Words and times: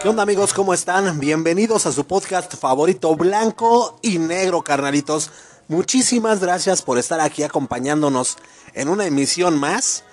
¿Qué 0.00 0.08
onda 0.08 0.22
amigos? 0.22 0.54
¿Cómo 0.54 0.72
están? 0.72 1.18
Bienvenidos 1.18 1.86
a 1.86 1.92
su 1.92 2.06
podcast 2.06 2.54
favorito 2.54 3.16
blanco 3.16 3.98
y 4.00 4.18
negro, 4.18 4.62
carnalitos. 4.62 5.32
Muchísimas 5.66 6.40
gracias 6.40 6.82
por 6.82 6.98
estar 6.98 7.20
aquí 7.20 7.42
acompañándonos 7.42 8.36
en 8.74 8.88
una 8.88 9.06
emisión 9.06 9.58
más. 9.58 10.04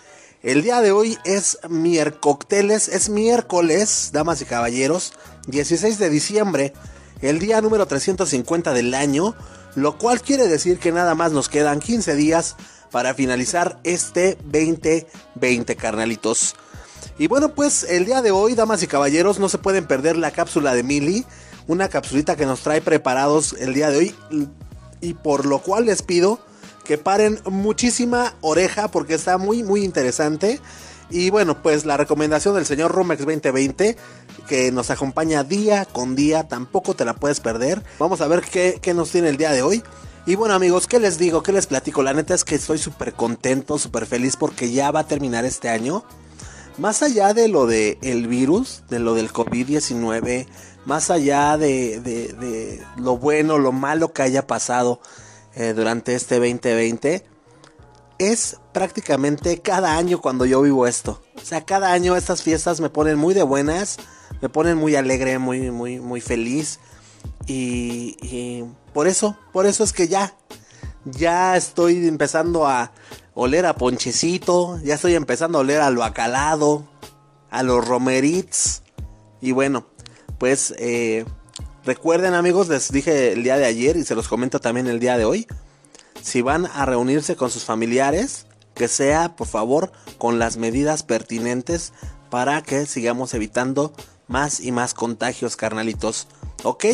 El 0.41 0.63
día 0.63 0.81
de 0.81 0.91
hoy 0.91 1.20
es 1.26 1.59
miércoles, 1.70 2.88
es 2.88 3.09
miércoles, 3.09 4.09
damas 4.12 4.41
y 4.41 4.45
caballeros, 4.45 5.13
16 5.45 6.00
de 6.00 6.09
diciembre, 6.09 6.73
el 7.22 7.38
día 7.38 7.62
número 7.62 7.86
350 7.86 8.73
del 8.73 8.95
año, 8.95 9.36
lo 9.82 9.98
cual 9.98 10.22
quiere 10.22 10.48
decir 10.48 10.80
que 10.80 10.92
nada 10.92 11.16
más 11.16 11.32
nos 11.32 11.50
quedan 11.50 11.80
15 11.80 12.16
días 12.16 12.56
para 12.92 13.14
finalizar 13.14 13.80
este 13.84 14.38
2020, 14.44 15.76
carnalitos. 15.76 16.55
Y 17.18 17.28
bueno, 17.28 17.54
pues 17.54 17.84
el 17.84 18.05
día 18.05 18.22
de 18.22 18.32
hoy, 18.32 18.55
damas 18.55 18.82
y 18.84 18.88
caballeros, 18.88 19.40
no 19.40 19.50
se 19.50 19.58
pueden 19.58 19.86
perder 19.86 20.18
la 20.18 20.32
cápsula 20.32 20.74
de 20.74 20.84
Mili, 20.84 21.26
una 21.68 21.90
capsulita 21.90 22.36
que 22.36 22.46
nos 22.46 22.62
trae 22.62 22.82
preparados 22.82 23.54
el 23.60 23.74
día 23.74 23.92
de 23.92 23.98
hoy 23.98 24.16
y 25.02 25.14
por 25.14 25.46
lo 25.46 25.60
cual 25.60 25.86
les 25.86 26.02
pido 26.02 26.40
que 26.84 26.98
paren 26.98 27.40
muchísima 27.46 28.34
oreja 28.41 28.90
porque 28.90 29.14
está 29.14 29.38
muy 29.38 29.64
muy 29.64 29.84
interesante. 29.84 30.60
Y 31.12 31.30
bueno, 31.30 31.62
pues 31.62 31.86
la 31.86 31.98
recomendación 31.98 32.55
del 32.55 32.66
señor 32.66 32.91
Romex 32.91 33.20
2020 33.20 33.98
que 34.49 34.71
nos 34.73 34.89
acompaña 34.89 35.45
día 35.45 35.85
con 35.85 36.16
día, 36.16 36.48
tampoco 36.48 36.96
te 36.96 37.05
la 37.05 37.13
puedes 37.13 37.40
perder. 37.40 37.84
Vamos 37.99 38.20
a 38.20 38.27
ver 38.27 38.41
qué, 38.41 38.79
qué 38.82 38.93
nos 38.93 39.12
tiene 39.12 39.29
el 39.29 39.37
día 39.37 39.51
de 39.51 39.62
hoy. 39.62 39.84
Y 40.26 40.35
bueno 40.35 40.55
amigos, 40.55 40.87
¿qué 40.87 40.99
les 40.99 41.18
digo? 41.18 41.43
¿Qué 41.43 41.54
les 41.54 41.68
platico? 41.68 42.04
La 42.04 42.13
neta 42.13 42.34
es 42.34 42.43
que 42.43 42.55
estoy 42.55 42.79
súper 42.79 43.13
contento, 43.13 43.77
súper 43.77 44.05
feliz 44.05 44.35
porque 44.35 44.71
ya 44.71 44.91
va 44.91 45.01
a 45.01 45.07
terminar 45.07 45.46
este 45.46 45.70
año 45.70 46.04
más 46.79 47.04
allá 47.04 47.34
de 47.34 47.48
lo 47.48 47.68
del 47.68 47.98
el 48.01 48.27
virus, 48.27 48.84
de 48.90 48.99
lo 48.99 49.13
del 49.13 49.32
COVID-19, 49.32 50.48
más 50.85 51.12
allá 51.12 51.57
de, 51.57 51.99
de, 51.99 52.81
lo 52.98 53.18
bueno, 53.18 53.57
lo 53.57 53.71
malo 53.71 54.13
que 54.13 54.21
haya 54.21 54.48
pasado 54.48 55.02
eh, 55.55 55.74
durante 55.76 56.15
este 56.15 56.35
2020, 56.35 57.26
es 58.18 58.57
prácticamente 58.74 59.62
cada 59.62 59.98
año 59.98 60.21
cuando 60.21 60.46
yo 60.46 60.62
vivo 60.62 60.87
esto. 60.87 61.21
O 61.35 61.46
sea, 61.46 61.65
cada 61.65 61.91
año 61.91 62.15
estas 62.15 62.43
fiestas 62.43 62.79
me 62.79 62.90
ponen 62.90 63.18
muy 63.18 63.34
de 63.34 63.43
buenas, 63.43 63.98
me 64.41 64.50
ponen 64.50 64.78
muy 64.78 64.95
alegre, 64.95 65.40
muy, 65.40 65.72
muy, 65.72 66.00
muy 66.00 66.22
feliz. 66.22 66.79
Y, 67.47 68.18
y 68.22 68.63
por 68.94 69.07
eso, 69.07 69.38
por 69.51 69.66
eso 69.66 69.84
es 69.84 69.94
que 69.94 70.07
ya, 70.07 70.35
ya 71.06 71.57
estoy 71.57 72.07
empezando 72.07 72.68
a, 72.68 72.91
oler 73.40 73.66
a 73.66 73.75
ponchecito, 73.75 74.79
ya 74.84 74.96
estoy 74.96 75.16
empezando 75.16 75.57
a 75.57 75.62
oler 75.62 75.79
a 75.79 75.90
lo 75.90 76.03
acalado, 76.03 76.88
a 77.50 77.63
los 77.63 77.88
romerits. 77.88 78.84
Y 79.40 79.53
bueno, 79.53 79.85
pues 80.38 80.74
eh, 80.78 81.25
recuerden 81.85 82.34
amigos, 82.34 82.68
les 82.68 82.91
dije 82.91 83.31
el 83.31 83.44
día 83.44 83.57
de 83.57 83.66
ayer 83.66 83.96
y 83.96 84.03
se 84.03 84.16
los 84.16 84.28
comento 84.28 84.59
también 84.59 84.88
el 84.88 85.00
día 85.00 85.18
de 85.18 85.24
hoy. 85.24 85.47
Si 86.22 86.41
van 86.41 86.66
a 86.66 86.85
reunirse 86.85 87.38
con 87.38 87.50
sus 87.50 87.63
familiares, 87.63 88.46
que 88.75 88.90
sea 88.90 89.38
por 89.38 89.47
favor 89.47 89.91
con 90.18 90.38
las 90.38 90.57
medidas 90.57 91.03
pertinentes 91.03 91.94
para 92.29 92.62
que 92.62 92.85
sigamos 92.85 93.34
evitando 93.34 93.94
más 94.30 94.62
y 94.62 94.72
más 94.72 94.94
contagios, 94.94 95.58
carnalitos. 95.58 96.28
¿Ok? 96.63 96.85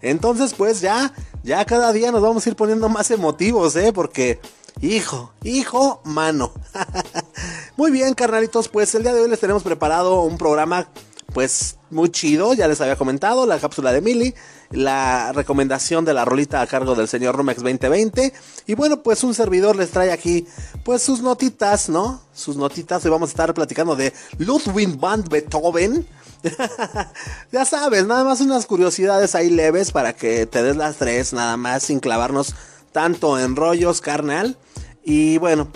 Entonces 0.00 0.54
pues 0.54 0.80
ya, 0.80 1.12
ya 1.42 1.64
cada 1.64 1.92
día 1.92 2.12
nos 2.12 2.22
vamos 2.22 2.46
a 2.46 2.50
ir 2.50 2.56
poniendo 2.56 2.88
más 2.88 3.10
emotivos, 3.10 3.74
¿eh? 3.74 3.92
Porque 3.92 4.40
Hijo, 4.80 5.32
hijo, 5.44 6.00
mano. 6.04 6.52
Muy 7.76 7.90
bien, 7.90 8.14
carnalitos, 8.14 8.68
pues 8.68 8.94
el 8.94 9.02
día 9.02 9.12
de 9.12 9.20
hoy 9.20 9.28
les 9.28 9.38
tenemos 9.38 9.62
preparado 9.62 10.22
un 10.22 10.38
programa 10.38 10.88
pues 11.32 11.78
muy 11.88 12.10
chido, 12.10 12.52
ya 12.52 12.68
les 12.68 12.80
había 12.82 12.96
comentado, 12.96 13.46
la 13.46 13.58
cápsula 13.58 13.90
de 13.92 14.02
Mili, 14.02 14.34
la 14.70 15.32
recomendación 15.32 16.04
de 16.04 16.12
la 16.12 16.26
rolita 16.26 16.60
a 16.60 16.66
cargo 16.66 16.94
del 16.94 17.08
señor 17.08 17.36
Romex 17.36 17.62
2020 17.62 18.34
y 18.66 18.74
bueno, 18.74 19.02
pues 19.02 19.24
un 19.24 19.32
servidor 19.32 19.76
les 19.76 19.90
trae 19.90 20.12
aquí 20.12 20.46
pues 20.84 21.02
sus 21.02 21.22
notitas, 21.22 21.88
¿no? 21.88 22.20
Sus 22.34 22.56
notitas, 22.56 23.04
y 23.06 23.08
vamos 23.08 23.30
a 23.30 23.32
estar 23.32 23.54
platicando 23.54 23.96
de 23.96 24.12
Ludwig 24.38 24.98
van 24.98 25.24
Beethoven. 25.24 26.06
ya 27.52 27.64
sabes, 27.64 28.06
nada 28.06 28.24
más 28.24 28.40
unas 28.40 28.66
curiosidades 28.66 29.34
ahí 29.34 29.50
leves 29.50 29.92
para 29.92 30.12
que 30.12 30.46
te 30.46 30.62
des 30.62 30.76
las 30.76 30.96
tres, 30.96 31.32
nada 31.32 31.56
más 31.56 31.84
sin 31.84 32.00
clavarnos 32.00 32.54
tanto 32.92 33.38
en 33.38 33.56
rollos, 33.56 34.00
carnal. 34.00 34.56
Y 35.04 35.38
bueno, 35.38 35.68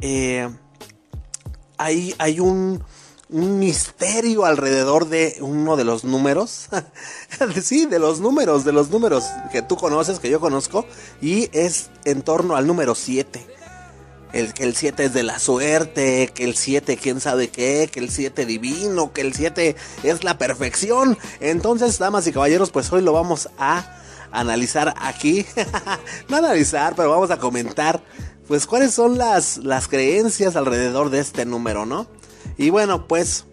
eh, 0.00 0.48
hay, 1.78 2.40
un, 2.40 2.82
un, 3.30 3.58
misterio 3.58 4.44
alrededor 4.44 5.08
de 5.08 5.36
uno 5.40 5.76
de 5.76 5.84
los 5.84 6.04
números. 6.04 6.68
sí, 7.62 7.86
de 7.86 7.98
los 7.98 8.20
números, 8.20 8.64
de 8.64 8.72
los 8.72 8.90
números 8.90 9.24
que 9.52 9.62
tú 9.62 9.76
conoces, 9.76 10.20
que 10.20 10.30
yo 10.30 10.40
conozco. 10.40 10.84
Y 11.20 11.48
es 11.52 11.90
en 12.04 12.22
torno 12.22 12.56
al 12.56 12.66
número 12.66 12.94
7. 12.94 13.57
El, 14.32 14.52
que 14.52 14.64
el 14.64 14.76
7 14.76 15.06
es 15.06 15.14
de 15.14 15.22
la 15.22 15.38
suerte, 15.38 16.30
que 16.34 16.44
el 16.44 16.56
7 16.56 16.96
quién 16.96 17.20
sabe 17.20 17.48
qué, 17.48 17.88
que 17.90 18.00
el 18.00 18.10
7 18.10 18.44
divino, 18.44 19.12
que 19.12 19.22
el 19.22 19.34
7 19.34 19.74
es 20.02 20.24
la 20.24 20.36
perfección. 20.38 21.16
Entonces, 21.40 21.98
damas 21.98 22.26
y 22.26 22.32
caballeros, 22.32 22.70
pues 22.70 22.92
hoy 22.92 23.02
lo 23.02 23.12
vamos 23.12 23.48
a 23.58 23.98
analizar 24.30 24.94
aquí. 25.00 25.46
no 26.28 26.36
analizar, 26.36 26.94
pero 26.94 27.10
vamos 27.10 27.30
a 27.30 27.38
comentar. 27.38 28.02
Pues 28.46 28.66
cuáles 28.66 28.92
son 28.94 29.18
las, 29.18 29.58
las 29.58 29.88
creencias 29.88 30.56
alrededor 30.56 31.10
de 31.10 31.20
este 31.20 31.44
número, 31.44 31.86
¿no? 31.86 32.06
Y 32.56 32.70
bueno, 32.70 33.06
pues 33.06 33.44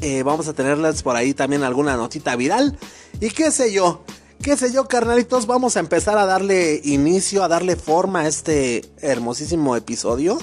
eh, 0.00 0.22
vamos 0.22 0.48
a 0.48 0.52
tenerles 0.52 1.02
por 1.02 1.16
ahí 1.16 1.34
también 1.34 1.62
alguna 1.62 1.96
notita 1.96 2.36
viral. 2.36 2.78
Y 3.20 3.30
qué 3.30 3.50
sé 3.50 3.72
yo, 3.72 4.04
qué 4.44 4.58
sé 4.58 4.70
yo, 4.70 4.86
carnalitos, 4.88 5.46
vamos 5.46 5.78
a 5.78 5.80
empezar 5.80 6.18
a 6.18 6.26
darle 6.26 6.78
inicio, 6.84 7.42
a 7.42 7.48
darle 7.48 7.76
forma 7.76 8.20
a 8.20 8.28
este 8.28 8.84
hermosísimo 9.00 9.74
episodio. 9.74 10.38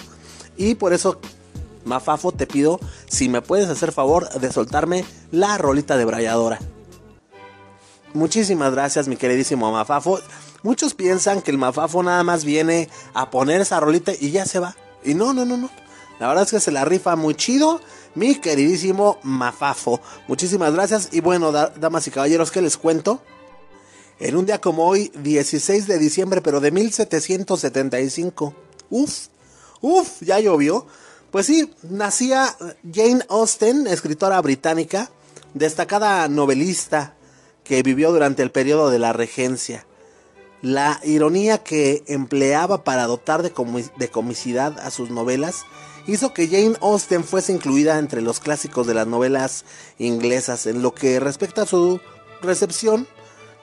Y 0.58 0.74
por 0.74 0.92
eso, 0.92 1.22
Mafafo, 1.86 2.32
te 2.32 2.48
pido 2.48 2.80
si 3.08 3.30
me 3.30 3.44
puedes 3.44 3.70
hacer 3.70 3.92
favor 3.92 4.28
de 4.28 4.52
soltarme 4.52 5.06
la 5.30 5.56
rolita 5.60 5.98
de 5.98 6.06
brayadora. 6.06 6.58
Muchísimas 8.16 8.72
gracias, 8.72 9.08
mi 9.08 9.18
queridísimo 9.18 9.72
Mafafo. 9.72 10.20
Muchos 10.64 10.96
piensan 10.96 11.44
que 11.44 11.52
el 11.52 11.60
Mafafo 11.60 12.02
nada 12.02 12.24
más 12.24 12.44
viene 12.44 12.90
a 13.14 13.30
poner 13.30 13.62
esa 13.62 13.80
rolita 13.80 14.14
y 14.20 14.32
ya 14.32 14.48
se 14.48 14.58
va. 14.58 14.76
Y 15.04 15.14
no, 15.14 15.32
no, 15.32 15.46
no, 15.46 15.58
no. 15.58 15.70
La 16.20 16.28
verdad 16.28 16.46
es 16.46 16.52
que 16.52 16.60
se 16.60 16.72
la 16.72 16.86
rifa 16.86 17.16
muy 17.16 17.36
chido, 17.36 17.80
mi 18.16 18.34
queridísimo 18.34 19.20
Mafafo. 19.22 20.02
Muchísimas 20.28 20.74
gracias. 20.74 21.10
Y 21.12 21.22
bueno, 21.22 21.52
damas 21.52 22.08
y 22.08 22.12
caballeros, 22.12 22.50
¿qué 22.50 22.64
les 22.64 22.78
cuento? 22.78 23.22
En 24.22 24.38
un 24.38 24.46
día 24.46 24.62
como 24.62 24.86
hoy, 24.86 25.12
16 25.24 25.88
de 25.88 25.98
diciembre, 25.98 26.42
pero 26.42 26.60
de 26.60 26.70
1775. 26.70 28.54
Uf, 28.92 29.28
uf, 29.82 30.22
ya 30.22 30.40
llovió. 30.40 30.86
Pues 31.32 31.48
sí, 31.48 31.74
nacía 31.82 32.56
Jane 32.94 33.26
Austen, 33.30 33.88
escritora 33.88 34.40
británica, 34.40 35.10
destacada 35.56 36.28
novelista, 36.28 37.16
que 37.64 37.82
vivió 37.82 38.12
durante 38.12 38.44
el 38.44 38.52
periodo 38.52 38.92
de 38.92 39.00
la 39.00 39.12
regencia. 39.12 39.88
La 40.62 41.00
ironía 41.04 41.58
que 41.58 42.04
empleaba 42.06 42.84
para 42.84 43.08
dotar 43.08 43.42
de, 43.42 43.52
comicidad 44.12 44.78
a 44.78 44.92
sus 44.92 45.10
novelas 45.10 45.64
hizo 46.06 46.32
que 46.32 46.48
Jane 46.48 46.78
Austen 46.82 47.24
fuese 47.24 47.54
incluida 47.54 47.98
entre 47.98 48.22
los 48.22 48.40
clásicos 48.40 48.86
de 48.86 48.94
las 48.94 49.08
novelas 49.08 49.66
inglesas. 49.98 50.68
En 50.68 50.84
lo 50.84 50.94
que 50.94 51.20
respecta 51.20 51.64
a 51.64 51.66
su 51.66 52.00
recepción, 52.44 53.08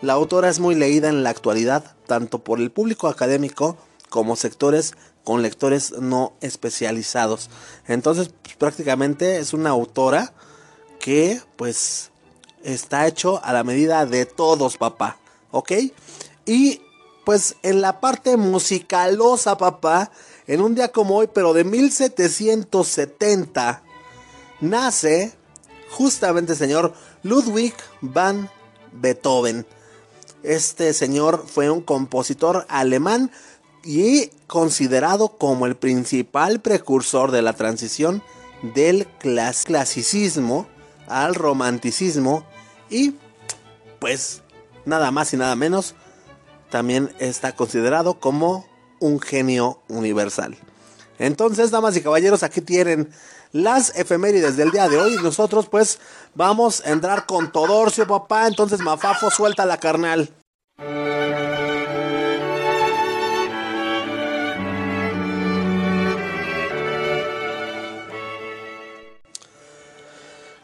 la 0.01 0.13
autora 0.13 0.49
es 0.49 0.61
muy 0.61 0.75
leída 0.75 1.09
en 1.09 1.23
la 1.23 1.31
actualidad, 1.31 1.97
tanto 2.07 2.39
por 2.39 2.61
el 2.61 2.71
público 2.71 3.09
académico 3.09 3.77
como 4.09 4.37
sectores 4.37 4.95
con 5.25 5.43
lectores 5.43 5.93
no 5.93 6.33
especializados. 6.41 7.51
Entonces, 7.87 8.31
pues, 8.43 8.57
prácticamente 8.57 9.39
es 9.39 9.53
una 9.53 9.71
autora 9.71 10.33
que, 11.01 11.41
pues, 11.57 12.11
está 12.63 13.07
hecho 13.07 13.43
a 13.45 13.53
la 13.53 13.65
medida 13.65 14.07
de 14.07 14.27
todos, 14.27 14.77
papá. 14.77 15.19
¿Ok? 15.51 15.73
Y 16.47 16.81
pues 17.29 17.57
en 17.63 17.83
la 17.83 18.01
parte 18.01 18.39
musicalosa, 18.39 19.59
papá, 19.59 20.11
en 20.47 20.63
un 20.63 20.75
día 20.75 20.91
como 20.91 21.17
hoy, 21.17 21.29
pero 21.31 21.53
de 21.53 21.63
1770, 21.63 23.83
nace 24.63 25.35
justamente 25.91 26.55
señor 26.55 26.95
Ludwig 27.23 27.75
van 28.01 28.49
Beethoven. 28.93 29.67
Este 30.43 30.93
señor 30.93 31.45
fue 31.47 31.71
un 31.71 31.81
compositor 31.81 32.67
alemán 32.69 33.31
y 33.85 34.29
considerado 34.47 35.37
como 35.37 35.67
el 35.67 35.77
principal 35.77 36.61
precursor 36.61 37.31
de 37.31 37.43
la 37.43 37.53
transición 37.53 38.23
del 38.75 39.07
clasicismo 39.19 40.69
al 41.07 41.35
romanticismo 41.35 42.45
y 42.91 43.15
pues 43.99 44.43
nada 44.85 45.11
más 45.11 45.33
y 45.33 45.37
nada 45.37 45.57
menos 45.57 45.95
también 46.71 47.13
está 47.19 47.55
considerado 47.55 48.21
como 48.21 48.67
un 49.01 49.21
genio 49.21 49.81
universal. 49.89 50.57
Entonces, 51.19 51.71
damas 51.71 51.97
y 51.97 52.01
caballeros, 52.03 52.43
aquí 52.43 52.61
tienen 52.61 53.11
las 53.53 53.97
efemérides 53.97 54.57
del 54.57 54.71
día 54.71 54.89
de 54.89 54.99
hoy. 54.99 55.17
Nosotros 55.23 55.69
pues 55.69 55.99
vamos 56.39 56.87
a 56.87 56.91
entrar 56.93 57.27
con 57.27 57.51
Todorcio, 57.51 58.07
papá. 58.07 58.47
Entonces, 58.47 58.79
Mafafo, 58.81 59.29
suelta 59.29 59.67
la 59.67 59.77
carnal. 59.77 60.31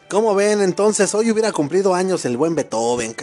Como 0.09 0.33
ven, 0.33 0.61
entonces 0.61 1.13
hoy 1.13 1.29
hubiera 1.29 1.51
cumplido 1.51 1.93
años 1.93 2.23
el 2.23 2.37
buen 2.37 2.55
Beethoven, 2.55 3.13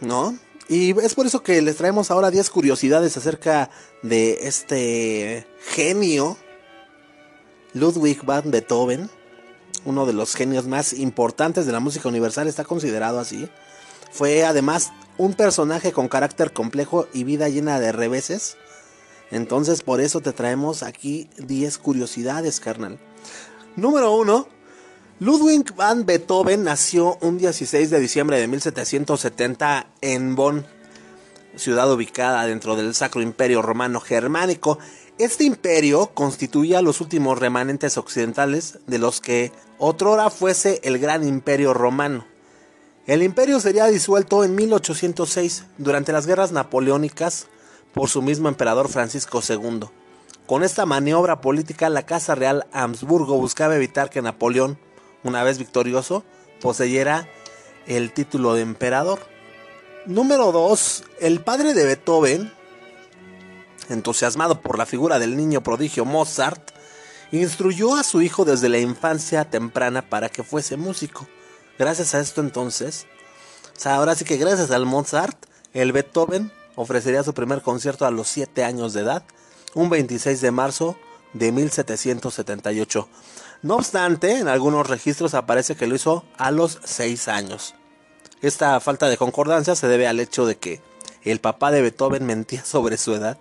¿no? 0.00 0.38
Y 0.68 0.96
es 1.00 1.14
por 1.14 1.26
eso 1.26 1.42
que 1.42 1.60
les 1.60 1.76
traemos 1.76 2.12
ahora 2.12 2.30
10 2.30 2.50
curiosidades 2.50 3.16
acerca 3.16 3.68
de 4.02 4.46
este 4.46 5.48
genio, 5.58 6.36
Ludwig 7.72 8.24
van 8.24 8.52
Beethoven, 8.52 9.10
uno 9.84 10.06
de 10.06 10.12
los 10.12 10.34
genios 10.34 10.66
más 10.66 10.92
importantes 10.92 11.66
de 11.66 11.72
la 11.72 11.80
música 11.80 12.08
universal, 12.08 12.48
está 12.48 12.64
considerado 12.64 13.18
así. 13.18 13.48
Fue 14.10 14.44
además 14.44 14.92
un 15.18 15.34
personaje 15.34 15.92
con 15.92 16.08
carácter 16.08 16.52
complejo 16.52 17.06
y 17.12 17.24
vida 17.24 17.48
llena 17.48 17.80
de 17.80 17.92
reveses. 17.92 18.56
Entonces 19.30 19.82
por 19.82 20.00
eso 20.00 20.20
te 20.20 20.32
traemos 20.32 20.82
aquí 20.82 21.28
10 21.38 21.78
curiosidades, 21.78 22.60
carnal. 22.60 22.98
Número 23.76 24.12
1. 24.14 24.48
Ludwig 25.20 25.74
van 25.74 26.06
Beethoven 26.06 26.64
nació 26.64 27.18
un 27.20 27.38
16 27.38 27.90
de 27.90 28.00
diciembre 28.00 28.38
de 28.38 28.48
1770 28.48 29.86
en 30.00 30.34
Bonn, 30.34 30.66
ciudad 31.56 31.90
ubicada 31.92 32.46
dentro 32.46 32.76
del 32.76 32.94
Sacro 32.94 33.22
Imperio 33.22 33.62
Romano 33.62 34.00
Germánico. 34.00 34.78
Este 35.18 35.44
imperio 35.44 36.10
constituía 36.14 36.82
los 36.82 37.00
últimos 37.00 37.38
remanentes 37.38 37.96
occidentales 37.98 38.78
de 38.86 38.98
los 38.98 39.20
que 39.20 39.52
otrora 39.78 40.30
fuese 40.30 40.80
el 40.82 40.98
Gran 40.98 41.26
Imperio 41.26 41.72
Romano. 41.72 42.26
El 43.06 43.22
imperio 43.22 43.60
sería 43.60 43.86
disuelto 43.86 44.44
en 44.44 44.54
1806 44.54 45.64
durante 45.78 46.12
las 46.12 46.26
guerras 46.26 46.52
napoleónicas 46.52 47.46
por 47.92 48.08
su 48.08 48.22
mismo 48.22 48.48
emperador 48.48 48.88
Francisco 48.88 49.40
II. 49.46 49.82
Con 50.46 50.64
esta 50.64 50.84
maniobra 50.84 51.40
política 51.40 51.88
la 51.90 52.06
Casa 52.06 52.34
Real 52.34 52.66
Habsburgo 52.72 53.38
buscaba 53.38 53.76
evitar 53.76 54.10
que 54.10 54.22
Napoleón 54.22 54.78
una 55.24 55.42
vez 55.42 55.58
victorioso, 55.58 56.22
poseyera 56.60 57.28
el 57.86 58.12
título 58.12 58.54
de 58.54 58.60
emperador. 58.60 59.18
Número 60.06 60.52
2. 60.52 61.04
El 61.20 61.40
padre 61.40 61.74
de 61.74 61.86
Beethoven, 61.86 62.52
entusiasmado 63.88 64.60
por 64.60 64.78
la 64.78 64.86
figura 64.86 65.18
del 65.18 65.36
niño 65.36 65.62
prodigio 65.62 66.04
Mozart, 66.04 66.70
instruyó 67.32 67.96
a 67.96 68.02
su 68.02 68.22
hijo 68.22 68.44
desde 68.44 68.68
la 68.68 68.78
infancia 68.78 69.44
temprana 69.44 70.08
para 70.08 70.28
que 70.28 70.42
fuese 70.42 70.76
músico. 70.76 71.26
Gracias 71.78 72.14
a 72.14 72.20
esto 72.20 72.40
entonces, 72.40 73.06
ahora 73.84 74.14
sí 74.14 74.24
que 74.24 74.36
gracias 74.36 74.70
al 74.70 74.86
Mozart, 74.86 75.36
el 75.72 75.92
Beethoven 75.92 76.52
ofrecería 76.76 77.24
su 77.24 77.34
primer 77.34 77.62
concierto 77.62 78.06
a 78.06 78.10
los 78.10 78.28
7 78.28 78.64
años 78.64 78.92
de 78.92 79.00
edad, 79.00 79.24
un 79.74 79.90
26 79.90 80.40
de 80.40 80.50
marzo 80.50 80.96
de 81.32 81.52
1778. 81.52 83.08
No 83.62 83.76
obstante, 83.76 84.38
en 84.38 84.48
algunos 84.48 84.88
registros 84.88 85.34
aparece 85.34 85.74
que 85.74 85.86
lo 85.86 85.96
hizo 85.96 86.24
a 86.36 86.50
los 86.50 86.78
6 86.84 87.28
años. 87.28 87.74
Esta 88.42 88.78
falta 88.80 89.08
de 89.08 89.16
concordancia 89.16 89.74
se 89.74 89.88
debe 89.88 90.06
al 90.06 90.20
hecho 90.20 90.46
de 90.46 90.56
que 90.56 90.80
el 91.22 91.40
papá 91.40 91.70
de 91.70 91.82
Beethoven 91.82 92.26
mentía 92.26 92.64
sobre 92.64 92.98
su 92.98 93.14
edad 93.14 93.38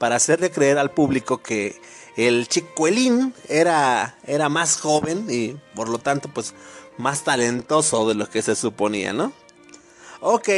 para 0.00 0.16
hacerle 0.16 0.50
creer 0.50 0.78
al 0.78 0.92
público 0.92 1.42
que 1.42 1.78
el 2.16 2.48
chicuelín 2.48 3.34
era, 3.50 4.16
era 4.26 4.48
más 4.48 4.78
joven 4.80 5.26
y 5.28 5.58
por 5.76 5.90
lo 5.90 5.98
tanto 5.98 6.30
pues 6.32 6.54
más 6.96 7.22
talentoso 7.22 8.08
de 8.08 8.14
lo 8.14 8.28
que 8.28 8.40
se 8.40 8.56
suponía, 8.56 9.12
¿no? 9.12 9.30
Ok, 10.22 10.48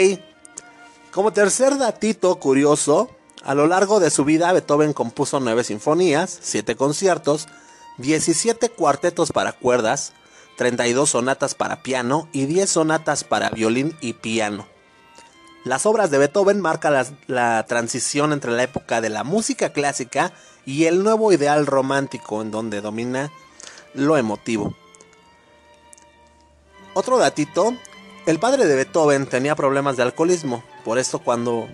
como 1.11 1.33
tercer 1.33 1.77
datito 1.77 2.37
curioso, 2.37 3.11
a 3.43 3.57
lo 3.57 3.67
largo 3.67 3.99
de 3.99 4.11
su 4.11 4.25
vida 4.25 4.53
Beethoven 4.53 4.93
compuso 4.93 5.41
nueve 5.41 5.65
sinfonías, 5.65 6.39
siete 6.41 6.77
conciertos, 6.77 7.49
17 7.99 8.69
cuartetos 8.69 9.33
para 9.33 9.51
cuerdas, 9.51 10.13
32 10.57 11.11
sonatas 11.11 11.57
para 11.57 11.83
piano 11.83 12.29
y 12.31 12.47
10 12.47 12.71
sonatas 12.71 13.25
para 13.25 13.51
violín 13.51 13.97
y 14.01 14.13
piano. 14.13 14.69
Las 15.65 15.87
obras 15.87 16.11
de 16.11 16.19
Beethoven 16.19 16.61
marcan 16.61 17.17
la, 17.29 17.65
transición 17.67 18.33
entre 18.33 18.51
la 18.51 18.65
época 18.65 19.01
de 19.01 19.11
la 19.11 19.23
música 19.23 19.73
clásica 19.73 20.33
y 20.67 20.87
el 20.87 21.05
nuevo 21.05 21.33
ideal 21.33 21.67
romántico 21.67 22.43
en 22.43 22.51
donde 22.51 22.81
domina 22.81 23.31
lo 23.95 24.17
emotivo. 24.17 24.75
Otro 26.95 27.17
datito, 27.19 27.77
el 28.27 28.41
padre 28.41 28.67
de 28.67 28.75
Beethoven 28.75 29.27
tenía 29.27 29.55
problemas 29.55 29.97
de 29.97 30.03
alcoholismo, 30.03 30.65
por 30.85 30.99
esto 30.99 31.21
cuando 31.21 31.69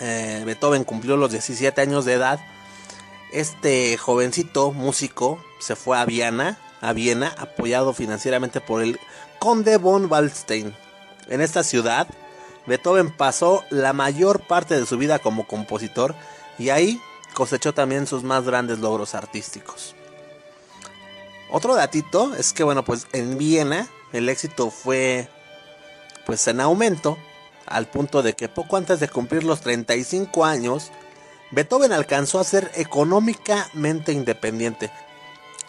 eh, 0.00 0.42
Beethoven 0.44 0.84
cumplió 0.84 1.16
los 1.16 1.30
17 1.30 1.80
años 1.80 2.04
de 2.04 2.12
edad, 2.12 2.40
este 3.32 3.96
jovencito 3.96 4.72
músico 4.72 5.42
se 5.58 5.76
fue 5.76 5.98
a 5.98 6.04
Viena, 6.04 6.58
a 6.82 6.92
Viena, 6.92 7.34
apoyado 7.38 7.94
financieramente 7.94 8.60
por 8.60 8.82
el 8.82 9.00
conde 9.38 9.78
von 9.78 10.12
Waldstein. 10.12 10.74
En 11.28 11.40
esta 11.40 11.62
ciudad, 11.62 12.08
Beethoven 12.66 13.10
pasó 13.10 13.64
la 13.70 13.92
mayor 13.92 14.40
parte 14.46 14.78
de 14.78 14.86
su 14.86 14.98
vida 14.98 15.18
como 15.18 15.46
compositor 15.46 16.14
y 16.58 16.70
ahí 16.70 17.00
cosechó 17.34 17.72
también 17.72 18.06
sus 18.06 18.22
más 18.22 18.44
grandes 18.44 18.78
logros 18.78 19.14
artísticos. 19.14 19.94
Otro 21.50 21.74
datito 21.74 22.34
es 22.34 22.52
que 22.52 22.64
bueno, 22.64 22.84
pues 22.84 23.06
en 23.12 23.38
Viena 23.38 23.88
el 24.12 24.28
éxito 24.28 24.70
fue 24.70 25.28
pues 26.24 26.46
en 26.48 26.60
aumento 26.60 27.18
al 27.66 27.86
punto 27.86 28.22
de 28.22 28.34
que 28.34 28.48
poco 28.48 28.76
antes 28.76 29.00
de 29.00 29.08
cumplir 29.08 29.44
los 29.44 29.60
35 29.60 30.44
años 30.44 30.92
Beethoven 31.52 31.92
alcanzó 31.92 32.40
a 32.40 32.44
ser 32.44 32.70
económicamente 32.74 34.12
independiente. 34.12 34.90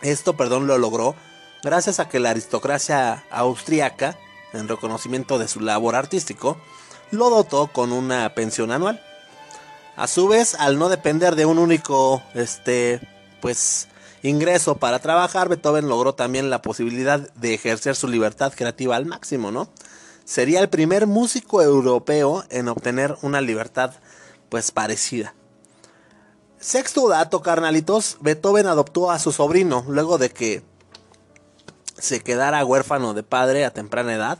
Esto, 0.02 0.36
perdón, 0.36 0.66
lo 0.66 0.78
logró 0.78 1.14
gracias 1.62 2.00
a 2.00 2.08
que 2.08 2.20
la 2.20 2.30
aristocracia 2.30 3.26
austríaca, 3.30 4.18
en 4.54 4.68
reconocimiento 4.68 5.40
de 5.40 5.48
su 5.48 5.60
labor 5.60 5.96
artístico, 5.96 6.58
lo 7.12 7.30
dotó 7.30 7.68
con 7.68 7.92
una 7.92 8.34
pensión 8.34 8.72
anual. 8.72 9.02
A 9.96 10.08
su 10.08 10.28
vez, 10.28 10.56
al 10.56 10.80
no 10.80 10.90
depender 10.90 11.36
de 11.36 11.46
un 11.46 11.60
único, 11.60 12.24
este, 12.34 13.00
pues, 13.42 13.88
ingreso 14.24 14.78
para 14.78 15.00
trabajar, 15.00 15.50
Beethoven 15.50 15.88
logró 15.88 16.16
también 16.16 16.50
la 16.50 16.62
posibilidad 16.62 17.32
de 17.34 17.54
ejercer 17.54 17.96
su 17.96 18.08
libertad 18.08 18.54
creativa 18.56 18.96
al 18.96 19.06
máximo, 19.06 19.52
¿no? 19.52 19.70
Sería 20.26 20.62
el 20.62 20.70
primer 20.70 21.06
músico 21.06 21.62
europeo 21.62 22.44
en 22.50 22.70
obtener 22.70 23.16
una 23.22 23.42
libertad, 23.42 23.94
pues, 24.50 24.72
parecida. 24.72 25.36
Sexto 26.60 27.10
dato, 27.10 27.42
carnalitos, 27.42 28.18
Beethoven 28.22 28.68
adoptó 28.68 29.12
a 29.12 29.20
su 29.20 29.34
sobrino 29.34 29.84
luego 29.90 30.18
de 30.18 30.30
que 30.30 30.64
se 32.04 32.22
quedara 32.22 32.66
huérfano 32.66 33.14
de 33.14 33.24
padre 33.24 33.66
a 33.66 33.74
temprana 33.74 34.14
edad. 34.14 34.38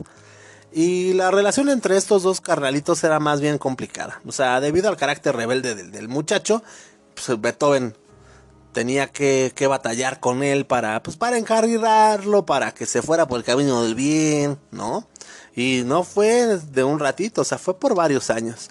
Y 0.72 1.12
la 1.12 1.30
relación 1.30 1.68
entre 1.68 1.96
estos 1.96 2.22
dos 2.22 2.40
carnalitos 2.40 3.02
era 3.04 3.20
más 3.20 3.40
bien 3.40 3.58
complicada. 3.58 4.20
O 4.26 4.32
sea, 4.32 4.60
debido 4.60 4.88
al 4.88 4.96
carácter 4.96 5.36
rebelde 5.36 5.74
del, 5.74 6.08
muchacho, 6.08 6.62
pues 7.14 7.40
Beethoven 7.40 7.96
tenía 8.72 9.06
que, 9.06 9.52
que, 9.54 9.68
batallar 9.68 10.18
con 10.18 10.42
él 10.42 10.66
para, 10.66 11.00
pues, 11.02 11.16
para 11.16 11.38
encarrilarlo, 11.38 12.44
para 12.44 12.74
que 12.74 12.86
se 12.86 13.02
fuera 13.02 13.28
por 13.28 13.38
el 13.38 13.44
camino 13.44 13.84
del 13.84 13.94
bien, 13.94 14.58
¿no? 14.72 15.06
Y 15.54 15.82
no 15.86 16.02
fue 16.02 16.58
de 16.58 16.82
un 16.82 16.98
ratito, 16.98 17.42
o 17.42 17.44
sea, 17.44 17.58
fue 17.58 17.78
por 17.78 17.94
varios 17.94 18.30
años. 18.30 18.68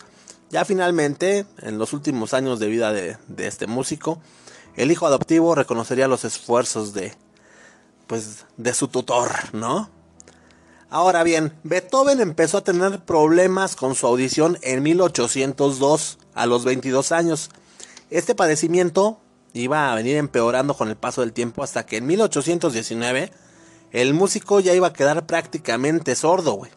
Ya 0.50 0.66
finalmente, 0.66 1.46
en 1.62 1.80
los 1.80 1.94
últimos 1.94 2.34
años 2.34 2.60
de 2.60 2.68
vida 2.68 2.92
de, 2.92 3.18
este 3.38 3.66
músico, 3.66 4.22
el 4.76 4.92
hijo 4.92 5.08
adoptivo 5.08 5.56
reconocería 5.56 6.08
los 6.08 6.26
esfuerzos 6.26 6.94
de, 6.94 7.16
pues, 8.08 8.46
de 8.58 8.74
su 8.74 8.88
tutor, 8.88 9.32
¿no? 9.54 9.90
Ahora 10.90 11.24
bien, 11.24 11.54
Beethoven 11.64 12.20
empezó 12.22 12.60
a 12.60 12.64
tener 12.64 13.00
problemas 13.04 13.76
con 13.76 13.96
su 13.96 14.06
audición 14.06 14.60
en 14.62 14.84
1802, 14.84 16.20
a 16.36 16.46
los 16.46 16.66
22 16.66 17.12
años. 17.12 17.50
Este 18.10 18.36
padecimiento 18.36 19.20
iba 19.54 19.92
a 19.92 19.96
venir 19.96 20.18
empeorando 20.18 20.76
con 20.76 20.90
el 20.90 20.96
paso 20.96 21.22
del 21.22 21.34
tiempo 21.34 21.64
hasta 21.64 21.86
que 21.86 21.98
en 21.98 22.06
1819 22.06 23.32
el 23.92 24.14
músico 24.14 24.60
ya 24.60 24.74
iba 24.74 24.88
a 24.88 24.94
quedar 24.94 25.26
prácticamente 25.26 26.16
sordo, 26.16 26.54
güey. 26.54 26.72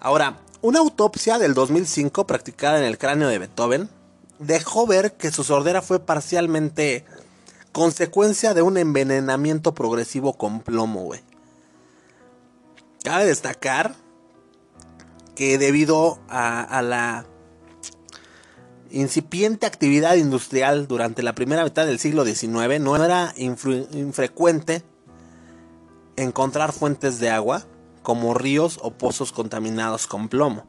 Ahora, 0.00 0.38
una 0.62 0.80
autopsia 0.80 1.38
del 1.38 1.54
2005 1.54 2.26
practicada 2.26 2.78
en 2.78 2.84
el 2.84 2.98
cráneo 2.98 3.28
de 3.28 3.38
Beethoven 3.38 3.88
dejó 4.38 4.86
ver 4.86 5.14
que 5.14 5.30
su 5.30 5.44
sordera 5.44 5.82
fue 5.82 6.00
parcialmente 6.00 7.04
consecuencia 7.76 8.54
de 8.54 8.62
un 8.62 8.78
envenenamiento 8.78 9.74
progresivo 9.74 10.32
con 10.32 10.60
plomo, 10.60 11.02
güey. 11.02 11.20
Cabe 13.04 13.26
destacar 13.26 13.94
que 15.34 15.58
debido 15.58 16.18
a, 16.30 16.80
la 16.80 17.26
incipiente 18.90 19.66
actividad 19.66 20.14
industrial 20.14 20.88
durante 20.88 21.22
la 21.22 21.34
primera 21.34 21.64
mitad 21.64 21.84
del 21.84 21.98
siglo 21.98 22.24
XIX, 22.24 22.80
no 22.80 22.96
era 22.96 23.34
infrecuente 23.36 24.82
encontrar 26.16 26.72
fuentes 26.72 27.18
de 27.18 27.28
agua 27.28 27.66
como 28.02 28.32
ríos 28.32 28.78
o 28.80 28.92
pozos 28.92 29.32
contaminados 29.32 30.06
con 30.06 30.30
plomo. 30.30 30.64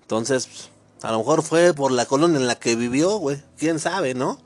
Entonces, 0.00 0.70
a 1.02 1.12
lo 1.12 1.18
mejor 1.18 1.42
fue 1.42 1.74
por 1.74 1.92
la 1.92 2.06
colonia 2.06 2.38
en 2.38 2.46
la 2.46 2.58
que 2.58 2.76
vivió, 2.76 3.18
güey. 3.18 3.42
Quién 3.58 3.78
sabe, 3.78 4.14
¿no? 4.14 4.38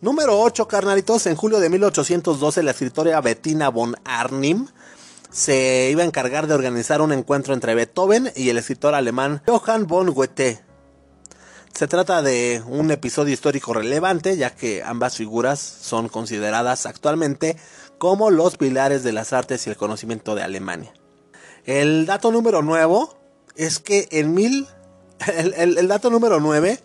Número 0.00 0.38
8, 0.40 0.68
carnalitos. 0.68 1.26
En 1.26 1.36
julio 1.36 1.58
de 1.58 1.70
1812, 1.70 2.62
la 2.62 2.72
escritora 2.72 3.20
Bettina 3.20 3.70
von 3.70 3.96
Arnim 4.04 4.66
se 5.30 5.88
iba 5.90 6.02
a 6.02 6.06
encargar 6.06 6.46
de 6.46 6.54
organizar 6.54 7.00
un 7.00 7.12
encuentro 7.12 7.54
entre 7.54 7.74
Beethoven 7.74 8.30
y 8.36 8.50
el 8.50 8.58
escritor 8.58 8.94
alemán 8.94 9.42
Johann 9.46 9.86
von 9.86 10.10
Goethe. 10.12 10.62
Se 11.72 11.88
trata 11.88 12.22
de 12.22 12.62
un 12.66 12.90
episodio 12.90 13.34
histórico 13.34 13.74
relevante, 13.74 14.36
ya 14.36 14.54
que 14.54 14.82
ambas 14.82 15.16
figuras 15.16 15.60
son 15.60 16.08
consideradas 16.08 16.86
actualmente 16.86 17.56
como 17.98 18.30
los 18.30 18.56
pilares 18.56 19.02
de 19.02 19.12
las 19.12 19.32
artes 19.32 19.66
y 19.66 19.70
el 19.70 19.76
conocimiento 19.76 20.34
de 20.34 20.42
Alemania. 20.42 20.92
El 21.64 22.06
dato 22.06 22.30
número 22.32 22.62
9 22.62 22.96
es 23.56 23.78
que 23.78 24.08
en 24.10 24.34
mil 24.34 24.68
el, 25.56 25.88
dato 25.88 26.10
número 26.10 26.40
9 26.40 26.80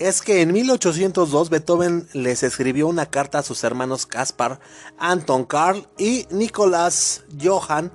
es 0.00 0.22
que 0.22 0.40
en 0.40 0.52
1802 0.52 1.50
Beethoven 1.50 2.08
les 2.14 2.42
escribió 2.42 2.88
una 2.88 3.06
carta 3.06 3.38
a 3.38 3.42
sus 3.42 3.62
hermanos 3.64 4.06
Caspar, 4.06 4.58
Anton 4.98 5.44
Karl 5.44 5.86
y 5.98 6.26
Nicolás 6.30 7.24
Johann 7.40 7.92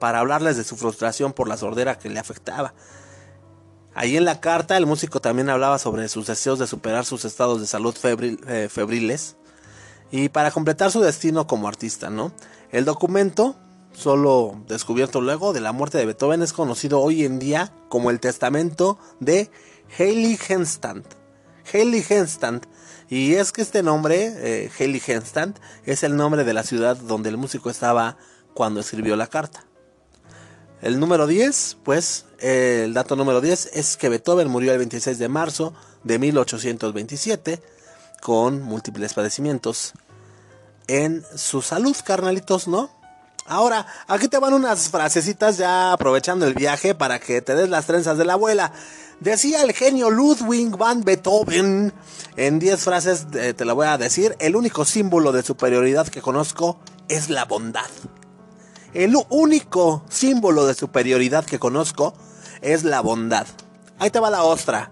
para 0.00 0.20
hablarles 0.20 0.56
de 0.56 0.64
su 0.64 0.76
frustración 0.76 1.34
por 1.34 1.48
la 1.48 1.58
sordera 1.58 1.98
que 1.98 2.08
le 2.08 2.18
afectaba. 2.18 2.72
Ahí 3.94 4.16
en 4.16 4.24
la 4.24 4.40
carta 4.40 4.78
el 4.78 4.86
músico 4.86 5.20
también 5.20 5.50
hablaba 5.50 5.78
sobre 5.78 6.08
sus 6.08 6.26
deseos 6.26 6.58
de 6.58 6.66
superar 6.66 7.04
sus 7.04 7.26
estados 7.26 7.60
de 7.60 7.66
salud 7.66 7.94
eh, 8.02 8.68
febriles 8.70 9.36
y 10.10 10.30
para 10.30 10.52
completar 10.52 10.90
su 10.90 11.02
destino 11.02 11.46
como 11.46 11.68
artista, 11.68 12.08
¿no? 12.08 12.32
El 12.70 12.86
documento 12.86 13.56
solo 13.92 14.56
descubierto 14.68 15.20
luego 15.20 15.52
de 15.52 15.60
la 15.60 15.72
muerte 15.72 15.98
de 15.98 16.06
Beethoven, 16.06 16.42
es 16.42 16.54
conocido 16.54 17.00
hoy 17.00 17.26
en 17.26 17.38
día 17.38 17.74
como 17.90 18.08
el 18.08 18.20
testamento 18.20 18.98
de 19.20 19.50
Heiligenstadt. 19.98 21.21
Heiligenstadt. 21.72 22.66
Y 23.08 23.34
es 23.34 23.52
que 23.52 23.62
este 23.62 23.82
nombre, 23.82 24.32
eh, 24.36 24.70
Heiligenstadt, 24.78 25.58
es 25.84 26.02
el 26.02 26.16
nombre 26.16 26.44
de 26.44 26.54
la 26.54 26.62
ciudad 26.62 26.96
donde 26.96 27.28
el 27.28 27.36
músico 27.36 27.70
estaba 27.70 28.16
cuando 28.54 28.80
escribió 28.80 29.16
la 29.16 29.26
carta. 29.26 29.64
El 30.80 30.98
número 30.98 31.26
10, 31.26 31.78
pues, 31.84 32.24
el 32.40 32.92
dato 32.92 33.14
número 33.14 33.40
10 33.40 33.70
es 33.74 33.96
que 33.96 34.08
Beethoven 34.08 34.48
murió 34.48 34.72
el 34.72 34.78
26 34.78 35.18
de 35.18 35.28
marzo 35.28 35.74
de 36.02 36.18
1827 36.18 37.62
con 38.20 38.62
múltiples 38.62 39.14
padecimientos 39.14 39.92
en 40.88 41.24
su 41.36 41.62
salud, 41.62 41.96
carnalitos, 42.04 42.66
¿no? 42.66 42.90
Ahora, 43.46 43.86
aquí 44.06 44.28
te 44.28 44.38
van 44.38 44.54
unas 44.54 44.88
frasecitas 44.88 45.56
ya 45.56 45.92
aprovechando 45.92 46.46
el 46.46 46.54
viaje 46.54 46.94
para 46.94 47.18
que 47.18 47.42
te 47.42 47.54
des 47.54 47.68
las 47.68 47.86
trenzas 47.86 48.16
de 48.18 48.24
la 48.24 48.34
abuela. 48.34 48.72
Decía 49.22 49.62
el 49.62 49.72
genio 49.72 50.10
Ludwig 50.10 50.76
van 50.76 51.04
Beethoven, 51.04 51.92
en 52.34 52.58
10 52.58 52.82
frases 52.82 53.26
eh, 53.34 53.54
te 53.54 53.64
la 53.64 53.72
voy 53.72 53.86
a 53.86 53.96
decir, 53.96 54.34
el 54.40 54.56
único 54.56 54.84
símbolo 54.84 55.30
de 55.30 55.44
superioridad 55.44 56.08
que 56.08 56.20
conozco 56.20 56.80
es 57.06 57.30
la 57.30 57.44
bondad. 57.44 57.86
El 58.94 59.14
único 59.28 60.02
símbolo 60.08 60.66
de 60.66 60.74
superioridad 60.74 61.44
que 61.44 61.60
conozco 61.60 62.14
es 62.62 62.82
la 62.82 63.00
bondad. 63.00 63.46
Ahí 64.00 64.10
te 64.10 64.18
va 64.18 64.28
la 64.28 64.42
ostra. 64.42 64.90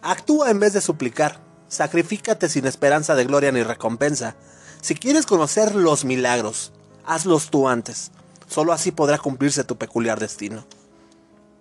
Actúa 0.00 0.50
en 0.50 0.60
vez 0.60 0.72
de 0.72 0.80
suplicar. 0.80 1.38
Sacrifícate 1.68 2.48
sin 2.48 2.64
esperanza 2.64 3.16
de 3.16 3.26
gloria 3.26 3.52
ni 3.52 3.62
recompensa. 3.62 4.34
Si 4.80 4.94
quieres 4.94 5.26
conocer 5.26 5.74
los 5.74 6.06
milagros, 6.06 6.72
hazlos 7.04 7.50
tú 7.50 7.68
antes. 7.68 8.12
Solo 8.48 8.72
así 8.72 8.92
podrá 8.92 9.18
cumplirse 9.18 9.62
tu 9.62 9.76
peculiar 9.76 10.18
destino. 10.18 10.64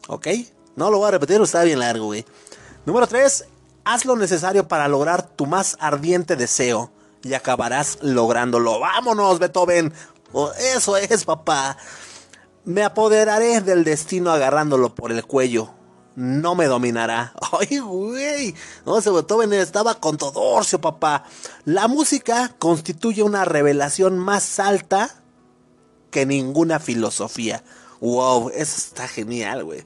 ¿Ok? 0.08 0.28
No 0.78 0.92
lo 0.92 1.00
voy 1.00 1.08
a 1.08 1.12
repetir, 1.12 1.42
está 1.42 1.64
bien 1.64 1.80
largo, 1.80 2.06
güey. 2.06 2.24
Número 2.86 3.08
3. 3.08 3.46
Haz 3.84 4.06
lo 4.06 4.16
necesario 4.16 4.68
para 4.68 4.88
lograr 4.88 5.28
tu 5.28 5.48
más 5.48 5.76
ardiente 5.80 6.36
deseo 6.36 6.92
y 7.24 7.34
acabarás 7.34 7.98
lográndolo. 8.04 8.80
¡Vámonos, 8.80 9.40
Beethoven! 9.40 9.92
Oh, 10.34 10.52
eso 10.76 10.96
es, 10.96 11.26
papá. 11.26 11.78
Me 12.64 12.84
apoderaré 12.84 13.62
del 13.62 13.84
destino 13.84 14.30
agarrándolo 14.30 14.94
por 14.94 15.12
el 15.12 15.26
cuello. 15.26 15.72
No 16.16 16.54
me 16.54 16.68
dominará. 16.68 17.34
¡Ay, 17.60 17.80
güey! 17.80 18.54
No, 18.86 19.00
ese 19.00 19.10
Beethoven 19.10 19.54
estaba 19.54 19.96
con 19.96 20.18
Todorcio, 20.18 20.80
papá. 20.80 21.24
La 21.66 21.88
música 21.88 22.54
constituye 22.60 23.24
una 23.24 23.46
revelación 23.46 24.20
más 24.20 24.60
alta 24.60 25.24
que 26.12 26.28
ninguna 26.28 26.80
filosofía. 26.80 27.64
Wow, 28.00 28.52
eso 28.52 28.78
está 28.78 29.08
genial, 29.08 29.64
güey. 29.64 29.84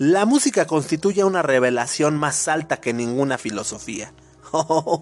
La 0.00 0.24
música 0.24 0.66
constituye 0.66 1.24
una 1.24 1.42
revelación 1.42 2.16
más 2.16 2.48
alta 2.48 2.80
que 2.80 2.94
ninguna 2.94 3.36
filosofía. 3.36 4.14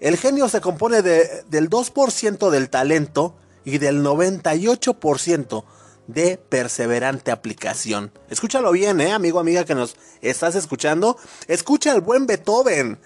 el 0.00 0.16
genio 0.16 0.48
se 0.48 0.62
compone 0.62 1.02
de, 1.02 1.44
del 1.50 1.68
2% 1.68 2.48
del 2.48 2.70
talento 2.70 3.36
y 3.62 3.76
del 3.76 4.02
98% 4.02 5.64
de 6.06 6.38
perseverante 6.38 7.30
aplicación. 7.30 8.10
Escúchalo 8.30 8.72
bien, 8.72 9.02
eh, 9.02 9.12
amigo, 9.12 9.38
amiga 9.38 9.66
que 9.66 9.74
nos 9.74 9.96
estás 10.22 10.54
escuchando. 10.54 11.18
Escucha 11.46 11.92
al 11.92 12.00
buen 12.00 12.26
Beethoven. 12.26 12.98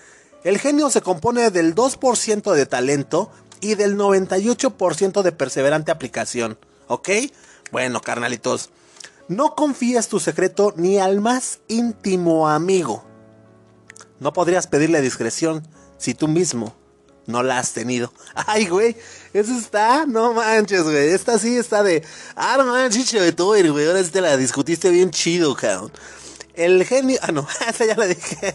El 0.45 0.61
genio 0.61 0.91
se 0.91 1.01
compone 1.01 1.51
del 1.51 1.75
2% 1.75 2.53
de 2.53 2.67
talento 2.67 3.33
y 3.61 3.75
del 3.75 3.99
98% 3.99 5.23
de 5.23 5.33
perseverante 5.33 5.91
aplicación. 5.91 6.57
¿Ok? 6.87 7.09
Bueno, 7.73 8.01
carnalitos, 8.01 8.71
no 9.29 9.55
confíes 9.55 10.09
tu 10.09 10.21
secreto 10.21 10.75
ni 10.77 10.99
al 10.99 11.21
más 11.21 11.61
íntimo 11.69 12.49
amigo. 12.49 13.05
No 14.21 14.33
podrías 14.33 14.67
pedirle 14.67 15.01
discreción 15.01 15.67
si 15.99 16.15
tú 16.15 16.29
mismo 16.29 16.75
no 17.27 17.43
la 17.43 17.59
has 17.59 17.73
tenido. 17.73 18.13
Ay, 18.35 18.67
güey, 18.67 18.97
eso 19.33 19.57
está, 19.57 20.07
no 20.07 20.35
manches, 20.35 20.83
güey. 20.83 21.09
Esta 21.09 21.39
sí 21.39 21.57
está 21.57 21.83
de. 21.83 22.05
Ah, 22.37 22.57
no 22.59 22.67
manches, 22.67 23.13
de 23.13 23.33
todo, 23.33 23.49
güey. 23.49 23.87
Ahora 23.87 24.03
sí 24.05 24.11
te 24.11 24.21
la 24.21 24.37
discutiste 24.37 24.91
bien 24.91 25.11
chido, 25.11 25.55
cabrón. 25.55 25.93
El 26.55 26.85
genio. 26.85 27.19
Ah, 27.23 27.33
no, 27.33 27.47
esa 27.69 27.85
ya 27.87 27.97
la 27.97 28.07
dije. 28.07 28.55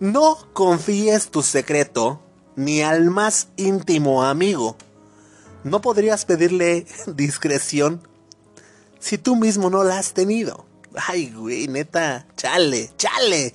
No 0.00 0.48
confíes 0.52 1.30
tu 1.30 1.42
secreto 1.42 2.22
ni 2.56 2.82
al 2.82 3.10
más 3.10 3.48
íntimo 3.56 4.24
amigo. 4.24 4.76
No 5.64 5.80
podrías 5.80 6.24
pedirle 6.24 6.86
discreción 7.06 8.06
si 8.98 9.18
tú 9.18 9.36
mismo 9.36 9.70
no 9.70 9.84
la 9.84 9.98
has 9.98 10.12
tenido. 10.12 10.66
Ay, 11.08 11.30
güey, 11.30 11.68
neta, 11.68 12.26
chale, 12.36 12.90
chale. 12.96 13.54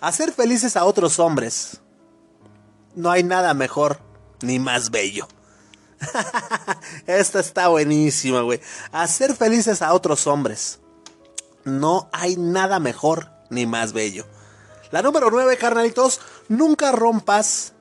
Hacer 0.00 0.32
felices 0.32 0.76
a 0.76 0.84
otros 0.84 1.18
hombres. 1.18 1.80
No 2.94 3.10
hay 3.10 3.22
nada 3.22 3.54
mejor 3.54 4.00
ni 4.40 4.58
más 4.58 4.90
bello. 4.90 5.28
Esta 7.06 7.40
está 7.40 7.68
buenísima, 7.68 8.42
güey. 8.42 8.60
Hacer 8.92 9.34
felices 9.34 9.82
a 9.82 9.92
otros 9.92 10.26
hombres. 10.26 10.80
No 11.64 12.08
hay 12.12 12.36
nada 12.36 12.78
mejor 12.78 13.30
ni 13.50 13.66
más 13.66 13.92
bello. 13.92 14.26
La 14.90 15.02
número 15.02 15.30
9, 15.30 15.56
carnalitos. 15.56 16.20
Nunca 16.48 16.92
rompas 16.92 17.72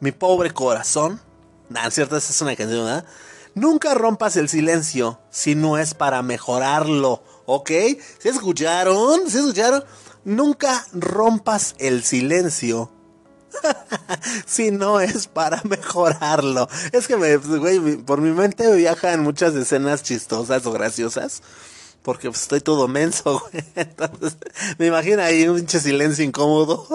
mi 0.00 0.12
pobre 0.12 0.52
corazón. 0.52 1.20
Nah, 1.68 1.90
cierto, 1.90 2.16
esa 2.16 2.32
es 2.32 2.42
una 2.42 2.54
canción, 2.54 2.84
¿verdad? 2.84 3.06
Nunca 3.54 3.94
rompas 3.94 4.36
el 4.36 4.48
silencio 4.48 5.20
si 5.30 5.54
no 5.54 5.78
es 5.78 5.94
para 5.94 6.22
mejorarlo, 6.22 7.22
¿ok? 7.46 7.70
¿Se 8.18 8.30
escucharon? 8.30 9.28
¿Se 9.28 9.40
escucharon? 9.40 9.84
Nunca 10.24 10.86
rompas 10.92 11.74
el 11.78 12.02
silencio 12.02 12.90
si 14.46 14.70
no 14.70 15.00
es 15.00 15.26
para 15.26 15.60
mejorarlo. 15.64 16.68
Es 16.92 17.06
que 17.06 17.16
güey, 17.16 17.96
por 17.98 18.20
mi 18.20 18.30
mente 18.30 18.74
viajan 18.74 19.22
muchas 19.22 19.54
escenas 19.54 20.02
chistosas 20.02 20.64
o 20.66 20.72
graciosas. 20.72 21.42
Porque 22.02 22.28
pues, 22.28 22.42
estoy 22.42 22.60
todo 22.60 22.88
menso, 22.88 23.40
güey. 23.52 23.64
Entonces, 23.76 24.36
me 24.78 24.86
imagino 24.86 25.22
ahí 25.22 25.46
un 25.46 25.56
pinche 25.56 25.80
silencio 25.80 26.24
incómodo. 26.24 26.86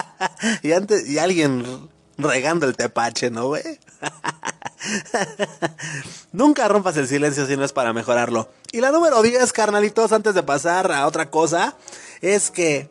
y 0.62 0.72
antes, 0.72 1.08
y 1.08 1.18
alguien 1.18 1.88
regando 2.22 2.66
el 2.66 2.76
tepache, 2.76 3.30
¿no, 3.30 3.48
güey? 3.48 3.78
Nunca 6.32 6.68
rompas 6.68 6.96
el 6.96 7.08
silencio 7.08 7.46
si 7.46 7.56
no 7.56 7.64
es 7.64 7.72
para 7.72 7.92
mejorarlo. 7.92 8.50
Y 8.72 8.80
la 8.80 8.90
número 8.90 9.22
10, 9.22 9.52
carnalitos, 9.52 10.12
antes 10.12 10.34
de 10.34 10.42
pasar 10.42 10.92
a 10.92 11.06
otra 11.06 11.30
cosa, 11.30 11.74
es 12.20 12.50
que 12.50 12.90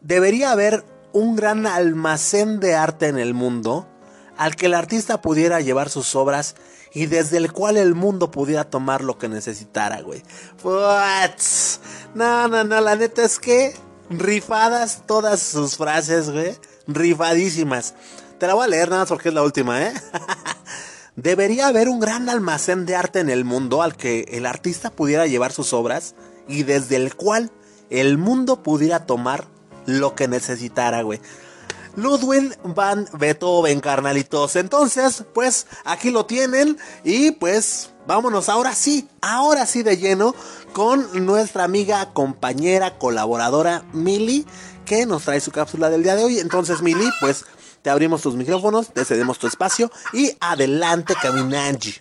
debería 0.00 0.52
haber 0.52 0.84
un 1.12 1.36
gran 1.36 1.66
almacén 1.66 2.60
de 2.60 2.74
arte 2.74 3.08
en 3.08 3.18
el 3.18 3.34
mundo 3.34 3.88
al 4.36 4.54
que 4.54 4.66
el 4.66 4.74
artista 4.74 5.22
pudiera 5.22 5.60
llevar 5.60 5.88
sus 5.88 6.14
obras 6.14 6.56
y 6.92 7.06
desde 7.06 7.38
el 7.38 7.52
cual 7.52 7.76
el 7.76 7.94
mundo 7.94 8.30
pudiera 8.30 8.64
tomar 8.64 9.02
lo 9.02 9.18
que 9.18 9.28
necesitara, 9.28 10.02
güey. 10.02 10.22
What? 10.62 11.30
No, 12.14 12.48
no, 12.48 12.64
no, 12.64 12.80
la 12.80 12.96
neta 12.96 13.22
es 13.22 13.38
que 13.38 13.74
Rifadas 14.08 15.02
todas 15.06 15.40
sus 15.40 15.76
frases, 15.76 16.30
güey. 16.30 16.56
Rifadísimas. 16.86 17.94
Te 18.38 18.46
la 18.46 18.54
voy 18.54 18.64
a 18.64 18.68
leer 18.68 18.90
nada 18.90 19.02
más 19.02 19.08
porque 19.08 19.30
es 19.30 19.34
la 19.34 19.42
última, 19.42 19.82
¿eh? 19.82 19.94
Debería 21.16 21.68
haber 21.68 21.88
un 21.88 22.00
gran 22.00 22.28
almacén 22.28 22.84
de 22.84 22.94
arte 22.94 23.20
en 23.20 23.30
el 23.30 23.46
mundo 23.46 23.82
al 23.82 23.96
que 23.96 24.26
el 24.32 24.44
artista 24.44 24.90
pudiera 24.90 25.26
llevar 25.26 25.52
sus 25.52 25.72
obras 25.72 26.14
y 26.46 26.62
desde 26.62 26.96
el 26.96 27.14
cual 27.16 27.50
el 27.88 28.18
mundo 28.18 28.62
pudiera 28.62 29.06
tomar 29.06 29.46
lo 29.86 30.14
que 30.14 30.28
necesitara, 30.28 31.00
güey. 31.00 31.20
Ludwig 31.96 32.58
van 32.62 33.08
Beethoven, 33.14 33.80
carnalitos. 33.80 34.56
Entonces, 34.56 35.24
pues 35.32 35.66
aquí 35.86 36.10
lo 36.10 36.26
tienen 36.26 36.76
y 37.04 37.30
pues 37.30 37.92
vámonos 38.06 38.50
ahora 38.50 38.74
sí, 38.74 39.08
ahora 39.22 39.64
sí 39.64 39.82
de 39.82 39.96
lleno 39.96 40.34
con 40.74 41.24
nuestra 41.24 41.64
amiga, 41.64 42.12
compañera, 42.12 42.98
colaboradora 42.98 43.84
Mili, 43.94 44.46
que 44.84 45.06
nos 45.06 45.22
trae 45.24 45.40
su 45.40 45.50
cápsula 45.52 45.88
del 45.88 46.02
día 46.02 46.16
de 46.16 46.24
hoy. 46.24 46.38
Entonces, 46.38 46.82
Mili, 46.82 47.08
pues 47.20 47.46
te 47.86 47.90
abrimos 47.90 48.20
tus 48.20 48.34
micrófonos, 48.34 48.88
te 48.88 49.04
cedemos 49.04 49.38
tu 49.38 49.46
espacio 49.46 49.92
y 50.12 50.32
adelante, 50.40 51.14
Caminangi. 51.22 51.94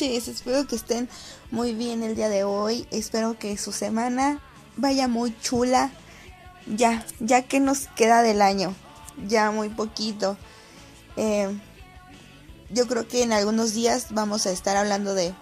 Espero 0.00 0.66
que 0.66 0.74
estén 0.74 1.08
muy 1.50 1.74
bien 1.74 2.02
el 2.02 2.16
día 2.16 2.30
de 2.30 2.44
hoy. 2.44 2.86
Espero 2.90 3.38
que 3.38 3.58
su 3.58 3.72
semana 3.72 4.40
vaya 4.76 5.06
muy 5.06 5.38
chula. 5.40 5.92
Ya, 6.66 7.04
ya 7.20 7.42
que 7.42 7.60
nos 7.60 7.88
queda 7.88 8.22
del 8.22 8.40
año. 8.40 8.74
Ya 9.28 9.50
muy 9.50 9.68
poquito. 9.68 10.38
Eh, 11.16 11.54
yo 12.70 12.88
creo 12.88 13.06
que 13.06 13.22
en 13.22 13.32
algunos 13.32 13.74
días 13.74 14.06
vamos 14.10 14.46
a 14.46 14.50
estar 14.50 14.78
hablando 14.78 15.14
de, 15.14 15.34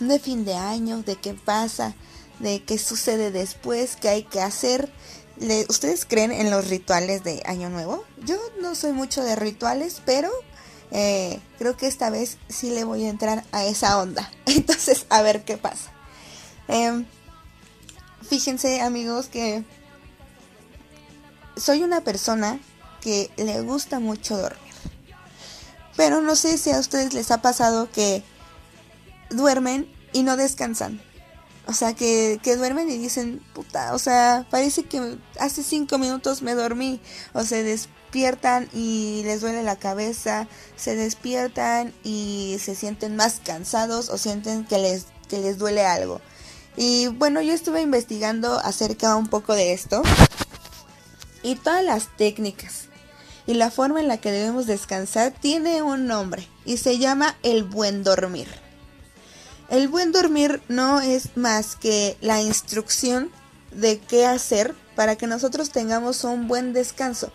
de 0.00 0.18
fin 0.18 0.46
de 0.46 0.54
año, 0.54 1.02
de 1.02 1.16
qué 1.16 1.34
pasa, 1.34 1.94
de 2.38 2.64
qué 2.64 2.78
sucede 2.78 3.30
después, 3.30 3.96
qué 3.96 4.08
hay 4.08 4.22
que 4.22 4.40
hacer. 4.40 4.90
¿Ustedes 5.68 6.06
creen 6.06 6.32
en 6.32 6.50
los 6.50 6.68
rituales 6.68 7.22
de 7.22 7.42
Año 7.44 7.68
Nuevo? 7.68 8.04
Yo 8.24 8.38
no 8.62 8.74
soy 8.74 8.92
mucho 8.92 9.22
de 9.22 9.36
rituales, 9.36 10.00
pero 10.06 10.30
eh, 10.96 11.40
creo 11.58 11.76
que 11.76 11.88
esta 11.88 12.08
vez 12.08 12.38
sí 12.48 12.70
le 12.70 12.84
voy 12.84 13.04
a 13.04 13.08
entrar 13.08 13.44
a 13.50 13.64
esa 13.64 13.98
onda. 13.98 14.30
Entonces, 14.46 15.06
a 15.10 15.22
ver 15.22 15.44
qué 15.44 15.58
pasa. 15.58 15.90
Em, 16.68 17.04
fíjense 18.22 18.80
amigos 18.80 19.26
que 19.26 19.64
soy 21.56 21.82
una 21.82 22.02
persona 22.02 22.60
que 23.00 23.28
le 23.36 23.60
gusta 23.62 23.98
mucho 23.98 24.38
dormir. 24.38 24.72
Pero 25.96 26.20
no 26.20 26.36
sé 26.36 26.58
si 26.58 26.70
a 26.70 26.78
ustedes 26.78 27.12
les 27.12 27.32
ha 27.32 27.42
pasado 27.42 27.90
que 27.90 28.22
duermen 29.30 29.92
y 30.12 30.22
no 30.22 30.36
descansan. 30.36 31.02
O 31.66 31.72
sea, 31.72 31.94
que, 31.94 32.38
que, 32.40 32.54
duermen 32.56 32.88
y 32.88 32.98
dicen, 32.98 33.42
puta, 33.52 33.94
o 33.94 33.98
sea, 33.98 34.46
parece 34.48 34.84
que 34.84 35.18
hace 35.40 35.64
cinco 35.64 35.98
minutos 35.98 36.40
me 36.42 36.54
dormí. 36.54 37.00
O 37.32 37.42
se 37.42 37.64
despiertan 38.14 38.68
y 38.72 39.22
les 39.24 39.40
duele 39.40 39.64
la 39.64 39.74
cabeza, 39.74 40.46
se 40.76 40.94
despiertan 40.94 41.92
y 42.04 42.58
se 42.60 42.76
sienten 42.76 43.16
más 43.16 43.40
cansados 43.44 44.08
o 44.08 44.18
sienten 44.18 44.64
que 44.64 44.78
les, 44.78 45.06
que 45.28 45.40
les 45.40 45.58
duele 45.58 45.84
algo. 45.84 46.20
Y 46.76 47.08
bueno, 47.08 47.42
yo 47.42 47.52
estuve 47.52 47.80
investigando 47.80 48.60
acerca 48.60 49.16
un 49.16 49.26
poco 49.26 49.54
de 49.54 49.72
esto 49.72 50.02
y 51.42 51.56
todas 51.56 51.82
las 51.82 52.16
técnicas 52.16 52.84
y 53.48 53.54
la 53.54 53.72
forma 53.72 54.00
en 54.00 54.06
la 54.06 54.18
que 54.18 54.30
debemos 54.30 54.66
descansar 54.66 55.32
tiene 55.32 55.82
un 55.82 56.06
nombre 56.06 56.48
y 56.64 56.76
se 56.76 56.98
llama 56.98 57.36
el 57.42 57.64
buen 57.64 58.04
dormir. 58.04 58.46
El 59.70 59.88
buen 59.88 60.12
dormir 60.12 60.62
no 60.68 61.00
es 61.00 61.36
más 61.36 61.74
que 61.74 62.16
la 62.20 62.40
instrucción 62.40 63.32
de 63.72 63.98
qué 63.98 64.24
hacer 64.24 64.76
para 64.94 65.16
que 65.16 65.26
nosotros 65.26 65.70
tengamos 65.70 66.22
un 66.22 66.46
buen 66.46 66.72
descanso. 66.72 67.32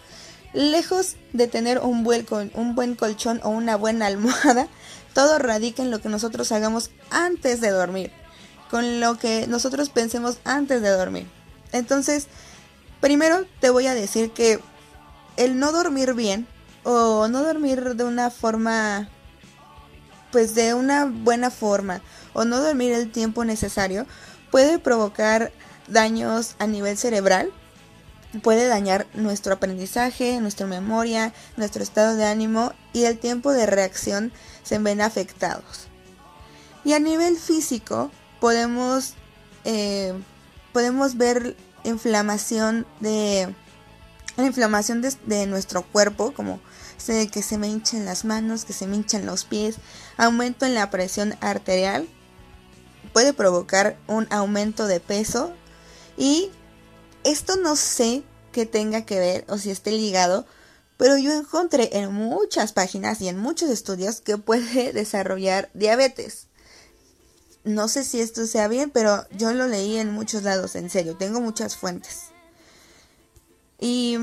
Lejos 0.53 1.15
de 1.33 1.47
tener 1.47 1.79
un 1.79 2.03
buen, 2.03 2.25
un 2.53 2.75
buen 2.75 2.95
colchón 2.95 3.39
o 3.43 3.49
una 3.49 3.75
buena 3.75 4.05
almohada, 4.07 4.67
todo 5.13 5.39
radica 5.39 5.83
en 5.83 5.91
lo 5.91 6.01
que 6.01 6.09
nosotros 6.09 6.51
hagamos 6.51 6.91
antes 7.09 7.61
de 7.61 7.69
dormir, 7.69 8.11
con 8.69 8.99
lo 8.99 9.17
que 9.17 9.47
nosotros 9.47 9.89
pensemos 9.89 10.39
antes 10.43 10.81
de 10.81 10.89
dormir. 10.89 11.27
Entonces, 11.71 12.27
primero 13.01 13.45
te 13.59 13.69
voy 13.69 13.87
a 13.87 13.95
decir 13.95 14.31
que 14.31 14.59
el 15.37 15.59
no 15.59 15.71
dormir 15.71 16.13
bien 16.13 16.47
o 16.83 17.27
no 17.27 17.43
dormir 17.43 17.95
de 17.95 18.03
una 18.03 18.29
forma, 18.29 19.09
pues 20.31 20.55
de 20.55 20.73
una 20.73 21.05
buena 21.05 21.51
forma, 21.51 22.01
o 22.33 22.45
no 22.45 22.59
dormir 22.59 22.93
el 22.93 23.11
tiempo 23.11 23.45
necesario 23.45 24.05
puede 24.51 24.79
provocar 24.79 25.51
daños 25.87 26.55
a 26.59 26.67
nivel 26.67 26.97
cerebral, 26.97 27.51
puede 28.41 28.67
dañar 28.67 29.07
nuestro 29.13 29.53
aprendizaje, 29.53 30.39
nuestra 30.39 30.67
memoria, 30.67 31.33
nuestro 31.57 31.83
estado 31.83 32.15
de 32.15 32.25
ánimo 32.25 32.73
y 32.93 33.05
el 33.05 33.17
tiempo 33.17 33.51
de 33.51 33.65
reacción 33.65 34.31
se 34.63 34.77
ven 34.77 35.01
afectados. 35.01 35.87
Y 36.83 36.93
a 36.93 36.99
nivel 36.99 37.37
físico 37.37 38.11
podemos, 38.39 39.15
eh, 39.65 40.13
podemos 40.73 41.17
ver 41.17 41.55
inflamación 41.83 42.85
de 42.99 43.53
la 44.37 44.45
inflamación 44.45 45.01
de, 45.01 45.47
nuestro 45.47 45.83
cuerpo 45.83 46.31
como 46.31 46.61
que 47.05 47.41
se 47.41 47.57
me 47.57 47.67
hinchen 47.67 48.05
las 48.05 48.23
manos, 48.23 48.65
que 48.65 48.73
se 48.73 48.85
me 48.85 48.95
hinchen 48.95 49.25
los 49.25 49.43
pies, 49.43 49.77
aumento 50.15 50.65
en 50.65 50.75
la 50.75 50.89
presión 50.91 51.35
arterial, 51.41 52.07
puede 53.13 53.33
provocar 53.33 53.97
un 54.07 54.27
aumento 54.29 54.85
de 54.85 54.99
peso 54.99 55.51
y 56.17 56.51
esto 57.23 57.55
no 57.57 57.75
sé 57.75 58.23
qué 58.51 58.65
tenga 58.65 59.05
que 59.05 59.19
ver 59.19 59.45
o 59.49 59.57
si 59.57 59.71
esté 59.71 59.91
ligado, 59.91 60.45
pero 60.97 61.17
yo 61.17 61.31
encontré 61.33 61.89
en 61.93 62.13
muchas 62.13 62.73
páginas 62.73 63.21
y 63.21 63.29
en 63.29 63.37
muchos 63.37 63.69
estudios 63.69 64.21
que 64.21 64.37
puede 64.37 64.93
desarrollar 64.93 65.69
diabetes. 65.73 66.47
No 67.63 67.87
sé 67.87 68.03
si 68.03 68.21
esto 68.21 68.45
sea 68.45 68.67
bien, 68.67 68.89
pero 68.89 69.25
yo 69.31 69.53
lo 69.53 69.67
leí 69.67 69.97
en 69.97 70.11
muchos 70.11 70.43
lados, 70.43 70.75
en 70.75 70.89
serio, 70.89 71.15
tengo 71.17 71.41
muchas 71.41 71.75
fuentes. 71.75 72.29
Y 73.79 74.17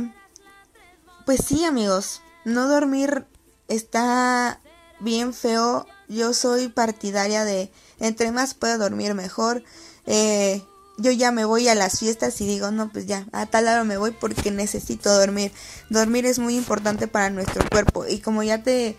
pues 1.24 1.40
sí, 1.46 1.64
amigos, 1.64 2.22
no 2.44 2.68
dormir 2.68 3.26
está 3.68 4.60
bien 5.00 5.34
feo. 5.34 5.86
Yo 6.08 6.34
soy 6.34 6.68
partidaria 6.68 7.44
de 7.44 7.70
entre 7.98 8.30
más 8.32 8.54
puedo 8.54 8.78
dormir 8.78 9.14
mejor. 9.14 9.64
Eh, 10.06 10.62
yo 10.98 11.10
ya 11.10 11.30
me 11.30 11.44
voy 11.44 11.68
a 11.68 11.74
las 11.74 11.98
fiestas 11.98 12.40
y 12.40 12.46
digo, 12.46 12.70
no, 12.70 12.90
pues 12.90 13.06
ya, 13.06 13.26
a 13.32 13.46
tal 13.46 13.64
hora 13.64 13.84
me 13.84 13.98
voy 13.98 14.12
porque 14.12 14.50
necesito 14.50 15.12
dormir. 15.12 15.52
Dormir 15.90 16.26
es 16.26 16.38
muy 16.38 16.56
importante 16.56 17.06
para 17.06 17.30
nuestro 17.30 17.68
cuerpo 17.68 18.06
y 18.06 18.20
como 18.20 18.42
ya 18.42 18.62
te, 18.62 18.96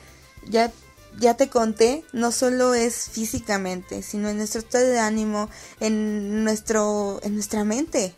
ya, 0.48 0.72
ya 1.20 1.36
te 1.36 1.50
conté, 1.50 2.04
no 2.14 2.32
solo 2.32 2.74
es 2.74 3.10
físicamente, 3.10 4.04
sino 4.04 4.30
en 4.30 4.38
nuestro 4.38 4.60
estado 4.60 4.86
de 4.86 5.00
ánimo, 5.00 5.50
en 5.80 6.44
nuestro, 6.44 7.20
en 7.24 7.34
nuestra 7.34 7.64
mente. 7.64 8.14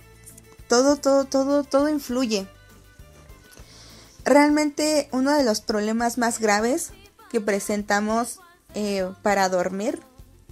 Todo, 0.67 0.97
todo, 0.97 1.25
todo, 1.25 1.63
todo 1.63 1.89
influye. 1.89 2.47
Realmente 4.25 5.07
uno 5.11 5.33
de 5.35 5.43
los 5.43 5.61
problemas 5.61 6.17
más 6.17 6.39
graves 6.39 6.91
que 7.31 7.41
presentamos 7.41 8.39
eh, 8.75 9.09
para 9.23 9.49
dormir 9.49 10.01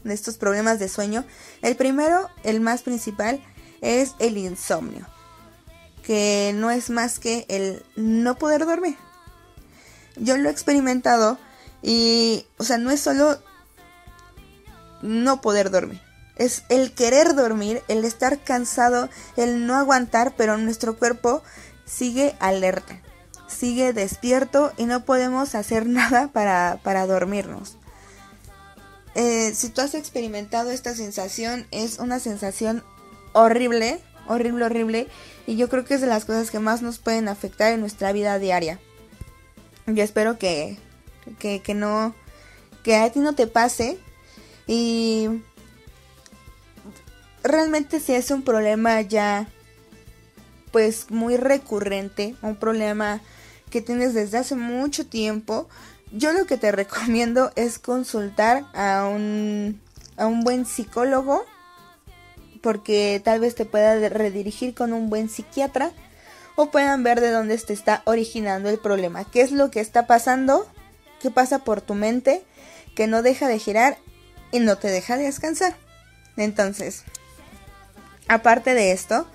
de 0.07 0.13
estos 0.13 0.37
problemas 0.37 0.79
de 0.79 0.89
sueño. 0.89 1.25
El 1.61 1.75
primero, 1.75 2.29
el 2.43 2.59
más 2.59 2.81
principal, 2.81 3.41
es 3.81 4.15
el 4.19 4.37
insomnio, 4.37 5.05
que 6.03 6.51
no 6.55 6.71
es 6.71 6.89
más 6.89 7.19
que 7.19 7.45
el 7.49 7.83
no 7.95 8.37
poder 8.37 8.65
dormir. 8.65 8.97
Yo 10.15 10.37
lo 10.37 10.49
he 10.49 10.51
experimentado 10.51 11.37
y, 11.81 12.45
o 12.57 12.63
sea, 12.63 12.77
no 12.77 12.89
es 12.91 13.01
solo 13.01 13.37
no 15.01 15.41
poder 15.41 15.69
dormir. 15.69 16.01
Es 16.35 16.63
el 16.69 16.93
querer 16.93 17.35
dormir, 17.35 17.81
el 17.87 18.05
estar 18.05 18.39
cansado, 18.43 19.09
el 19.35 19.65
no 19.65 19.75
aguantar, 19.75 20.33
pero 20.37 20.57
nuestro 20.57 20.97
cuerpo 20.97 21.41
sigue 21.85 22.35
alerta, 22.39 23.01
sigue 23.47 23.93
despierto 23.93 24.71
y 24.77 24.85
no 24.85 25.03
podemos 25.05 25.55
hacer 25.55 25.85
nada 25.87 26.27
para, 26.27 26.79
para 26.83 27.07
dormirnos. 27.07 27.77
Eh, 29.17 29.51
si 29.55 29.69
tú 29.69 29.81
has 29.81 29.95
experimentado 29.95 30.69
esta 30.69 30.93
sensación, 30.93 31.65
es 31.71 31.97
una 31.97 32.19
sensación 32.19 32.83
horrible, 33.33 33.99
horrible, 34.27 34.65
horrible. 34.65 35.07
Y 35.47 35.55
yo 35.55 35.69
creo 35.69 35.85
que 35.85 35.95
es 35.95 36.01
de 36.01 36.07
las 36.07 36.25
cosas 36.25 36.51
que 36.51 36.59
más 36.59 36.83
nos 36.83 36.99
pueden 36.99 37.27
afectar 37.27 37.73
en 37.73 37.79
nuestra 37.79 38.11
vida 38.11 38.37
diaria. 38.37 38.79
Yo 39.87 40.03
espero 40.03 40.37
que, 40.37 40.77
que, 41.39 41.63
que 41.63 41.73
no, 41.73 42.13
que 42.83 42.95
a 42.95 43.11
ti 43.11 43.19
no 43.19 43.33
te 43.33 43.47
pase. 43.47 43.97
Y 44.67 45.27
realmente 47.41 47.99
si 47.99 48.13
es 48.13 48.29
un 48.29 48.43
problema 48.43 49.01
ya, 49.01 49.49
pues 50.71 51.09
muy 51.09 51.37
recurrente, 51.37 52.35
un 52.43 52.55
problema 52.55 53.21
que 53.71 53.81
tienes 53.81 54.13
desde 54.13 54.37
hace 54.37 54.53
mucho 54.55 55.07
tiempo, 55.07 55.67
yo 56.11 56.33
lo 56.33 56.45
que 56.45 56.57
te 56.57 56.71
recomiendo 56.73 57.51
es 57.55 57.79
consultar 57.79 58.65
a 58.73 59.07
un, 59.07 59.81
a 60.17 60.27
un 60.27 60.43
buen 60.43 60.65
psicólogo 60.65 61.45
porque 62.61 63.21
tal 63.23 63.39
vez 63.39 63.55
te 63.55 63.65
pueda 63.65 64.09
redirigir 64.09 64.73
con 64.73 64.93
un 64.93 65.09
buen 65.09 65.29
psiquiatra 65.29 65.91
o 66.55 66.71
puedan 66.71 67.03
ver 67.03 67.21
de 67.21 67.31
dónde 67.31 67.57
te 67.57 67.73
está 67.73 68.01
originando 68.05 68.69
el 68.69 68.79
problema, 68.79 69.23
qué 69.25 69.41
es 69.41 69.51
lo 69.51 69.69
que 69.69 69.79
está 69.79 70.07
pasando, 70.07 70.67
qué 71.21 71.29
pasa 71.29 71.59
por 71.59 71.81
tu 71.81 71.93
mente, 71.93 72.43
que 72.95 73.07
no 73.07 73.21
deja 73.21 73.47
de 73.47 73.59
girar 73.59 73.97
y 74.51 74.59
no 74.59 74.77
te 74.77 74.87
deja 74.87 75.17
de 75.17 75.25
descansar. 75.25 75.77
Entonces, 76.35 77.03
aparte 78.27 78.73
de 78.73 78.91
esto, 78.91 79.27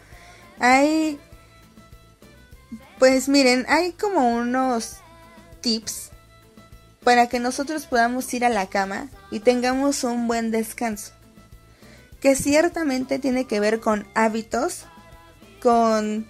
hay, 0.59 1.19
pues 2.99 3.29
miren, 3.29 3.65
hay 3.69 3.93
como 3.93 4.29
unos 4.37 4.97
tips 5.61 6.12
para 7.05 7.29
que 7.29 7.41
nosotros 7.41 7.87
podamos 7.87 8.33
ir 8.35 8.45
a 8.45 8.49
la 8.49 8.67
cama 8.67 9.09
y 9.31 9.41
tengamos 9.41 10.05
un 10.05 10.29
buen 10.29 10.51
descanso. 10.51 11.13
Que 12.21 12.37
ciertamente 12.37 13.19
tiene 13.19 13.47
que 13.47 13.61
ver 13.61 13.81
con 13.81 14.07
hábitos, 14.15 14.85
con 15.61 16.27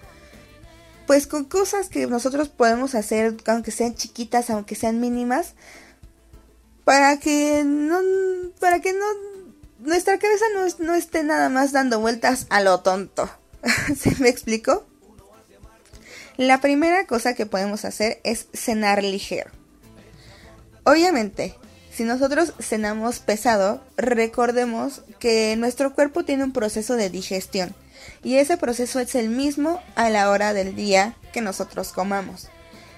pues 1.05 1.27
con 1.27 1.45
cosas 1.45 1.89
que 1.89 2.07
nosotros 2.07 2.49
podemos 2.49 2.95
hacer, 2.95 3.35
aunque 3.47 3.71
sean 3.71 3.93
chiquitas, 3.95 4.49
aunque 4.49 4.75
sean 4.75 4.99
mínimas, 4.99 5.53
para 6.85 7.17
que 7.17 7.63
no, 7.65 7.99
para 8.59 8.79
que 8.79 8.93
no, 8.93 9.05
nuestra 9.79 10.17
cabeza 10.17 10.45
no, 10.53 10.85
no 10.85 10.95
esté 10.95 11.23
nada 11.23 11.49
más 11.49 11.71
dando 11.71 11.99
vueltas 11.99 12.47
a 12.49 12.61
lo 12.61 12.79
tonto. 12.79 13.29
¿Se 13.97 14.15
me 14.19 14.29
explicó? 14.29 14.85
La 16.37 16.61
primera 16.61 17.05
cosa 17.05 17.35
que 17.35 17.45
podemos 17.45 17.85
hacer 17.85 18.19
es 18.23 18.47
cenar 18.53 19.03
ligero. 19.03 19.51
Obviamente, 20.83 21.55
si 21.93 22.03
nosotros 22.03 22.53
cenamos 22.59 23.19
pesado, 23.19 23.81
recordemos 23.97 25.01
que 25.19 25.55
nuestro 25.55 25.93
cuerpo 25.93 26.23
tiene 26.23 26.43
un 26.43 26.51
proceso 26.51 26.95
de 26.95 27.09
digestión 27.09 27.73
y 28.23 28.35
ese 28.35 28.57
proceso 28.57 28.99
es 28.99 29.15
el 29.15 29.29
mismo 29.29 29.81
a 29.95 30.09
la 30.09 30.29
hora 30.29 30.53
del 30.53 30.75
día 30.75 31.15
que 31.31 31.41
nosotros 31.41 31.93
comamos. 31.93 32.47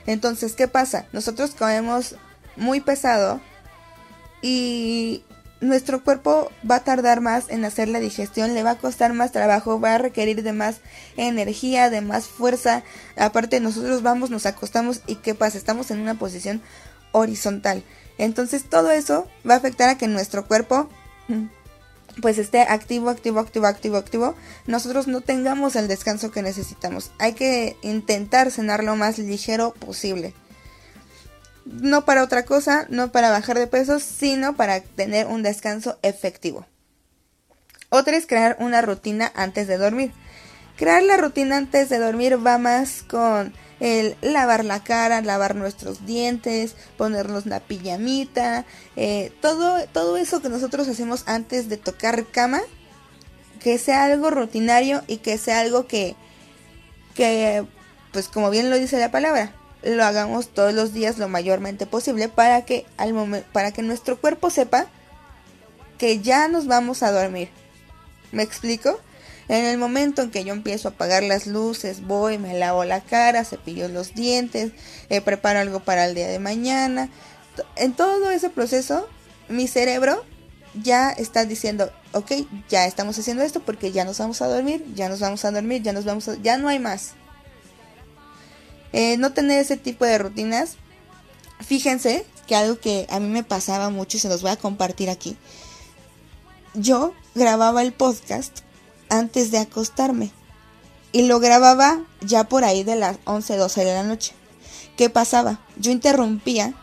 Entonces, 0.07 0.53
¿qué 0.53 0.67
pasa? 0.67 1.05
Nosotros 1.13 1.51
comemos 1.51 2.15
muy 2.55 2.79
pesado 2.79 3.41
y 4.41 5.23
nuestro 5.61 6.03
cuerpo 6.03 6.51
va 6.69 6.75
a 6.77 6.83
tardar 6.83 7.21
más 7.21 7.49
en 7.49 7.65
hacer 7.65 7.87
la 7.87 7.99
digestión, 7.99 8.53
le 8.53 8.63
va 8.63 8.71
a 8.71 8.77
costar 8.77 9.13
más 9.13 9.31
trabajo, 9.31 9.79
va 9.79 9.95
a 9.95 9.97
requerir 9.97 10.43
de 10.43 10.53
más 10.53 10.77
energía, 11.17 11.89
de 11.89 12.01
más 12.01 12.27
fuerza. 12.27 12.83
Aparte 13.17 13.59
nosotros 13.59 14.03
vamos, 14.03 14.29
nos 14.29 14.45
acostamos 14.45 15.01
y 15.07 15.15
¿qué 15.15 15.33
pasa? 15.33 15.57
Estamos 15.57 15.91
en 15.91 15.99
una 15.99 16.15
posición 16.15 16.61
horizontal. 17.15 17.83
Entonces 18.17 18.63
todo 18.69 18.91
eso 18.91 19.27
va 19.49 19.55
a 19.55 19.57
afectar 19.57 19.89
a 19.89 19.97
que 19.97 20.07
nuestro 20.07 20.45
cuerpo 20.45 20.89
pues 22.21 22.37
esté 22.37 22.61
activo, 22.61 23.09
activo, 23.09 23.39
activo, 23.39 23.67
activo, 23.67 23.97
activo. 23.97 24.35
Nosotros 24.67 25.07
no 25.07 25.21
tengamos 25.21 25.75
el 25.75 25.87
descanso 25.87 26.31
que 26.31 26.41
necesitamos. 26.41 27.11
Hay 27.19 27.33
que 27.33 27.77
intentar 27.81 28.51
cenar 28.51 28.83
lo 28.83 28.95
más 28.95 29.17
ligero 29.17 29.73
posible. 29.73 30.33
No 31.65 32.05
para 32.05 32.23
otra 32.23 32.45
cosa, 32.45 32.85
no 32.89 33.11
para 33.11 33.31
bajar 33.31 33.57
de 33.57 33.67
peso, 33.67 33.99
sino 33.99 34.55
para 34.55 34.81
tener 34.81 35.27
un 35.27 35.41
descanso 35.41 35.97
efectivo. 36.03 36.65
Otra 37.89 38.17
es 38.17 38.27
crear 38.27 38.57
una 38.59 38.81
rutina 38.81 39.31
antes 39.35 39.67
de 39.67 39.77
dormir. 39.77 40.11
Crear 40.77 41.01
la 41.03 41.17
rutina 41.17 41.57
antes 41.57 41.89
de 41.89 41.97
dormir 41.97 42.45
va 42.45 42.57
más 42.57 43.03
con 43.03 43.53
el 43.85 44.17
lavar 44.21 44.65
la 44.65 44.83
cara, 44.83 45.21
lavar 45.21 45.55
nuestros 45.55 46.07
dientes, 46.07 46.75
ponernos 46.97 47.45
la 47.45 47.59
pijamita, 47.59 48.65
eh, 48.95 49.31
todo, 49.41 49.85
todo 49.93 50.17
eso 50.17 50.41
que 50.41 50.49
nosotros 50.49 50.87
hacemos 50.87 51.23
antes 51.27 51.69
de 51.69 51.77
tocar 51.77 52.25
cama, 52.25 52.61
que 53.61 53.77
sea 53.77 54.05
algo 54.05 54.31
rutinario 54.31 55.03
y 55.05 55.17
que 55.17 55.37
sea 55.37 55.59
algo 55.59 55.85
que, 55.85 56.15
que 57.13 57.63
pues 58.11 58.27
como 58.27 58.49
bien 58.49 58.71
lo 58.71 58.79
dice 58.79 58.97
la 58.97 59.11
palabra, 59.11 59.53
lo 59.83 60.03
hagamos 60.03 60.47
todos 60.47 60.73
los 60.73 60.91
días 60.91 61.19
lo 61.19 61.29
mayormente 61.29 61.85
posible 61.85 62.27
para 62.27 62.65
que, 62.65 62.87
al 62.97 63.13
para 63.53 63.71
que 63.71 63.83
nuestro 63.83 64.19
cuerpo 64.19 64.49
sepa 64.49 64.87
que 65.99 66.21
ya 66.21 66.47
nos 66.47 66.65
vamos 66.65 67.03
a 67.03 67.11
dormir. 67.11 67.49
¿Me 68.31 68.41
explico? 68.41 68.99
En 69.47 69.65
el 69.65 69.77
momento 69.77 70.23
en 70.23 70.31
que 70.31 70.43
yo 70.43 70.53
empiezo 70.53 70.87
a 70.87 70.91
apagar 70.91 71.21
las 71.23 71.45
luces, 71.45 72.05
voy, 72.05 72.37
me 72.39 72.57
lavo 72.57 72.83
la 72.83 73.01
cara, 73.01 73.45
cepillo 73.45 73.87
los 73.87 74.15
dientes, 74.15 74.71
eh, 75.09 75.21
preparo 75.21 75.59
algo 75.59 75.81
para 75.81 76.05
el 76.05 76.15
día 76.15 76.27
de 76.27 76.39
mañana. 76.39 77.09
En 77.75 77.93
todo 77.93 78.31
ese 78.31 78.49
proceso, 78.49 79.07
mi 79.47 79.67
cerebro 79.67 80.23
ya 80.81 81.11
está 81.11 81.45
diciendo, 81.45 81.91
ok, 82.13 82.31
ya 82.69 82.85
estamos 82.85 83.17
haciendo 83.19 83.43
esto 83.43 83.59
porque 83.59 83.91
ya 83.91 84.03
nos 84.03 84.17
vamos 84.17 84.41
a 84.41 84.47
dormir, 84.47 84.83
ya 84.95 85.09
nos 85.09 85.19
vamos 85.19 85.45
a 85.45 85.51
dormir, 85.51 85.83
ya 85.83 85.93
nos 85.93 86.05
vamos 86.05 86.27
a... 86.27 86.35
ya 86.41 86.57
no 86.57 86.67
hay 86.67 86.79
más. 86.79 87.11
Eh, 88.93 89.17
no 89.17 89.33
tener 89.33 89.59
ese 89.59 89.77
tipo 89.77 90.05
de 90.05 90.17
rutinas. 90.17 90.77
Fíjense 91.59 92.25
que 92.47 92.55
algo 92.55 92.79
que 92.79 93.05
a 93.09 93.19
mí 93.19 93.27
me 93.27 93.43
pasaba 93.43 93.89
mucho 93.89 94.17
y 94.17 94.19
se 94.19 94.29
los 94.29 94.41
voy 94.41 94.51
a 94.51 94.57
compartir 94.57 95.09
aquí. 95.09 95.37
Yo 96.73 97.13
grababa 97.35 97.81
el 97.83 97.93
podcast 97.93 98.64
antes 99.09 99.51
de 99.51 99.59
acostarme. 99.59 100.31
Y 101.11 101.23
lo 101.23 101.39
grababa 101.39 102.03
ya 102.21 102.45
por 102.45 102.63
ahí 102.63 102.83
de 102.83 102.95
las 102.95 103.17
11, 103.25 103.57
12 103.57 103.85
de 103.85 103.93
la 103.93 104.03
noche. 104.03 104.33
¿Qué 104.97 105.09
pasaba? 105.09 105.59
Yo 105.77 105.91
interrumpía 105.91 106.73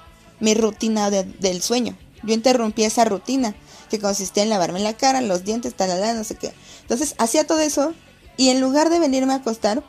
mi 0.41 0.55
rutina 0.55 1.11
del 1.11 1.63
sueño. 1.63 1.97
Yo 2.23 2.35
interrumpía 2.35 2.87
esa 2.87 3.05
rutina 3.05 3.55
que 3.91 3.99
consistía 3.99 4.43
en 4.43 4.49
lavarme 4.49 4.81
la 4.81 4.95
cara, 4.95 5.21
los 5.21 5.45
dientes, 5.45 5.75
talala, 5.75 6.15
no 6.15 6.25
sé 6.25 6.37
qué. 6.37 6.53
Entonces 6.83 7.15
hacía 7.19 7.47
todo 7.47 7.61
eso 7.61 7.95
y 8.37 8.49
en 8.49 8.61
lugar 8.61 8.91
de 8.91 8.99
venirme 8.99 9.35
a 9.35 9.37
acostar, 9.37 9.83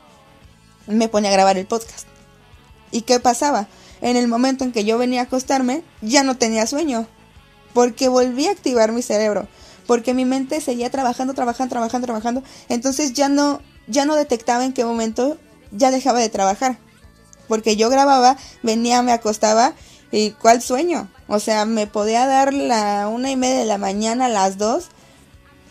me 0.88 1.08
ponía 1.08 1.30
a 1.30 1.34
grabar 1.34 1.58
el 1.58 1.66
podcast. 1.66 2.08
¿Y 2.92 3.02
qué 3.02 3.20
pasaba? 3.20 3.68
En 4.02 4.18
el 4.18 4.28
momento 4.28 4.64
en 4.64 4.72
que 4.72 4.84
yo 4.84 4.98
venía 4.98 5.22
a 5.22 5.24
acostarme, 5.24 5.84
ya 6.02 6.24
no 6.24 6.38
tenía 6.38 6.68
sueño. 6.68 7.08
Porque 7.74 8.10
volví 8.10 8.48
a 8.48 8.52
activar 8.52 8.92
mi 8.92 9.02
cerebro 9.02 9.48
porque 9.88 10.14
mi 10.14 10.26
mente 10.26 10.62
seguía 10.62 10.90
trabajando, 10.90 11.34
trabajando, 11.34 11.72
trabajando, 11.72 12.06
trabajando. 12.06 12.44
Entonces 12.70 13.14
ya 13.14 13.30
no, 13.30 13.62
ya 13.88 14.06
no 14.06 14.16
detectaba 14.16 14.66
en 14.66 14.74
qué 14.74 14.86
momento 14.86 15.38
ya 15.72 15.92
dejaba 15.92 16.20
de 16.20 16.30
trabajar. 16.30 16.78
Porque 17.48 17.76
yo 17.76 17.90
grababa, 17.90 18.38
venía, 18.62 19.02
me 19.02 19.12
acostaba 19.12 19.74
y 20.12 20.32
cuál 20.32 20.62
sueño. 20.62 21.10
O 21.28 21.40
sea, 21.40 21.66
me 21.66 21.88
podía 21.88 22.26
dar 22.26 22.54
la 22.54 23.08
una 23.08 23.32
y 23.32 23.36
media 23.36 23.60
de 23.60 23.66
la 23.66 23.78
mañana 23.78 24.26
a 24.26 24.30
las 24.30 24.58
dos 24.58 24.90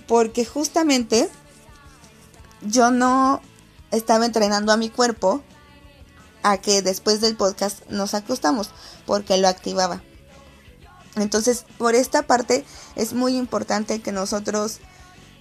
porque 0.06 0.44
justamente 0.44 1.28
yo 2.60 2.90
no 2.90 3.40
estaba 3.90 4.26
entrenando 4.26 4.72
a 4.72 4.76
mi 4.76 4.90
cuerpo 4.90 5.42
a 6.42 6.58
que 6.58 6.82
después 6.82 7.20
del 7.20 7.36
podcast 7.36 7.88
nos 7.88 8.14
acostamos 8.14 8.70
porque 9.06 9.36
lo 9.38 9.48
activaba. 9.48 10.02
Entonces, 11.16 11.64
por 11.78 11.94
esta 11.94 12.22
parte 12.22 12.64
es 12.96 13.12
muy 13.12 13.36
importante 13.36 14.00
que 14.00 14.12
nosotros 14.12 14.78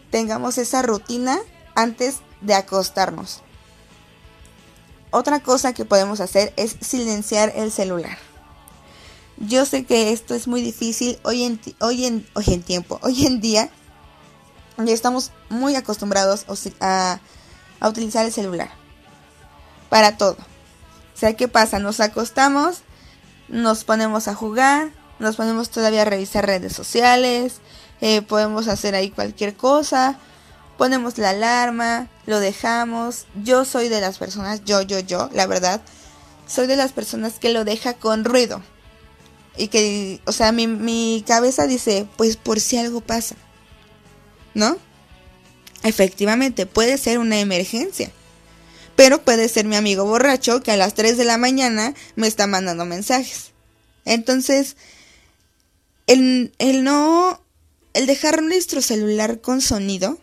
tengamos 0.09 0.57
esa 0.57 0.81
rutina 0.81 1.39
antes 1.75 2.17
de 2.41 2.53
acostarnos. 2.53 3.41
Otra 5.11 5.41
cosa 5.41 5.73
que 5.73 5.85
podemos 5.85 6.19
hacer 6.19 6.53
es 6.57 6.75
silenciar 6.81 7.51
el 7.55 7.71
celular. 7.71 8.17
Yo 9.37 9.65
sé 9.65 9.85
que 9.85 10.11
esto 10.11 10.35
es 10.35 10.47
muy 10.47 10.61
difícil 10.61 11.19
hoy 11.23 11.43
en, 11.43 11.59
hoy 11.79 12.05
en, 12.05 12.27
hoy 12.33 12.45
en 12.47 12.61
tiempo, 12.63 12.99
hoy 13.01 13.25
en 13.25 13.41
día. 13.41 13.69
Ya 14.77 14.93
estamos 14.93 15.31
muy 15.49 15.75
acostumbrados 15.75 16.45
a, 16.79 17.19
a 17.79 17.89
utilizar 17.89 18.25
el 18.25 18.31
celular 18.31 18.71
para 19.89 20.17
todo. 20.17 20.37
O 21.13 21.17
sea, 21.17 21.35
¿qué 21.35 21.47
pasa? 21.47 21.79
Nos 21.79 21.99
acostamos, 21.99 22.81
nos 23.49 23.83
ponemos 23.83 24.27
a 24.27 24.33
jugar, 24.33 24.91
nos 25.21 25.35
ponemos 25.35 25.69
todavía 25.69 26.01
a 26.01 26.05
revisar 26.05 26.45
redes 26.45 26.73
sociales, 26.73 27.61
eh, 28.01 28.21
podemos 28.21 28.67
hacer 28.67 28.95
ahí 28.95 29.11
cualquier 29.11 29.55
cosa, 29.55 30.17
ponemos 30.77 31.17
la 31.17 31.29
alarma, 31.29 32.09
lo 32.25 32.39
dejamos. 32.39 33.27
Yo 33.43 33.63
soy 33.63 33.87
de 33.87 34.01
las 34.01 34.17
personas, 34.17 34.65
yo, 34.65 34.81
yo, 34.81 34.99
yo, 34.99 35.29
la 35.33 35.45
verdad, 35.45 35.81
soy 36.47 36.67
de 36.67 36.75
las 36.75 36.91
personas 36.91 37.39
que 37.39 37.53
lo 37.53 37.63
deja 37.63 37.93
con 37.93 38.25
ruido. 38.25 38.61
Y 39.57 39.67
que, 39.67 40.21
o 40.25 40.31
sea, 40.31 40.51
mi, 40.51 40.65
mi 40.67 41.23
cabeza 41.27 41.67
dice, 41.67 42.07
pues 42.17 42.35
por 42.35 42.59
si 42.59 42.77
algo 42.77 43.01
pasa. 43.01 43.35
¿No? 44.53 44.77
Efectivamente, 45.83 46.65
puede 46.65 46.97
ser 46.97 47.19
una 47.19 47.39
emergencia. 47.39 48.11
Pero 48.95 49.23
puede 49.23 49.49
ser 49.49 49.65
mi 49.65 49.75
amigo 49.75 50.05
borracho 50.05 50.61
que 50.61 50.71
a 50.71 50.77
las 50.77 50.93
3 50.93 51.17
de 51.17 51.25
la 51.25 51.37
mañana 51.37 51.93
me 52.15 52.27
está 52.27 52.47
mandando 52.47 52.85
mensajes. 52.85 53.51
Entonces, 54.05 54.77
el, 56.11 56.53
el 56.59 56.83
no, 56.83 57.41
el 57.93 58.05
dejar 58.05 58.43
nuestro 58.43 58.81
celular 58.81 59.39
con 59.39 59.61
sonido 59.61 60.19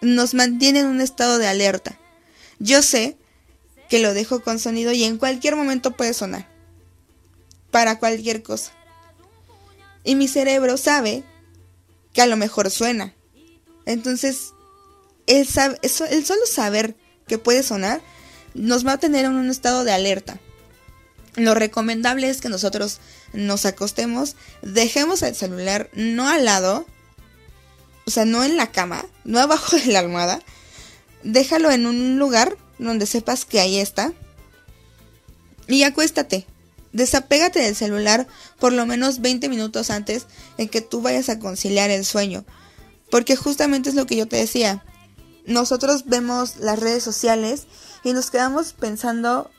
nos 0.00 0.34
mantiene 0.34 0.80
en 0.80 0.86
un 0.86 1.00
estado 1.00 1.38
de 1.38 1.46
alerta. 1.46 1.96
Yo 2.58 2.82
sé 2.82 3.16
que 3.88 4.00
lo 4.00 4.14
dejo 4.14 4.40
con 4.40 4.58
sonido 4.58 4.90
y 4.90 5.04
en 5.04 5.16
cualquier 5.16 5.54
momento 5.54 5.92
puede 5.92 6.12
sonar. 6.12 6.48
Para 7.70 8.00
cualquier 8.00 8.42
cosa. 8.42 8.72
Y 10.02 10.16
mi 10.16 10.26
cerebro 10.26 10.76
sabe 10.76 11.22
que 12.12 12.22
a 12.22 12.26
lo 12.26 12.36
mejor 12.36 12.68
suena. 12.72 13.14
Entonces, 13.86 14.54
el, 15.28 15.46
el 15.46 16.26
solo 16.26 16.46
saber 16.50 16.96
que 17.28 17.38
puede 17.38 17.62
sonar 17.62 18.00
nos 18.54 18.84
va 18.84 18.94
a 18.94 18.98
tener 18.98 19.24
en 19.24 19.36
un 19.36 19.50
estado 19.50 19.84
de 19.84 19.92
alerta. 19.92 20.40
Lo 21.36 21.54
recomendable 21.54 22.28
es 22.28 22.40
que 22.40 22.48
nosotros 22.48 22.98
nos 23.32 23.66
acostemos, 23.66 24.36
dejemos 24.62 25.22
el 25.22 25.34
celular 25.34 25.90
no 25.92 26.28
al 26.28 26.44
lado, 26.44 26.86
o 28.06 28.10
sea, 28.10 28.24
no 28.24 28.44
en 28.44 28.56
la 28.56 28.70
cama, 28.72 29.04
no 29.24 29.38
abajo 29.38 29.76
de 29.76 29.86
la 29.86 29.98
almohada, 29.98 30.40
déjalo 31.22 31.70
en 31.70 31.86
un 31.86 32.18
lugar 32.18 32.56
donde 32.78 33.06
sepas 33.06 33.44
que 33.44 33.60
ahí 33.60 33.78
está 33.78 34.12
y 35.66 35.82
acuéstate. 35.82 36.46
Desapégate 36.92 37.60
del 37.60 37.76
celular 37.76 38.26
por 38.58 38.72
lo 38.72 38.86
menos 38.86 39.20
20 39.20 39.48
minutos 39.48 39.90
antes 39.90 40.26
en 40.56 40.68
que 40.68 40.80
tú 40.80 41.02
vayas 41.02 41.28
a 41.28 41.38
conciliar 41.38 41.90
el 41.90 42.04
sueño. 42.04 42.44
Porque 43.10 43.36
justamente 43.36 43.90
es 43.90 43.94
lo 43.94 44.06
que 44.06 44.16
yo 44.16 44.26
te 44.26 44.36
decía. 44.36 44.84
Nosotros 45.46 46.06
vemos 46.06 46.56
las 46.56 46.78
redes 46.78 47.02
sociales 47.02 47.66
y 48.04 48.12
nos 48.12 48.30
quedamos 48.30 48.72
pensando 48.72 49.50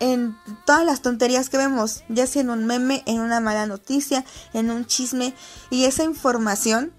en 0.00 0.36
todas 0.64 0.84
las 0.84 1.02
tonterías 1.02 1.48
que 1.48 1.56
vemos, 1.56 2.04
ya 2.08 2.26
sea 2.26 2.42
en 2.42 2.50
un 2.50 2.66
meme, 2.66 3.02
en 3.06 3.20
una 3.20 3.40
mala 3.40 3.66
noticia, 3.66 4.24
en 4.52 4.70
un 4.70 4.86
chisme, 4.86 5.34
y 5.70 5.84
esa 5.84 6.04
información 6.04 6.92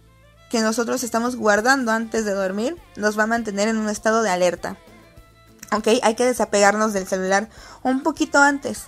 que 0.50 0.62
nosotros 0.62 1.04
estamos 1.04 1.36
guardando 1.36 1.92
antes 1.92 2.26
de 2.26 2.32
dormir 2.32 2.78
nos 2.96 3.18
va 3.20 3.24
a 3.24 3.28
mantener 3.28 3.68
en 3.68 3.78
un 3.78 3.90
estado 3.90 4.24
de 4.24 4.30
alerta. 4.30 4.78
¿Ok? 5.76 5.88
Hay 6.02 6.16
que 6.16 6.26
desapegarnos 6.26 6.94
del 6.94 7.08
celular 7.08 7.50
un 7.84 8.02
poquito 8.02 8.40
antes. 8.40 8.86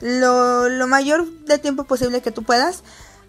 Lo, 0.00 0.68
mayor 0.86 1.28
de 1.44 1.58
tiempo 1.58 1.84
posible 1.84 2.22
que 2.22 2.30
tú 2.30 2.44
puedas 2.44 2.84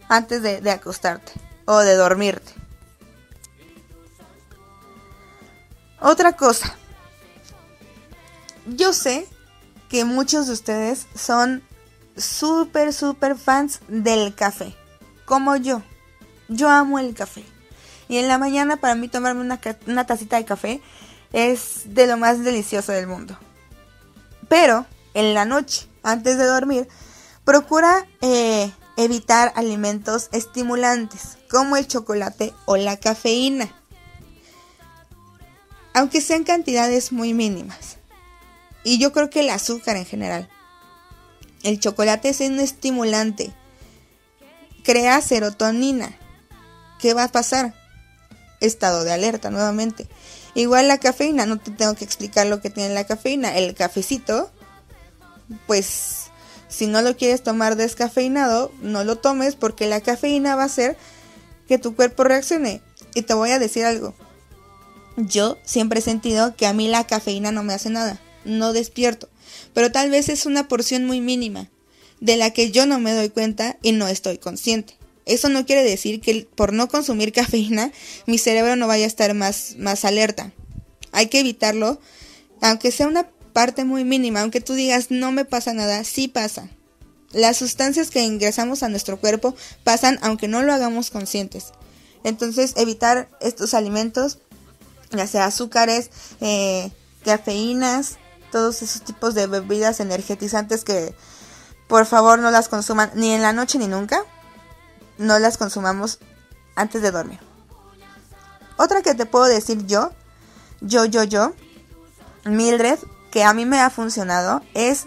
antes 0.08 0.42
de, 0.44 0.62
de 0.62 0.72
acostarte 0.72 1.34
o 1.66 1.80
de 1.80 1.96
dormirte. 1.96 2.54
Otra 6.00 6.34
cosa. 6.34 6.76
Yo 8.68 8.94
sé 8.94 9.28
que 9.92 10.06
muchos 10.06 10.48
de 10.48 10.54
ustedes 10.54 11.06
son 11.16 11.62
súper, 12.16 12.94
súper 12.94 13.36
fans 13.36 13.82
del 13.90 14.34
café. 14.34 14.74
Como 15.26 15.58
yo. 15.58 15.82
Yo 16.48 16.70
amo 16.70 16.98
el 16.98 17.14
café. 17.14 17.44
Y 18.08 18.18
en 18.18 18.30
la 18.30 18.38
mañana 18.38 18.78
para 18.78 18.96
mí 18.96 19.10
tomarme 19.10 19.42
una, 19.42 19.60
una 19.88 20.06
tacita 20.06 20.38
de 20.38 20.46
café 20.46 20.82
es 21.34 21.82
de 21.94 22.08
lo 22.08 22.16
más 22.16 22.42
delicioso 22.42 22.94
del 22.94 23.08
mundo. 23.08 23.38
Pero 24.48 24.86
en 25.14 25.34
la 25.34 25.44
noche, 25.44 25.90
antes 26.04 26.38
de 26.38 26.46
dormir, 26.46 26.88
procura 27.44 28.08
eh, 28.22 28.72
evitar 28.96 29.52
alimentos 29.58 30.30
estimulantes 30.32 31.38
como 31.50 31.76
el 31.76 31.86
chocolate 31.86 32.54
o 32.64 32.78
la 32.78 32.96
cafeína. 32.96 33.76
Aunque 35.94 36.22
sean 36.22 36.46
cantidades 36.46 37.12
muy 37.12 37.34
mínimas. 37.34 37.98
Y 38.84 38.98
yo 38.98 39.12
creo 39.12 39.30
que 39.30 39.42
el 39.42 39.50
azúcar 39.50 39.96
en 39.96 40.06
general. 40.06 40.50
El 41.64 41.80
chocolate 41.80 42.30
es 42.30 42.40
un 42.40 42.60
estimulante. 42.60 43.52
Crea 44.84 45.22
serotonina. 45.22 46.18
¿Qué 47.00 47.14
va 47.14 47.26
a 47.26 47.32
pasar? 47.32 47.76
Estado 48.60 49.04
de 49.04 49.12
alerta 49.12 49.52
nuevamente. 49.52 50.08
Igual 50.56 50.88
la 50.88 50.98
cafeína, 50.98 51.46
no 51.46 51.60
te 51.60 51.72
tengo 51.72 51.96
que 51.96 52.04
explicar 52.04 52.48
lo 52.48 52.62
que 52.62 52.70
tiene 52.70 52.94
la 52.94 53.06
cafeína. 53.06 53.56
El 53.56 53.76
cafecito, 53.76 54.52
pues 55.68 56.32
si 56.68 56.88
no 56.88 57.02
lo 57.02 57.16
quieres 57.16 57.44
tomar 57.44 57.76
descafeinado, 57.76 58.72
no 58.82 59.04
lo 59.04 59.18
tomes 59.18 59.56
porque 59.56 59.88
la 59.88 60.02
cafeína 60.02 60.56
va 60.56 60.64
a 60.64 60.68
hacer 60.68 60.98
que 61.68 61.78
tu 61.78 61.96
cuerpo 61.96 62.24
reaccione. 62.24 62.82
Y 63.14 63.22
te 63.22 63.36
voy 63.36 63.52
a 63.52 63.60
decir 63.60 63.86
algo. 63.86 64.16
Yo 65.18 65.58
siempre 65.64 66.00
he 66.00 66.04
sentido 66.04 66.56
que 66.56 66.66
a 66.66 66.74
mí 66.74 66.88
la 66.88 67.06
cafeína 67.06 67.52
no 67.52 67.64
me 67.64 67.74
hace 67.74 67.90
nada 67.90 68.20
no 68.46 68.74
despierto, 68.74 69.30
pero 69.74 69.92
tal 69.92 70.10
vez 70.10 70.30
es 70.30 70.46
una 70.46 70.68
porción 70.68 71.06
muy 71.06 71.22
mínima, 71.22 71.70
de 72.20 72.38
la 72.38 72.52
que 72.52 72.72
yo 72.72 72.86
no 72.86 73.00
me 73.00 73.14
doy 73.14 73.30
cuenta 73.30 73.78
y 73.82 73.92
no 73.92 74.08
estoy 74.08 74.38
consciente. 74.38 74.96
Eso 75.26 75.50
no 75.50 75.66
quiere 75.66 75.84
decir 75.84 76.22
que 76.22 76.48
por 76.56 76.74
no 76.74 76.88
consumir 76.88 77.32
cafeína 77.34 77.92
mi 78.26 78.38
cerebro 78.38 78.76
no 78.76 78.88
vaya 78.88 79.06
a 79.06 79.08
estar 79.08 79.34
más, 79.34 79.76
más 79.78 80.06
alerta. 80.06 80.52
Hay 81.12 81.28
que 81.28 81.40
evitarlo, 81.40 82.00
aunque 82.62 82.92
sea 82.92 83.08
una 83.08 83.28
parte 83.54 83.84
muy 83.84 84.06
mínima, 84.06 84.42
aunque 84.42 84.62
tú 84.62 84.74
digas 84.74 85.12
no 85.12 85.32
me 85.32 85.46
pasa 85.46 85.74
nada, 85.74 86.04
sí 86.04 86.28
pasa. 86.28 86.70
Las 87.34 87.58
sustancias 87.58 88.10
que 88.10 88.24
ingresamos 88.24 88.84
a 88.84 88.90
nuestro 88.90 89.20
cuerpo 89.20 89.56
pasan 89.84 90.20
aunque 90.22 90.48
no 90.48 90.62
lo 90.64 90.74
hagamos 90.74 91.12
conscientes. 91.12 91.72
Entonces 92.24 92.74
evitar 92.76 93.30
estos 93.42 93.74
alimentos, 93.74 94.40
ya 95.12 95.28
sea 95.28 95.46
azúcares, 95.46 96.12
eh, 96.40 96.92
cafeínas, 97.24 98.18
todos 98.52 98.82
esos 98.82 99.02
tipos 99.02 99.34
de 99.34 99.48
bebidas 99.48 100.00
energetizantes 100.00 100.84
que 100.84 101.16
por 101.88 102.06
favor 102.06 102.40
no 102.40 102.52
las 102.52 102.70
consuman 102.70 103.12
ni 103.16 103.34
en 103.34 103.42
la 103.42 103.54
noche 103.54 103.78
ni 103.78 103.88
nunca. 103.88 104.24
No 105.18 105.40
las 105.40 105.58
consumamos 105.58 106.20
antes 106.76 107.02
de 107.02 107.12
dormir. 107.12 107.40
Otra 108.78 109.02
que 109.02 109.14
te 109.14 109.26
puedo 109.26 109.46
decir 109.46 109.86
yo, 109.86 110.12
yo, 110.82 111.06
yo, 111.06 111.24
yo, 111.24 111.54
Mildred, 112.46 112.98
que 113.30 113.44
a 113.44 113.54
mí 113.54 113.66
me 113.66 113.80
ha 113.80 113.90
funcionado, 113.90 114.62
es 114.74 115.06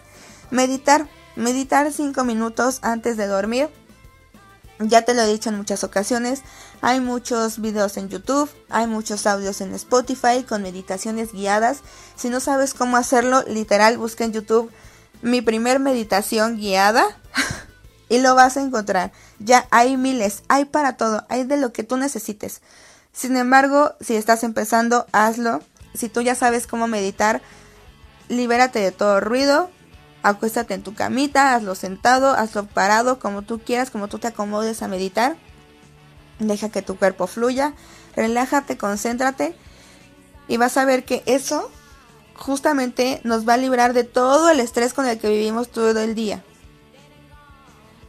meditar. 0.51 1.09
Meditar 1.37 1.91
5 1.91 2.23
minutos 2.23 2.79
antes 2.83 3.17
de 3.17 3.27
dormir 3.27 3.69
ya 4.79 5.03
te 5.03 5.15
lo 5.15 5.23
he 5.23 5.33
dicho 5.33 5.51
en 5.51 5.57
muchas 5.57 5.85
ocasiones, 5.85 6.43
hay 6.81 7.01
muchos 7.01 7.61
videos 7.61 7.97
en 7.97 8.09
YouTube, 8.09 8.51
hay 8.71 8.87
muchos 8.87 9.27
audios 9.27 9.61
en 9.61 9.73
Spotify 9.75 10.45
con 10.49 10.63
meditaciones 10.63 11.33
guiadas. 11.33 11.81
Si 12.17 12.29
no 12.29 12.41
sabes 12.41 12.75
cómo 12.75 12.97
hacerlo, 12.97 13.43
literal, 13.47 13.99
busca 13.99 14.25
en 14.25 14.33
YouTube 14.33 14.71
mi 15.23 15.41
primer 15.41 15.81
meditación 15.81 16.57
guiada 16.57 17.05
y 18.09 18.19
lo 18.19 18.35
vas 18.35 18.57
a 18.57 18.63
encontrar. 18.63 19.13
Ya 19.39 19.67
hay 19.71 19.97
miles, 19.97 20.43
hay 20.49 20.67
para 20.67 20.97
todo, 20.97 21.25
hay 21.29 21.45
de 21.45 21.57
lo 21.57 21.73
que 21.73 21.83
tú 21.83 21.97
necesites. 21.97 22.61
Sin 23.13 23.37
embargo, 23.37 23.95
si 24.01 24.17
estás 24.17 24.45
empezando, 24.45 25.07
hazlo. 25.13 25.63
Si 25.95 26.09
tú 26.09 26.21
ya 26.21 26.35
sabes 26.35 26.67
cómo 26.67 26.89
meditar, 26.89 27.41
libérate 28.29 28.81
de 28.81 28.91
todo 28.91 29.21
ruido, 29.21 29.71
Acuéstate 30.25 30.73
en 30.73 30.83
tu 30.83 30.95
camita, 30.95 31.55
hazlo 31.55 31.75
sentado, 31.75 32.31
hazlo 32.31 32.65
parado, 32.67 33.19
como 33.19 33.43
tú 33.43 33.61
quieras, 33.61 33.91
como 33.91 34.09
tú 34.09 34.19
te 34.19 34.29
acomodes 34.29 34.83
a 34.83 34.89
meditar. 34.89 35.37
Deja 36.39 36.71
que 36.71 36.81
tu 36.81 36.97
cuerpo 36.97 37.27
fluya, 37.27 37.75
relájate, 38.17 38.79
concéntrate 38.79 39.55
y 40.49 40.57
vas 40.57 40.79
a 40.79 40.87
ver 40.87 41.05
que 41.05 41.23
eso 41.27 41.71
justamente 42.35 43.21
nos 43.23 43.47
va 43.47 43.53
a 43.53 43.59
librar 43.59 43.93
de 43.93 44.05
todo 44.05 44.49
el 44.49 44.61
estrés 44.61 44.95
con 44.95 45.07
el 45.07 45.19
que 45.19 45.29
vivimos 45.29 45.71
todo 45.71 46.01
el 46.01 46.15
día. 46.15 46.43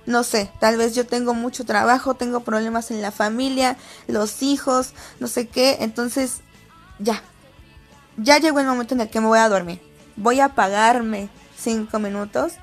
No 0.05 0.23
sé, 0.23 0.49
tal 0.61 0.77
vez 0.77 0.95
yo 0.95 1.05
tengo 1.05 1.33
mucho 1.33 1.65
trabajo, 1.65 2.13
tengo 2.13 2.39
problemas 2.41 2.91
en 2.91 3.01
la 3.01 3.11
familia, 3.11 3.75
los 4.07 4.41
hijos, 4.41 4.93
no 5.19 5.27
sé 5.27 5.49
qué, 5.49 5.79
entonces 5.81 6.37
ya, 6.97 7.21
ya 8.15 8.37
llegó 8.37 8.61
el 8.61 8.67
momento 8.67 8.93
en 8.93 9.01
el 9.01 9.09
que 9.09 9.19
me 9.19 9.27
voy 9.27 9.39
a 9.39 9.49
dormir. 9.49 9.81
Voy 10.15 10.39
a 10.39 10.45
apagarme, 10.45 11.27
cinco 11.65 11.99
minutos, 11.99 12.53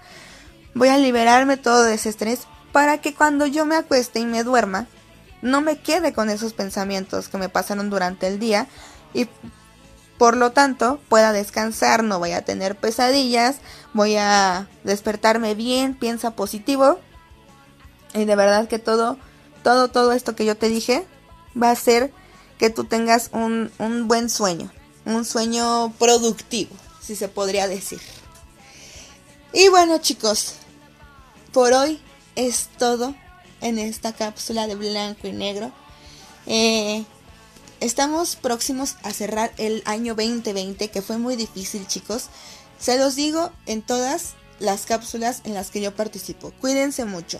voy 0.74 0.88
a 0.88 0.96
liberarme 0.96 1.58
todo 1.58 1.82
de 1.82 1.94
ese 1.94 2.08
estrés 2.08 2.46
para 2.72 3.02
que 3.02 3.14
cuando 3.14 3.46
yo 3.46 3.66
me 3.66 3.76
acueste 3.76 4.20
y 4.20 4.24
me 4.24 4.44
duerma, 4.44 4.86
no 5.42 5.60
me 5.60 5.78
quede 5.78 6.12
con 6.12 6.30
esos 6.30 6.54
pensamientos 6.54 7.28
que 7.28 7.36
me 7.36 7.48
pasaron 7.48 7.90
durante 7.90 8.28
el 8.28 8.38
día 8.38 8.66
y 9.12 9.28
por 10.16 10.36
lo 10.36 10.52
tanto 10.52 11.00
pueda 11.08 11.32
descansar, 11.32 12.04
no 12.04 12.18
voy 12.18 12.32
a 12.32 12.44
tener 12.44 12.76
pesadillas, 12.76 13.56
voy 13.92 14.16
a 14.16 14.68
despertarme 14.84 15.54
bien, 15.54 15.94
piensa 15.94 16.30
positivo 16.30 17.00
y 18.14 18.24
de 18.24 18.36
verdad 18.36 18.68
que 18.68 18.78
todo, 18.78 19.18
todo, 19.62 19.88
todo 19.88 20.12
esto 20.12 20.34
que 20.34 20.44
yo 20.44 20.56
te 20.56 20.68
dije 20.68 21.06
va 21.60 21.68
a 21.68 21.72
hacer 21.72 22.12
que 22.56 22.70
tú 22.70 22.84
tengas 22.84 23.30
un, 23.32 23.72
un 23.78 24.06
buen 24.06 24.30
sueño, 24.30 24.70
un 25.04 25.24
sueño 25.24 25.92
productivo, 25.98 26.74
si 27.00 27.16
se 27.16 27.28
podría 27.28 27.66
decir. 27.66 28.00
Y 29.54 29.68
bueno 29.68 29.98
chicos, 29.98 30.54
por 31.52 31.74
hoy 31.74 32.00
es 32.36 32.70
todo 32.78 33.14
en 33.60 33.78
esta 33.78 34.14
cápsula 34.14 34.66
de 34.66 34.76
blanco 34.76 35.28
y 35.28 35.32
negro. 35.32 35.70
Eh, 36.46 37.04
estamos 37.80 38.36
próximos 38.36 38.96
a 39.02 39.12
cerrar 39.12 39.52
el 39.58 39.82
año 39.84 40.14
2020, 40.14 40.88
que 40.88 41.02
fue 41.02 41.18
muy 41.18 41.36
difícil, 41.36 41.86
chicos. 41.86 42.28
Se 42.78 42.96
los 42.98 43.14
digo 43.14 43.52
en 43.66 43.82
todas 43.82 44.36
las 44.58 44.86
cápsulas 44.86 45.42
en 45.44 45.52
las 45.52 45.70
que 45.70 45.82
yo 45.82 45.94
participo. 45.94 46.52
Cuídense 46.52 47.04
mucho. 47.04 47.38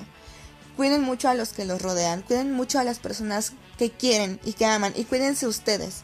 Cuiden 0.76 1.00
mucho 1.00 1.30
a 1.30 1.34
los 1.34 1.54
que 1.54 1.64
los 1.64 1.80
rodean. 1.80 2.20
Cuiden 2.20 2.52
mucho 2.52 2.78
a 2.78 2.84
las 2.84 2.98
personas 2.98 3.52
que 3.78 3.90
quieren 3.90 4.38
y 4.44 4.52
que 4.52 4.66
aman. 4.66 4.92
Y 4.96 5.04
cuídense 5.04 5.46
ustedes. 5.46 6.02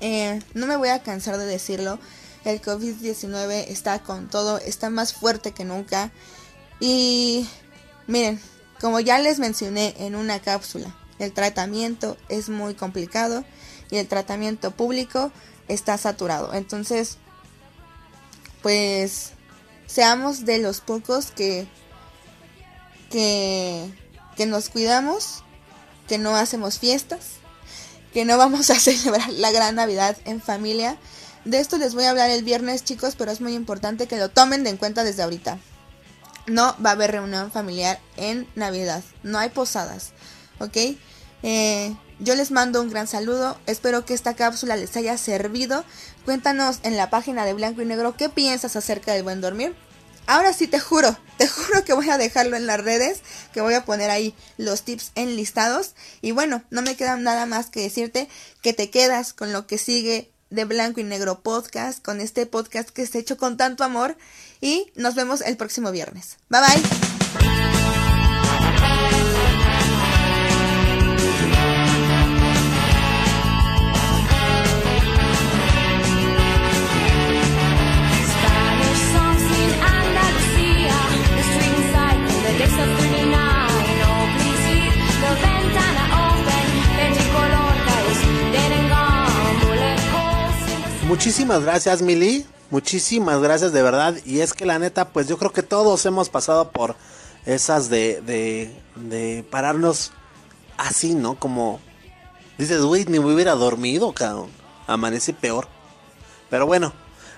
Eh, 0.00 0.40
no 0.52 0.66
me 0.66 0.76
voy 0.76 0.88
a 0.88 1.04
cansar 1.04 1.38
de 1.38 1.46
decirlo. 1.46 2.00
El 2.44 2.60
COVID-19 2.60 3.64
está 3.68 4.00
con 4.00 4.28
todo. 4.28 4.58
Está 4.58 4.90
más 4.90 5.14
fuerte 5.14 5.52
que 5.52 5.64
nunca. 5.64 6.12
Y 6.80 7.48
miren, 8.06 8.40
como 8.80 9.00
ya 9.00 9.18
les 9.18 9.38
mencioné 9.38 9.94
en 9.98 10.14
una 10.14 10.40
cápsula, 10.40 10.94
el 11.18 11.32
tratamiento 11.32 12.16
es 12.28 12.48
muy 12.48 12.74
complicado 12.74 13.44
y 13.90 13.96
el 13.96 14.08
tratamiento 14.08 14.72
público 14.72 15.32
está 15.68 15.96
saturado. 15.96 16.52
Entonces, 16.52 17.18
pues 18.62 19.32
seamos 19.86 20.44
de 20.44 20.58
los 20.58 20.80
pocos 20.80 21.30
que, 21.30 21.66
que, 23.10 23.88
que 24.36 24.46
nos 24.46 24.68
cuidamos, 24.68 25.44
que 26.08 26.18
no 26.18 26.36
hacemos 26.36 26.78
fiestas, 26.78 27.34
que 28.12 28.24
no 28.24 28.36
vamos 28.36 28.70
a 28.70 28.74
celebrar 28.80 29.30
la 29.32 29.52
gran 29.52 29.76
Navidad 29.76 30.16
en 30.24 30.40
familia. 30.40 30.96
De 31.44 31.60
esto 31.60 31.76
les 31.76 31.94
voy 31.94 32.04
a 32.04 32.10
hablar 32.10 32.30
el 32.30 32.42
viernes, 32.42 32.84
chicos, 32.84 33.16
pero 33.16 33.30
es 33.30 33.40
muy 33.40 33.54
importante 33.54 34.06
que 34.06 34.16
lo 34.16 34.30
tomen 34.30 34.64
de 34.64 34.70
en 34.70 34.76
cuenta 34.78 35.04
desde 35.04 35.22
ahorita. 35.22 35.58
No 36.46 36.76
va 36.84 36.90
a 36.90 36.92
haber 36.92 37.12
reunión 37.12 37.50
familiar 37.50 38.00
en 38.16 38.46
Navidad, 38.54 39.02
no 39.22 39.38
hay 39.38 39.50
posadas, 39.50 40.12
¿ok? 40.58 40.76
Eh, 41.42 41.94
yo 42.20 42.34
les 42.34 42.50
mando 42.50 42.80
un 42.80 42.88
gran 42.88 43.06
saludo, 43.06 43.58
espero 43.66 44.06
que 44.06 44.14
esta 44.14 44.34
cápsula 44.34 44.76
les 44.76 44.96
haya 44.96 45.18
servido. 45.18 45.84
Cuéntanos 46.24 46.78
en 46.82 46.96
la 46.96 47.10
página 47.10 47.44
de 47.44 47.52
Blanco 47.52 47.82
y 47.82 47.86
Negro 47.86 48.16
qué 48.16 48.30
piensas 48.30 48.76
acerca 48.76 49.12
del 49.12 49.24
buen 49.24 49.40
dormir. 49.42 49.74
Ahora 50.26 50.54
sí 50.54 50.66
te 50.66 50.80
juro, 50.80 51.14
te 51.36 51.46
juro 51.46 51.84
que 51.84 51.92
voy 51.92 52.08
a 52.08 52.16
dejarlo 52.16 52.56
en 52.56 52.66
las 52.66 52.82
redes, 52.82 53.20
que 53.52 53.60
voy 53.60 53.74
a 53.74 53.84
poner 53.84 54.10
ahí 54.10 54.34
los 54.56 54.82
tips 54.82 55.12
enlistados. 55.16 55.94
Y 56.22 56.32
bueno, 56.32 56.62
no 56.70 56.80
me 56.80 56.96
queda 56.96 57.16
nada 57.16 57.44
más 57.44 57.68
que 57.68 57.80
decirte 57.80 58.28
que 58.62 58.72
te 58.72 58.88
quedas 58.88 59.34
con 59.34 59.52
lo 59.52 59.66
que 59.66 59.76
sigue 59.76 60.30
de 60.54 60.64
Blanco 60.64 61.00
y 61.00 61.04
Negro 61.04 61.40
Podcast, 61.40 62.02
con 62.02 62.20
este 62.20 62.46
podcast 62.46 62.90
que 62.90 63.06
se 63.06 63.18
hecho 63.18 63.36
con 63.36 63.56
tanto 63.56 63.84
amor. 63.84 64.16
Y 64.60 64.90
nos 64.94 65.14
vemos 65.14 65.40
el 65.40 65.56
próximo 65.56 65.90
viernes. 65.90 66.38
Bye 66.48 66.60
bye. 66.60 67.73
Muchísimas 91.14 91.62
gracias, 91.62 92.02
Mili. 92.02 92.44
Muchísimas 92.70 93.40
gracias 93.40 93.72
de 93.72 93.84
verdad. 93.84 94.16
Y 94.24 94.40
es 94.40 94.52
que 94.52 94.66
la 94.66 94.80
neta, 94.80 95.10
pues 95.10 95.28
yo 95.28 95.38
creo 95.38 95.52
que 95.52 95.62
todos 95.62 96.04
hemos 96.06 96.28
pasado 96.28 96.72
por 96.72 96.96
esas 97.46 97.88
de, 97.88 98.20
de, 98.96 99.44
pararnos 99.48 100.10
así, 100.76 101.14
¿no? 101.14 101.38
Como 101.38 101.78
dices, 102.58 102.82
güey, 102.82 103.04
ni 103.04 103.20
me 103.20 103.32
hubiera 103.32 103.54
dormido, 103.54 104.12
cabrón. 104.12 104.48
Amanecí 104.88 105.32
peor. 105.32 105.68
Pero 106.50 106.66
bueno, 106.66 106.92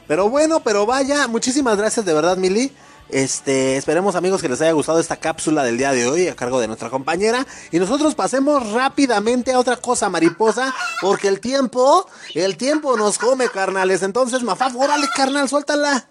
pero 0.08 0.30
bueno, 0.30 0.60
pero 0.60 0.86
vaya, 0.86 1.28
muchísimas 1.28 1.76
gracias 1.76 2.06
de 2.06 2.14
verdad, 2.14 2.38
Mili. 2.38 2.72
Este, 3.08 3.76
esperemos 3.76 4.16
amigos 4.16 4.42
que 4.42 4.48
les 4.48 4.60
haya 4.60 4.72
gustado 4.72 4.98
esta 4.98 5.16
cápsula 5.16 5.62
del 5.62 5.78
día 5.78 5.92
de 5.92 6.08
hoy 6.08 6.28
a 6.28 6.34
cargo 6.34 6.60
de 6.60 6.66
nuestra 6.66 6.90
compañera. 6.90 7.46
Y 7.70 7.78
nosotros 7.78 8.14
pasemos 8.14 8.72
rápidamente 8.72 9.52
a 9.52 9.58
otra 9.58 9.76
cosa, 9.76 10.08
mariposa, 10.08 10.74
porque 11.00 11.28
el 11.28 11.40
tiempo, 11.40 12.08
el 12.34 12.56
tiempo 12.56 12.96
nos 12.96 13.18
come, 13.18 13.48
carnales. 13.48 14.02
Entonces, 14.02 14.42
Mafaf, 14.42 14.74
órale, 14.76 15.06
carnal, 15.14 15.48
suéltala. 15.48 16.08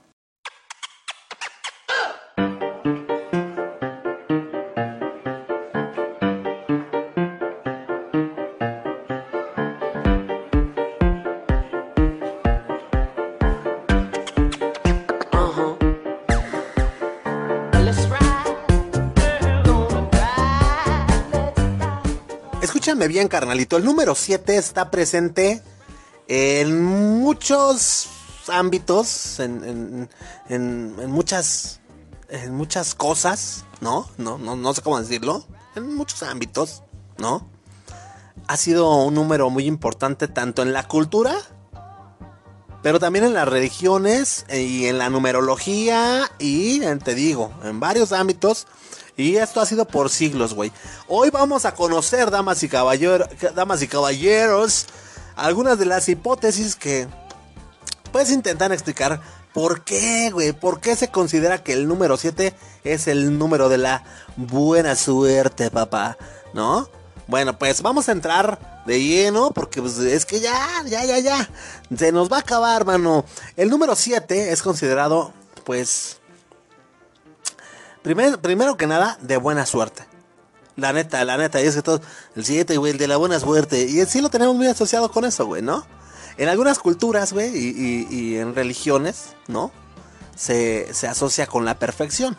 Bien, 23.15 23.29
carnalito. 23.29 23.77
El 23.77 23.85
número 23.85 24.13
7 24.13 24.57
está 24.57 24.91
presente 24.91 25.61
en 26.27 26.83
muchos 26.83 28.09
ámbitos, 28.49 29.39
en, 29.39 29.63
en- 29.63 30.09
en- 30.49 30.95
en 30.99 31.11
muchas, 31.11 31.79
en 32.27 32.53
muchas 32.53 32.93
cosas, 32.93 33.63
¿no? 33.79 34.09
No, 34.17 34.37
no, 34.37 34.57
no 34.57 34.73
sé 34.73 34.81
cómo 34.81 34.99
decirlo. 34.99 35.45
En 35.77 35.95
muchos 35.95 36.23
ámbitos, 36.23 36.83
¿no? 37.17 37.47
Ha 38.47 38.57
sido 38.57 38.93
un 39.05 39.13
número 39.13 39.49
muy 39.49 39.65
importante 39.65 40.27
tanto 40.27 40.61
en 40.61 40.73
la 40.73 40.85
cultura, 40.85 41.37
pero 42.83 42.99
también 42.99 43.23
en 43.23 43.33
las 43.33 43.47
religiones 43.47 44.45
y 44.51 44.87
en 44.87 44.97
la 44.97 45.09
numerología 45.09 46.29
y, 46.37 46.83
eh, 46.83 46.97
te 46.97 47.15
digo, 47.15 47.53
en 47.63 47.79
varios 47.79 48.11
ámbitos. 48.11 48.67
Y 49.17 49.37
esto 49.37 49.61
ha 49.61 49.65
sido 49.65 49.85
por 49.85 50.09
siglos, 50.09 50.53
güey. 50.53 50.71
Hoy 51.07 51.29
vamos 51.29 51.65
a 51.65 51.73
conocer, 51.73 52.31
damas 52.31 52.61
y, 52.63 52.69
caballero- 52.69 53.27
damas 53.55 53.81
y 53.81 53.87
caballeros, 53.87 54.87
algunas 55.35 55.79
de 55.79 55.85
las 55.85 56.09
hipótesis 56.09 56.75
que 56.75 57.07
puedes 58.11 58.31
intentar 58.31 58.71
explicar 58.73 59.21
por 59.53 59.83
qué, 59.85 60.29
güey. 60.31 60.51
¿Por 60.51 60.81
qué 60.81 60.95
se 60.97 61.09
considera 61.09 61.63
que 61.63 61.73
el 61.73 61.87
número 61.87 62.17
7 62.17 62.53
es 62.83 63.07
el 63.07 63.37
número 63.37 63.69
de 63.69 63.77
la 63.77 64.03
buena 64.35 64.95
suerte, 64.95 65.71
papá? 65.71 66.17
¿No? 66.53 66.89
Bueno, 67.27 67.57
pues 67.57 67.81
vamos 67.81 68.07
a 68.09 68.11
entrar 68.11 68.83
de 68.85 69.01
lleno 69.01 69.51
porque 69.51 69.81
pues, 69.81 69.97
es 69.97 70.25
que 70.25 70.41
ya, 70.41 70.83
ya, 70.85 71.05
ya, 71.05 71.19
ya. 71.19 71.49
Se 71.97 72.11
nos 72.11 72.29
va 72.31 72.37
a 72.37 72.41
acabar, 72.41 72.85
mano. 72.85 73.23
El 73.55 73.69
número 73.69 73.95
7 73.95 74.51
es 74.51 74.61
considerado, 74.61 75.33
pues, 75.63 76.17
primer- 78.05 78.39
primero 78.39 78.77
que 78.77 78.85
nada, 78.87 79.17
de 79.21 79.37
buena 79.37 79.65
suerte. 79.65 80.05
La 80.77 80.93
neta, 80.93 81.23
la 81.25 81.37
neta, 81.37 81.61
y 81.61 81.65
es 81.65 81.75
que 81.75 81.81
todo, 81.81 82.01
el 82.35 82.45
7, 82.45 82.77
güey, 82.77 82.91
el 82.91 82.97
de 82.97 83.07
la 83.07 83.17
buena 83.17 83.39
suerte. 83.39 83.81
Y 83.81 84.05
sí 84.05 84.21
lo 84.21 84.29
tenemos 84.29 84.55
muy 84.55 84.67
asociado 84.67 85.09
con 85.11 85.25
eso, 85.25 85.45
güey, 85.45 85.61
¿no? 85.61 85.85
En 86.37 86.49
algunas 86.49 86.79
culturas, 86.79 87.33
güey, 87.33 87.49
y, 87.55 87.69
y- 87.69 88.07
y 88.15 88.37
en 88.37 88.53
religiones, 88.53 89.29
¿no? 89.47 89.71
Se, 90.35 90.93
se 90.93 91.07
asocia 91.07 91.47
con 91.47 91.65
la 91.65 91.79
perfección. 91.79 92.37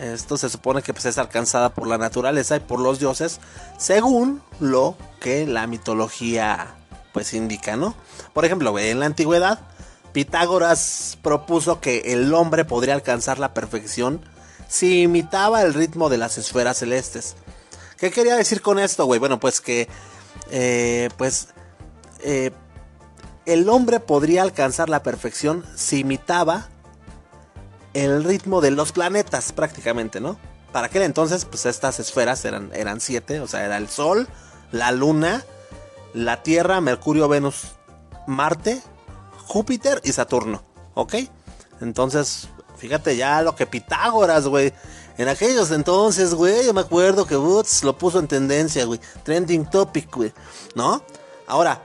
Esto 0.00 0.36
se 0.36 0.48
supone 0.48 0.82
que 0.82 0.92
pues, 0.92 1.04
es 1.06 1.18
alcanzada 1.18 1.70
por 1.74 1.86
la 1.86 1.96
naturaleza 1.98 2.56
y 2.56 2.60
por 2.60 2.80
los 2.80 2.98
dioses, 2.98 3.38
según 3.78 4.42
lo 4.58 4.96
que 5.20 5.46
la 5.46 5.66
mitología 5.66 6.74
pues 7.12 7.34
indica, 7.34 7.76
¿no? 7.76 7.94
Por 8.32 8.44
ejemplo, 8.44 8.70
güey, 8.70 8.88
en 8.90 9.00
la 9.00 9.06
antigüedad, 9.06 9.60
Pitágoras 10.12 11.18
propuso 11.22 11.80
que 11.80 12.12
el 12.12 12.32
hombre 12.34 12.64
podría 12.64 12.94
alcanzar 12.94 13.38
la 13.38 13.54
perfección 13.54 14.20
si 14.68 15.02
imitaba 15.02 15.62
el 15.62 15.74
ritmo 15.74 16.08
de 16.08 16.18
las 16.18 16.38
esferas 16.38 16.78
celestes. 16.78 17.36
¿Qué 17.96 18.10
quería 18.10 18.36
decir 18.36 18.62
con 18.62 18.78
esto, 18.78 19.04
güey? 19.04 19.20
Bueno, 19.20 19.38
pues 19.38 19.60
que, 19.60 19.88
eh, 20.50 21.10
pues, 21.18 21.48
eh, 22.20 22.50
el 23.46 23.68
hombre 23.68 24.00
podría 24.00 24.42
alcanzar 24.42 24.88
la 24.88 25.02
perfección 25.02 25.64
si 25.74 26.00
imitaba 26.00 26.68
el 27.94 28.24
ritmo 28.24 28.60
de 28.60 28.70
los 28.70 28.92
planetas, 28.92 29.52
prácticamente, 29.52 30.20
¿no? 30.20 30.38
Para 30.72 30.86
aquel 30.86 31.02
entonces, 31.02 31.44
pues 31.44 31.66
estas 31.66 31.98
esferas 31.98 32.44
eran, 32.44 32.70
eran 32.74 33.00
siete, 33.00 33.40
o 33.40 33.48
sea, 33.48 33.64
era 33.64 33.76
el 33.76 33.88
Sol, 33.88 34.28
la 34.70 34.92
Luna, 34.92 35.44
la 36.14 36.42
Tierra, 36.42 36.80
Mercurio, 36.80 37.28
Venus, 37.28 37.72
Marte, 38.26 38.80
Júpiter 39.50 40.00
y 40.04 40.12
Saturno, 40.12 40.62
¿ok? 40.94 41.14
Entonces, 41.80 42.48
fíjate 42.76 43.16
ya 43.16 43.42
lo 43.42 43.56
que 43.56 43.66
Pitágoras, 43.66 44.46
güey. 44.46 44.72
En 45.18 45.26
aquellos 45.26 45.72
entonces, 45.72 46.34
güey, 46.34 46.66
yo 46.66 46.72
me 46.72 46.82
acuerdo 46.82 47.26
que 47.26 47.36
Woods 47.36 47.82
lo 47.82 47.98
puso 47.98 48.20
en 48.20 48.28
tendencia, 48.28 48.84
güey. 48.84 49.00
Trending 49.24 49.68
topic, 49.68 50.14
güey. 50.14 50.32
¿No? 50.76 51.02
Ahora, 51.48 51.82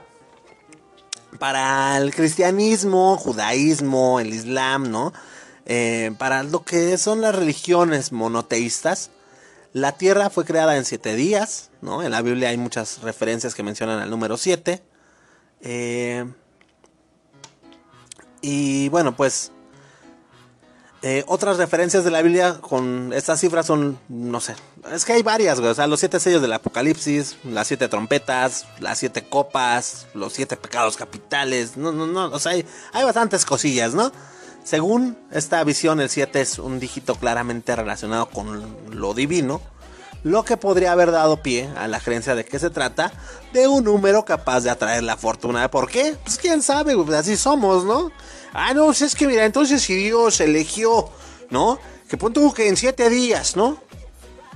para 1.40 1.96
el 1.96 2.14
cristianismo, 2.14 3.16
judaísmo, 3.16 4.20
el 4.20 4.32
islam, 4.32 4.92
¿no? 4.92 5.12
Eh, 5.64 6.12
para 6.18 6.44
lo 6.44 6.62
que 6.62 6.96
son 6.98 7.20
las 7.20 7.34
religiones 7.34 8.12
monoteístas, 8.12 9.10
La 9.72 9.92
tierra 9.98 10.30
fue 10.30 10.44
creada 10.44 10.76
en 10.76 10.84
siete 10.84 11.16
días, 11.16 11.70
¿no? 11.82 12.04
En 12.04 12.12
la 12.12 12.22
Biblia 12.22 12.50
hay 12.50 12.56
muchas 12.56 13.02
referencias 13.02 13.56
que 13.56 13.64
mencionan 13.64 13.98
al 13.98 14.08
número 14.08 14.36
siete. 14.36 14.82
Eh, 15.60 16.24
y 18.40 18.88
bueno, 18.88 19.16
pues 19.16 19.52
eh, 21.02 21.24
otras 21.26 21.58
referencias 21.58 22.04
de 22.04 22.10
la 22.10 22.22
Biblia 22.22 22.58
con 22.60 23.12
estas 23.12 23.38
cifras 23.40 23.66
son, 23.66 23.98
no 24.08 24.40
sé, 24.40 24.56
es 24.92 25.04
que 25.04 25.12
hay 25.12 25.22
varias, 25.22 25.60
güey. 25.60 25.70
O 25.70 25.74
sea, 25.74 25.86
los 25.86 26.00
siete 26.00 26.18
sellos 26.18 26.42
del 26.42 26.52
Apocalipsis, 26.52 27.36
las 27.44 27.66
siete 27.68 27.88
trompetas, 27.88 28.66
las 28.80 28.98
siete 28.98 29.28
copas, 29.28 30.06
los 30.14 30.32
siete 30.32 30.56
pecados 30.56 30.96
capitales. 30.96 31.76
No, 31.76 31.92
no, 31.92 32.06
no. 32.06 32.26
O 32.26 32.38
sea, 32.38 32.52
hay, 32.52 32.66
hay 32.92 33.04
bastantes 33.04 33.44
cosillas, 33.44 33.94
¿no? 33.94 34.10
Según 34.66 35.16
esta 35.30 35.62
visión, 35.62 36.00
el 36.00 36.10
7 36.10 36.40
es 36.40 36.58
un 36.58 36.80
dígito 36.80 37.14
claramente 37.14 37.76
relacionado 37.76 38.26
con 38.28 38.66
lo 38.90 39.14
divino, 39.14 39.60
lo 40.24 40.44
que 40.44 40.56
podría 40.56 40.90
haber 40.90 41.12
dado 41.12 41.40
pie 41.40 41.70
a 41.76 41.86
la 41.86 42.00
creencia 42.00 42.34
de 42.34 42.44
que 42.44 42.58
se 42.58 42.70
trata 42.70 43.12
de 43.52 43.68
un 43.68 43.84
número 43.84 44.24
capaz 44.24 44.62
de 44.62 44.70
atraer 44.70 45.04
la 45.04 45.16
fortuna. 45.16 45.70
¿Por 45.70 45.88
qué? 45.88 46.16
Pues 46.24 46.36
quién 46.36 46.62
sabe, 46.62 46.96
pues 46.96 47.16
así 47.16 47.36
somos, 47.36 47.84
¿no? 47.84 48.10
Ah, 48.58 48.72
no, 48.72 48.90
es 48.90 49.14
que 49.14 49.26
mira, 49.26 49.44
entonces 49.44 49.82
si 49.82 49.94
Dios 49.94 50.40
eligió, 50.40 51.10
¿no? 51.50 51.78
Que 52.08 52.16
pon 52.16 52.32
tú 52.32 52.52
que 52.54 52.68
en 52.68 52.76
siete 52.76 53.10
días, 53.10 53.54
¿no? 53.54 53.82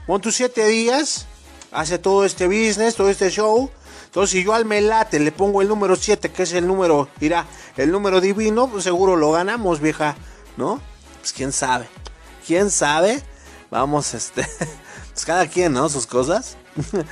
Pon 0.07 0.21
tú 0.23 0.33
siete 0.33 0.67
días, 0.67 1.27
hace 1.71 1.99
todo 1.99 2.25
este 2.25 2.47
business, 2.47 2.95
todo 2.95 3.11
este 3.11 3.31
show. 3.31 3.71
Entonces, 4.07 4.31
si 4.31 4.43
yo 4.45 4.55
al 4.55 4.65
melate 4.65 5.21
le 5.21 5.31
pongo 5.33 5.63
el 5.63 5.69
número 5.69 5.95
7, 5.97 6.31
que 6.31 6.43
es 6.45 6.53
el 6.55 6.67
número, 6.67 7.09
mira, 7.21 7.47
el 7.77 7.93
número 7.93 8.21
divino, 8.21 8.69
pues 8.69 8.83
seguro 8.85 9.15
lo 9.17 9.31
ganamos, 9.33 9.81
vieja, 9.81 10.17
¿no? 10.57 10.81
Pues 11.21 11.33
quién 11.33 11.53
sabe. 11.53 11.87
¿Quién 12.47 12.71
sabe? 12.71 13.23
Vamos, 13.71 14.15
este. 14.15 14.47
Pues 15.13 15.25
cada 15.27 15.47
quien, 15.49 15.73
¿no? 15.75 15.89
Sus 15.89 16.07
cosas. 16.07 16.57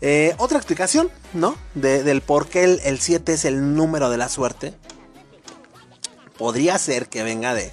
Eh, 0.00 0.32
otra 0.38 0.58
explicación, 0.58 1.10
¿no? 1.32 1.56
De- 1.74 2.04
del 2.04 2.20
por 2.22 2.46
qué 2.46 2.62
el 2.62 3.00
7 3.00 3.32
es 3.32 3.44
el 3.44 3.74
número 3.74 4.10
de 4.10 4.16
la 4.16 4.28
suerte. 4.28 4.72
Podría 6.38 6.78
ser 6.78 7.08
que 7.08 7.22
venga 7.22 7.52
de, 7.54 7.72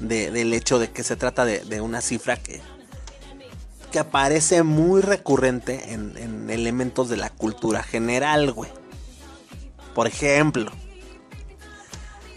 de- 0.00 0.30
del 0.30 0.52
hecho 0.54 0.78
de 0.78 0.90
que 0.90 1.04
se 1.04 1.16
trata 1.16 1.44
de, 1.44 1.80
una 1.80 2.00
cifra 2.00 2.36
que, 2.36 2.60
que 3.92 3.98
aparece 3.98 4.62
muy 4.62 5.02
recurrente 5.02 5.92
en, 5.92 6.16
en 6.16 6.50
elementos 6.50 7.08
de 7.08 7.18
la 7.18 7.30
cultura 7.30 7.82
general, 7.82 8.52
güey. 8.52 8.70
Por 9.94 10.06
ejemplo, 10.06 10.72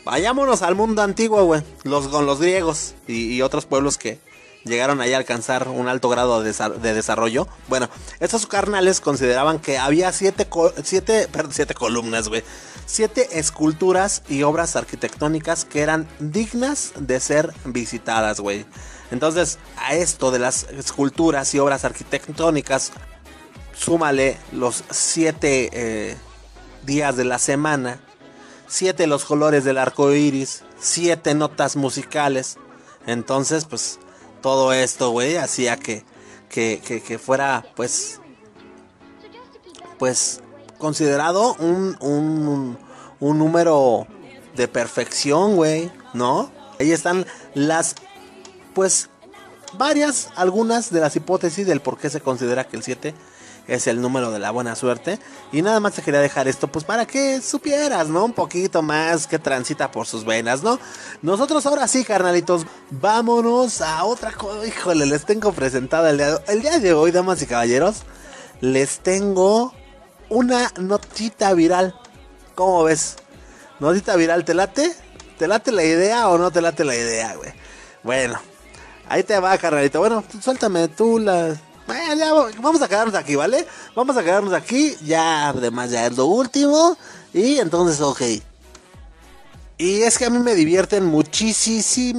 vayámonos 0.06 0.62
al 0.62 0.76
mundo 0.76 1.02
antiguo, 1.02 1.44
güey. 1.46 1.62
Los, 1.84 2.08
con 2.08 2.26
los 2.26 2.40
griegos 2.40 2.96
y 3.08 3.42
otros 3.42 3.66
pueblos 3.66 3.98
que 3.98 4.20
llegaron 4.66 5.02
ahí 5.02 5.14
a 5.14 5.18
alcanzar 5.18 5.68
un 5.68 5.88
alto 5.88 6.10
grado 6.10 6.42
de, 6.42 6.52
desa- 6.52 6.74
de 6.74 6.94
desarrollo. 6.94 7.48
Bueno, 7.68 7.90
estos 8.20 8.46
carnales 8.46 9.02
consideraban 9.02 9.60
que 9.60 9.78
había 9.78 10.12
siete, 10.12 10.48
siete, 10.84 11.28
perdón, 11.32 11.54
siete 11.54 11.74
columnas, 11.74 12.28
güey. 12.28 12.44
Siete 12.86 13.40
esculturas 13.40 14.24
y 14.30 14.44
obras 14.44 14.76
arquitectónicas 14.76 15.64
que 15.66 15.82
eran 15.82 16.08
dignas 16.20 16.94
de 16.98 17.20
ser 17.20 17.54
visitadas, 17.66 18.40
güey. 18.40 18.66
Entonces, 19.12 19.60
a 19.78 19.94
esto 19.96 20.32
de 20.32 20.40
las 20.40 20.64
esculturas 20.72 21.54
y 21.54 21.60
obras 21.60 21.86
arquitectónicas, 21.86 22.92
súmale 23.76 24.38
los 24.52 24.84
siete 24.92 25.70
eh, 25.72 26.18
días 26.86 27.16
de 27.16 27.26
la 27.26 27.40
semana, 27.40 28.00
siete 28.68 29.08
los 29.08 29.24
colores 29.26 29.64
del 29.64 29.78
arco 29.78 30.12
iris, 30.14 30.64
siete 30.80 31.34
notas 31.34 31.76
musicales. 31.76 32.58
Entonces, 33.08 33.66
pues, 33.66 34.00
todo 34.42 34.74
esto, 34.74 35.12
güey, 35.12 35.38
hacía 35.38 35.78
que, 35.78 36.04
que, 36.50 36.80
que, 36.82 37.20
fuera, 37.20 37.66
pues, 37.76 38.20
pues, 39.98 40.42
considerado 40.78 41.56
un, 41.56 41.98
un, 42.00 42.78
un 43.20 43.38
número 43.38 44.08
de 44.56 44.68
perfección, 44.68 45.56
güey, 45.56 45.92
¿no? 46.14 46.52
Ahí 46.80 46.92
están 46.92 47.26
las, 47.54 47.96
pues, 48.74 49.10
varias, 49.78 50.30
algunas 50.36 50.92
de 50.92 51.00
las 51.00 51.16
hipótesis 51.16 51.68
del 51.68 51.82
por 51.82 51.98
qué 51.98 52.10
se 52.10 52.22
considera 52.22 52.68
que 52.68 52.78
el 52.78 52.84
7 52.84 53.14
es 53.70 53.88
el 53.88 54.02
número 54.02 54.32
de 54.32 54.40
la 54.40 54.52
buena 54.52 54.76
suerte. 54.76 55.20
Y 55.52 55.62
nada 55.62 55.80
más 55.80 55.94
te 55.94 56.02
quería 56.02 56.20
dejar 56.20 56.48
esto, 56.48 56.68
pues 56.68 56.84
para 56.84 57.06
que 57.06 57.42
supieras, 57.42 58.08
¿no? 58.10 58.26
Un 58.26 58.34
poquito 58.34 58.82
más 58.82 59.28
que 59.28 59.40
transita 59.40 59.92
por 59.92 60.08
sus 60.08 60.26
venas, 60.26 60.64
¿no? 60.64 60.80
Nosotros 61.22 61.66
ahora 61.66 61.88
sí, 61.88 62.04
carnalitos, 62.04 62.66
vámonos 62.90 63.82
a 63.82 64.04
otra 64.04 64.32
cosa. 64.32 64.66
Híjole, 64.68 65.06
les 65.06 65.26
tengo 65.26 65.52
presentada 65.54 66.10
el 66.10 66.18
día, 66.18 66.32
de, 66.32 66.54
el 66.54 66.62
día 66.62 66.80
de 66.80 66.94
hoy, 66.94 67.12
damas 67.12 67.42
y 67.42 67.46
caballeros. 67.46 68.04
Les 68.62 69.00
tengo 69.00 69.74
una 70.30 70.72
notita 70.78 71.54
viral. 71.54 71.96
¿Cómo 72.56 72.84
ves? 72.84 73.16
Notita 73.80 74.16
viral, 74.16 74.44
¿te 74.44 74.54
late? 74.54 74.94
¿Te 75.38 75.48
late 75.48 75.72
la 75.72 75.84
idea 75.84 76.28
o 76.28 76.38
no 76.38 76.52
te 76.52 76.62
late 76.62 76.84
la 76.84 76.96
idea, 76.96 77.36
güey? 77.36 77.54
Bueno, 78.04 78.40
ahí 79.08 79.24
te 79.24 79.40
va, 79.40 79.58
carnalito. 79.58 80.00
Bueno, 80.00 80.24
suéltame 80.42 80.88
tú 80.90 81.20
la... 81.20 81.56
Ya 82.18 82.34
vamos 82.62 82.82
a 82.82 82.88
quedarnos 82.88 83.16
aquí, 83.16 83.36
¿vale? 83.36 83.66
Vamos 83.96 84.16
a 84.18 84.24
quedarnos 84.24 84.54
aquí. 84.54 84.96
Ya, 85.06 85.50
además, 85.50 85.92
ya 85.92 86.06
es 86.06 86.16
lo 86.16 86.26
último. 86.26 86.98
Y 87.34 87.58
entonces, 87.60 88.02
ok. 88.02 88.22
Y 89.78 90.02
es 90.02 90.18
que 90.18 90.26
a 90.26 90.30
mí 90.30 90.40
me 90.40 90.56
divierten 90.56 91.06
muchísimo 91.06 92.12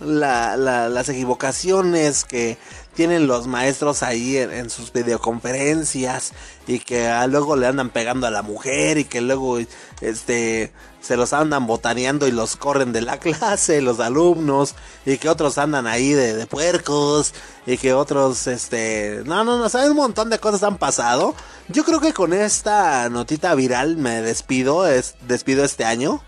la, 0.00 0.56
la, 0.56 0.88
las 0.90 1.08
equivocaciones 1.08 2.24
que 2.26 2.58
tienen 2.96 3.26
los 3.26 3.46
maestros 3.46 4.02
ahí 4.02 4.38
en, 4.38 4.70
sus 4.70 4.90
videoconferencias 4.90 6.32
y 6.66 6.80
que 6.80 7.06
ah, 7.06 7.26
luego 7.26 7.54
le 7.54 7.66
andan 7.66 7.90
pegando 7.90 8.26
a 8.26 8.30
la 8.30 8.42
mujer 8.42 8.96
y 8.96 9.04
que 9.04 9.20
luego 9.20 9.58
este 10.00 10.72
se 11.02 11.16
los 11.16 11.34
andan 11.34 11.66
botaneando 11.66 12.26
y 12.26 12.32
los 12.32 12.56
corren 12.56 12.92
de 12.92 13.02
la 13.02 13.18
clase 13.20 13.82
los 13.82 14.00
alumnos 14.00 14.74
y 15.04 15.18
que 15.18 15.28
otros 15.28 15.58
andan 15.58 15.86
ahí 15.86 16.12
de, 16.14 16.34
de 16.34 16.46
puercos 16.46 17.34
y 17.66 17.76
que 17.76 17.92
otros 17.92 18.46
este 18.46 19.22
no 19.26 19.44
no 19.44 19.58
no 19.58 19.68
saben 19.68 19.90
un 19.90 19.98
montón 19.98 20.30
de 20.30 20.38
cosas 20.38 20.62
han 20.62 20.78
pasado. 20.78 21.34
Yo 21.68 21.84
creo 21.84 22.00
que 22.00 22.14
con 22.14 22.32
esta 22.32 23.08
notita 23.10 23.54
viral 23.54 23.98
me 23.98 24.22
despido 24.22 24.86
es 24.86 25.16
despido 25.28 25.64
este 25.64 25.84
año 25.84 26.22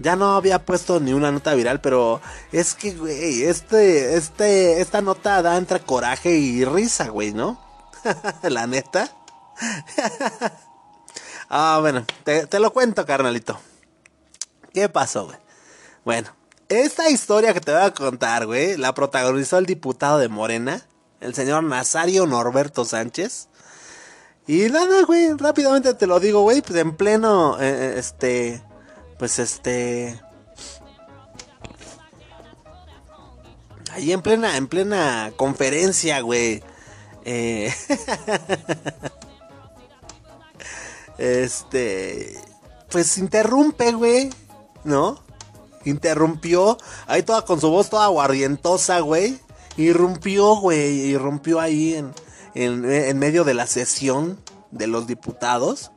ya 0.00 0.16
no 0.16 0.34
había 0.34 0.64
puesto 0.64 0.98
ni 0.98 1.12
una 1.12 1.30
nota 1.30 1.54
viral, 1.54 1.80
pero 1.80 2.20
es 2.52 2.74
que, 2.74 2.92
güey, 2.92 3.44
este, 3.44 4.16
este, 4.16 4.80
esta 4.80 5.02
nota 5.02 5.42
da 5.42 5.56
entre 5.56 5.80
coraje 5.80 6.32
y 6.32 6.64
risa, 6.64 7.08
güey, 7.08 7.32
¿no? 7.32 7.60
La 8.42 8.66
neta. 8.66 9.10
ah, 11.50 11.78
bueno, 11.80 12.06
te, 12.24 12.58
lo 12.58 12.72
cuento, 12.72 13.04
carnalito. 13.04 13.58
¿Qué 14.72 14.88
pasó, 14.88 15.26
güey? 15.26 15.38
Bueno, 16.04 16.28
esta 16.68 17.10
historia 17.10 17.52
que 17.52 17.60
te 17.60 17.72
voy 17.72 17.82
a 17.82 17.92
contar, 17.92 18.46
güey, 18.46 18.78
la 18.78 18.94
protagonizó 18.94 19.58
el 19.58 19.66
diputado 19.66 20.18
de 20.18 20.28
Morena, 20.28 20.86
el 21.20 21.34
señor 21.34 21.62
Nazario 21.64 22.26
Norberto 22.26 22.86
Sánchez. 22.86 23.48
Y 24.46 24.70
nada, 24.70 25.04
güey, 25.04 25.34
rápidamente 25.36 25.92
te 25.92 26.06
lo 26.06 26.20
digo, 26.20 26.40
güey, 26.40 26.62
pues 26.62 26.78
en 26.78 26.96
pleno, 26.96 27.60
eh, 27.60 27.96
este, 27.98 28.62
pues 29.20 29.38
este 29.38 30.18
ahí 33.92 34.12
en 34.12 34.22
plena 34.22 34.56
en 34.56 34.66
plena 34.66 35.30
conferencia 35.36 36.22
güey 36.22 36.62
eh, 37.26 37.68
este 41.18 42.34
pues 42.90 43.18
interrumpe 43.18 43.92
güey 43.92 44.30
no 44.84 45.22
interrumpió 45.84 46.78
ahí 47.06 47.22
toda 47.22 47.44
con 47.44 47.60
su 47.60 47.68
voz 47.68 47.90
toda 47.90 48.06
aguardientosa 48.06 49.00
güey 49.00 49.38
irrumpió 49.76 50.56
güey 50.56 51.10
irrumpió 51.10 51.60
ahí 51.60 51.92
en, 51.92 52.14
en, 52.54 52.90
en 52.90 53.18
medio 53.18 53.44
de 53.44 53.52
la 53.52 53.66
sesión 53.66 54.40
de 54.70 54.86
los 54.86 55.06
diputados 55.06 55.90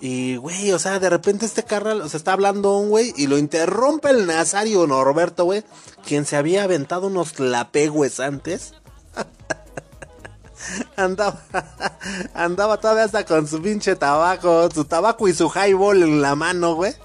y, 0.00 0.36
güey, 0.36 0.72
o 0.72 0.78
sea, 0.78 0.98
de 0.98 1.08
repente 1.08 1.46
este 1.46 1.62
carnal, 1.62 2.02
o 2.02 2.08
sea, 2.08 2.18
está 2.18 2.32
hablando 2.32 2.76
un 2.76 2.90
güey 2.90 3.14
y 3.16 3.26
lo 3.26 3.38
interrumpe 3.38 4.10
el 4.10 4.26
Nazario 4.26 4.86
Norberto, 4.86 5.44
güey, 5.44 5.64
quien 6.04 6.26
se 6.26 6.36
había 6.36 6.64
aventado 6.64 7.06
unos 7.06 7.40
lapegües 7.40 8.20
antes. 8.20 8.74
andaba, 10.96 11.42
andaba 12.34 12.78
todavía 12.78 13.04
hasta 13.04 13.24
con 13.24 13.48
su 13.48 13.62
pinche 13.62 13.96
tabaco, 13.96 14.68
su 14.70 14.84
tabaco 14.84 15.28
y 15.28 15.34
su 15.34 15.50
highball 15.50 16.02
en 16.02 16.20
la 16.20 16.34
mano, 16.34 16.74
güey. 16.74 16.94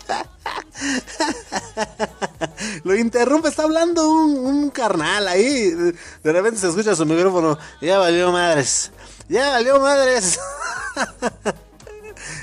lo 2.83 2.95
interrumpe, 2.95 3.47
está 3.47 3.63
hablando 3.63 4.09
un, 4.09 4.37
un 4.37 4.69
carnal 4.69 5.29
ahí. 5.29 5.71
De 5.71 6.33
repente 6.33 6.59
se 6.59 6.67
escucha 6.67 6.95
su 6.95 7.05
micrófono. 7.05 7.57
Ya 7.79 7.99
valió 7.99 8.31
madres. 8.31 8.91
Ya 9.29 9.51
valió 9.51 9.79
madres. 9.79 10.39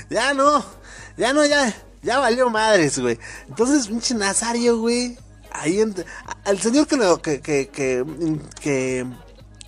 Ya 0.09 0.33
no, 0.33 0.63
ya 1.17 1.33
no, 1.33 1.45
ya, 1.45 1.73
ya 2.01 2.19
valió 2.19 2.49
madres, 2.49 2.99
güey. 2.99 3.19
Entonces, 3.47 3.87
pinche 3.87 4.15
Nazario, 4.15 4.79
güey. 4.79 5.17
Ahí, 5.51 5.83
al 6.45 6.59
señor 6.59 6.87
que, 6.87 6.97
que, 7.21 7.41
que, 7.41 7.69
que, 7.69 8.05
que 8.61 9.05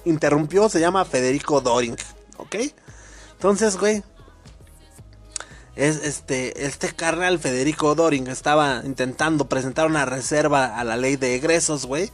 interrumpió 0.05 0.69
se 0.69 0.79
llama 0.79 1.05
Federico 1.05 1.61
Doring, 1.61 1.95
¿ok? 2.37 2.55
Entonces, 3.33 3.77
güey, 3.77 4.03
es 5.75 5.97
este, 6.03 6.65
este 6.65 6.93
carnal 6.93 7.39
Federico 7.39 7.95
Doring 7.95 8.27
estaba 8.27 8.81
intentando 8.85 9.47
presentar 9.49 9.87
una 9.87 10.05
reserva 10.05 10.77
a 10.77 10.83
la 10.83 10.97
ley 10.97 11.15
de 11.15 11.35
egresos, 11.35 11.85
güey, 11.85 12.11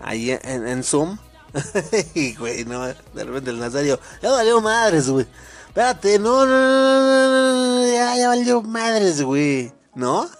ahí 0.00 0.30
en, 0.30 0.66
en 0.66 0.82
Zoom. 0.82 1.18
y, 2.14 2.34
güey, 2.34 2.64
no, 2.64 2.84
de 2.84 3.24
repente 3.24 3.50
el 3.50 3.60
Nazario, 3.60 4.00
ya 4.20 4.30
valió 4.30 4.60
madres, 4.60 5.08
güey. 5.08 5.26
Espérate, 5.74 6.20
no, 6.20 6.46
no, 6.46 6.52
no, 6.52 7.78
no, 7.80 7.92
ya, 7.92 8.16
ya 8.16 8.28
valió 8.28 8.62
madres, 8.62 9.22
güey. 9.22 9.72
¿No? 9.96 10.30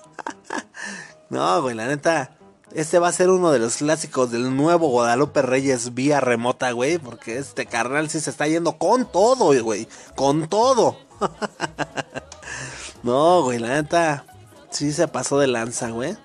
no, 1.28 1.61
güey, 1.61 1.74
la 1.74 1.89
neta. 1.89 2.37
Este 2.72 3.01
va 3.01 3.09
a 3.09 3.12
ser 3.12 3.30
uno 3.30 3.51
de 3.51 3.59
los 3.59 3.78
clásicos 3.78 4.30
del 4.30 4.57
nuevo 4.57 4.91
Guadalupe 4.91 5.43
Reyes 5.43 5.93
vía 5.93 6.20
remota, 6.20 6.70
güey. 6.70 6.99
Porque 6.99 7.39
este 7.39 7.66
carnal 7.66 8.09
sí 8.11 8.20
se 8.20 8.30
está 8.30 8.47
yendo 8.47 8.78
con 8.78 9.11
todo, 9.11 9.61
güey. 9.64 9.89
Con 10.14 10.49
todo. 10.49 10.97
no, 13.03 13.43
güey, 13.43 13.59
la 13.59 13.70
neta. 13.70 14.26
Sí 14.70 14.93
se 14.93 15.09
pasó 15.09 15.41
de 15.41 15.49
lanza, 15.49 15.91
güey. 15.91 16.16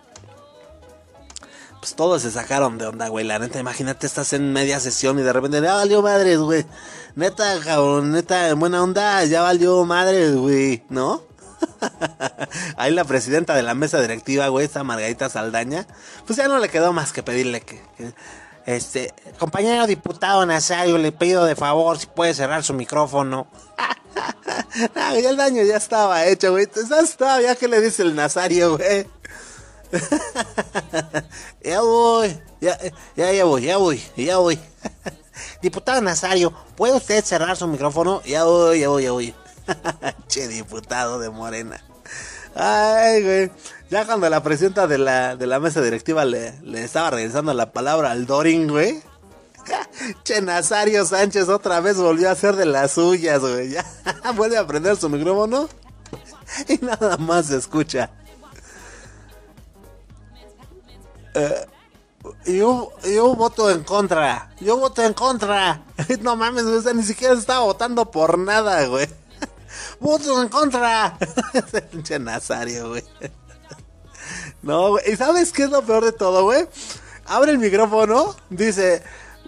Pues 1.80 1.95
todos 1.95 2.21
se 2.21 2.32
sacaron 2.32 2.77
de 2.77 2.88
onda, 2.88 3.07
güey. 3.07 3.25
La 3.25 3.39
neta, 3.39 3.59
imagínate, 3.59 4.05
estás 4.05 4.34
en 4.34 4.51
media 4.51 4.80
sesión 4.80 5.17
y 5.19 5.21
de 5.21 5.32
repente, 5.32 5.61
ya 5.61 5.75
valió 5.75 6.01
madres, 6.01 6.39
güey. 6.39 6.65
Neta, 7.15 7.59
cabrón, 7.63 8.11
neta, 8.11 8.49
en 8.49 8.59
buena 8.59 8.84
onda, 8.84 9.23
ya 9.25 9.41
valió 9.41 9.84
madres, 9.86 10.36
güey, 10.36 10.84
¿no? 10.89 11.23
Ahí 12.77 12.91
la 12.91 13.05
presidenta 13.05 13.55
de 13.55 13.63
la 13.63 13.75
mesa 13.75 14.01
directiva, 14.01 14.47
güey, 14.49 14.65
esta 14.65 14.84
Margarita 14.84 15.30
Saldaña, 15.30 15.88
pues 16.25 16.38
ya 16.38 16.47
no 16.47 16.59
le 16.59 16.69
quedó 16.69 16.93
más 16.93 17.11
que 17.13 17.23
pedirle 17.23 17.61
que, 17.61 17.82
que, 17.97 18.13
este, 18.65 19.13
compañero 19.38 19.88
diputado 19.88 20.45
Nazario, 20.45 20.97
le 20.97 21.11
pido 21.11 21.45
de 21.45 21.55
favor 21.55 21.97
si 21.97 22.07
puede 22.07 22.34
cerrar 22.34 22.63
su 22.63 22.73
micrófono. 22.73 23.47
Ah, 24.95 25.13
ya 25.19 25.30
el 25.30 25.38
daño 25.38 25.63
ya 25.63 25.77
estaba 25.77 26.25
hecho, 26.25 26.51
güey. 26.51 26.67
¿Sabes 26.88 27.17
todavía 27.17 27.55
qué 27.55 27.67
le 27.67 27.82
dice 27.82 28.03
el 28.03 28.15
Nazario, 28.15 28.77
güey? 28.77 29.07
ya 31.63 31.81
voy, 31.81 32.39
ya, 32.61 32.77
ya, 33.15 33.43
voy, 33.43 33.63
ya 33.63 33.77
voy, 33.77 34.01
ya 34.15 34.37
voy. 34.37 34.59
diputado 35.61 36.01
Nazario, 36.01 36.53
¿puede 36.75 36.95
usted 36.95 37.23
cerrar 37.23 37.57
su 37.57 37.67
micrófono? 37.67 38.21
Ya 38.23 38.43
voy, 38.43 38.81
ya 38.81 38.89
voy, 38.89 39.03
ya 39.03 39.11
voy. 39.11 39.33
che, 40.27 40.47
diputado 40.47 41.19
de 41.19 41.29
Morena. 41.29 41.81
Ay, 42.55 43.23
güey. 43.23 43.51
Ya 43.89 44.05
cuando 44.05 44.29
la 44.29 44.43
presidenta 44.43 44.85
de 44.87 44.97
la, 44.99 45.35
de 45.35 45.47
la 45.47 45.59
mesa 45.59 45.81
directiva 45.81 46.25
le, 46.25 46.53
le 46.61 46.83
estaba 46.83 47.11
regresando 47.11 47.53
la 47.53 47.71
palabra 47.71 48.11
al 48.11 48.25
Doring, 48.25 48.67
güey. 48.67 49.01
Che, 50.23 50.41
Nazario 50.41 51.05
Sánchez 51.05 51.49
otra 51.49 51.79
vez 51.79 51.97
volvió 51.97 52.29
a 52.29 52.33
hacer 52.33 52.55
de 52.55 52.65
las 52.65 52.91
suyas, 52.91 53.39
güey. 53.39 53.71
Ya 53.71 53.85
vuelve 54.35 54.57
a 54.57 54.67
prender 54.67 54.97
su 54.97 55.09
micrófono 55.09 55.67
y 56.67 56.77
nada 56.83 57.17
más 57.17 57.47
se 57.47 57.57
escucha. 57.57 58.11
Eh, 61.39 61.65
yo, 62.45 62.91
yo 63.03 63.35
voto 63.35 63.69
en 63.69 63.83
contra. 63.83 64.51
Yo 64.59 64.77
voto 64.77 65.03
en 65.03 65.13
contra. 65.13 65.83
No 66.21 66.35
mames, 66.35 66.63
o 66.63 66.93
ni 66.93 67.03
siquiera 67.03 67.33
estaba 67.33 67.61
votando 67.61 68.09
por 68.11 68.37
nada, 68.37 68.85
güey. 68.87 69.07
Voto 69.99 70.41
en 70.41 70.49
contra. 70.49 71.17
Pinche 71.91 72.19
Nazario, 72.19 72.89
güey. 72.89 73.03
No, 74.61 74.89
güey. 74.91 75.11
¿Y 75.11 75.15
sabes 75.15 75.51
qué 75.51 75.63
es 75.63 75.69
lo 75.69 75.81
peor 75.83 76.05
de 76.05 76.11
todo, 76.11 76.43
güey? 76.43 76.67
Abre 77.25 77.51
el 77.51 77.59
micrófono, 77.59 78.35
dice, 78.49 79.03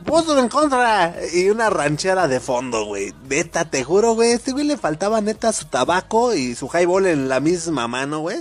voto 0.05 0.37
en 0.37 0.49
contra. 0.49 1.15
Y 1.33 1.49
una 1.49 1.69
ranchera 1.69 2.27
de 2.27 2.39
fondo, 2.39 2.85
güey. 2.85 3.13
Neta, 3.27 3.69
te 3.69 3.83
juro, 3.83 4.13
güey. 4.13 4.31
Este 4.31 4.51
güey 4.51 4.65
le 4.65 4.77
faltaba 4.77 5.21
neta 5.21 5.51
su 5.51 5.65
tabaco 5.65 6.33
y 6.33 6.55
su 6.55 6.67
highball 6.67 7.07
en 7.07 7.27
la 7.27 7.39
misma 7.39 7.87
mano, 7.87 8.19
güey. 8.19 8.37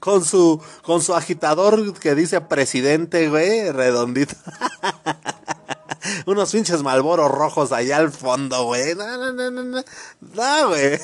Con 0.00 0.24
su 0.24 0.60
con 0.82 1.02
su 1.02 1.14
agitador 1.14 1.98
que 1.98 2.14
dice 2.14 2.40
presidente, 2.40 3.28
güey, 3.28 3.70
redondito. 3.72 4.34
Unos 6.26 6.52
pinches 6.52 6.82
malboros 6.82 7.30
rojos 7.30 7.72
allá 7.72 7.98
al 7.98 8.12
fondo, 8.12 8.64
güey. 8.64 8.94
No, 8.94 9.16
no, 9.16 9.32
no, 9.32 9.50
no, 9.50 9.62
no. 9.62 10.68
Güey. 10.68 11.00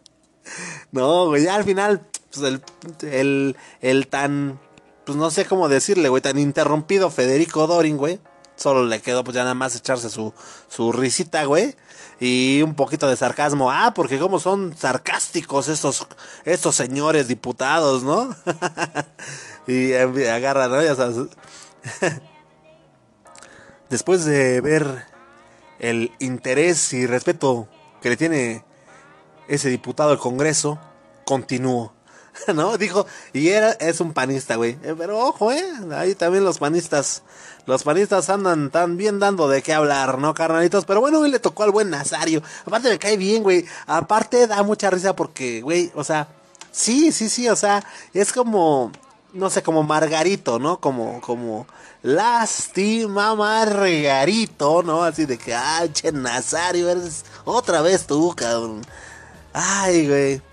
no, 0.92 1.26
güey, 1.26 1.44
ya 1.44 1.54
al 1.54 1.64
final, 1.64 2.06
pues 2.32 2.44
el, 2.44 2.62
el, 3.02 3.56
el 3.80 4.06
tan, 4.08 4.60
pues 5.04 5.16
no 5.16 5.30
sé 5.30 5.44
cómo 5.44 5.68
decirle, 5.68 6.08
güey, 6.08 6.22
tan 6.22 6.38
interrumpido 6.38 7.10
Federico 7.10 7.66
Doring, 7.66 7.96
güey. 7.96 8.20
Solo 8.56 8.84
le 8.84 9.00
quedó 9.00 9.22
pues 9.22 9.36
ya 9.36 9.42
nada 9.42 9.54
más 9.54 9.76
echarse 9.76 10.10
su, 10.10 10.34
su 10.68 10.90
risita, 10.92 11.44
güey. 11.44 11.76
Y 12.20 12.62
un 12.62 12.74
poquito 12.74 13.08
de 13.08 13.16
sarcasmo. 13.16 13.70
Ah, 13.70 13.92
porque 13.94 14.18
como 14.18 14.40
son 14.40 14.76
sarcásticos 14.76 15.68
estos, 15.68 16.06
estos 16.44 16.74
señores 16.74 17.28
diputados, 17.28 18.02
¿no? 18.02 18.34
y 19.66 19.92
eh, 19.92 20.30
agarran. 20.30 20.72
Después 23.90 24.24
de 24.24 24.60
ver 24.60 25.06
el 25.78 26.12
interés 26.18 26.92
y 26.92 27.06
respeto 27.06 27.68
que 28.02 28.10
le 28.10 28.16
tiene 28.16 28.64
ese 29.48 29.68
diputado 29.70 30.10
al 30.10 30.18
Congreso, 30.18 30.78
continúo. 31.24 31.92
¿No? 32.54 32.78
Dijo, 32.78 33.06
y 33.32 33.48
era, 33.48 33.72
es 33.72 34.00
un 34.00 34.12
panista, 34.12 34.56
güey. 34.56 34.78
Eh, 34.82 34.94
pero 34.96 35.18
ojo, 35.18 35.52
eh. 35.52 35.64
Ahí 35.92 36.14
también 36.14 36.44
los 36.44 36.58
panistas. 36.58 37.22
Los 37.66 37.82
panistas 37.82 38.30
andan 38.30 38.70
tan 38.70 38.96
bien 38.96 39.18
dando 39.18 39.48
de 39.48 39.62
qué 39.62 39.74
hablar, 39.74 40.18
¿no, 40.18 40.32
carnalitos? 40.32 40.84
Pero 40.86 41.00
bueno, 41.00 41.20
hoy 41.20 41.30
le 41.30 41.38
tocó 41.38 41.64
al 41.64 41.70
buen 41.70 41.90
Nazario. 41.90 42.42
Aparte 42.64 42.88
me 42.88 42.98
cae 42.98 43.16
bien, 43.16 43.42
güey. 43.42 43.66
Aparte 43.86 44.46
da 44.46 44.62
mucha 44.62 44.90
risa 44.90 45.14
porque, 45.14 45.60
güey, 45.60 45.92
o 45.94 46.02
sea, 46.02 46.28
sí, 46.72 47.12
sí, 47.12 47.28
sí, 47.28 47.48
o 47.48 47.56
sea, 47.56 47.84
es 48.14 48.32
como, 48.32 48.90
no 49.34 49.50
sé, 49.50 49.62
como 49.62 49.82
Margarito, 49.82 50.58
¿no? 50.58 50.80
Como, 50.80 51.20
como, 51.20 51.66
lástima 52.02 53.34
Margarito, 53.34 54.82
¿no? 54.82 55.02
Así 55.02 55.26
de 55.26 55.36
que, 55.36 55.54
ay, 55.54 55.90
che, 55.92 56.10
Nazario, 56.12 56.88
eres 56.88 57.24
otra 57.44 57.82
vez 57.82 58.06
tú, 58.06 58.34
cabrón. 58.34 58.80
Ay, 59.52 60.08
güey. 60.08 60.47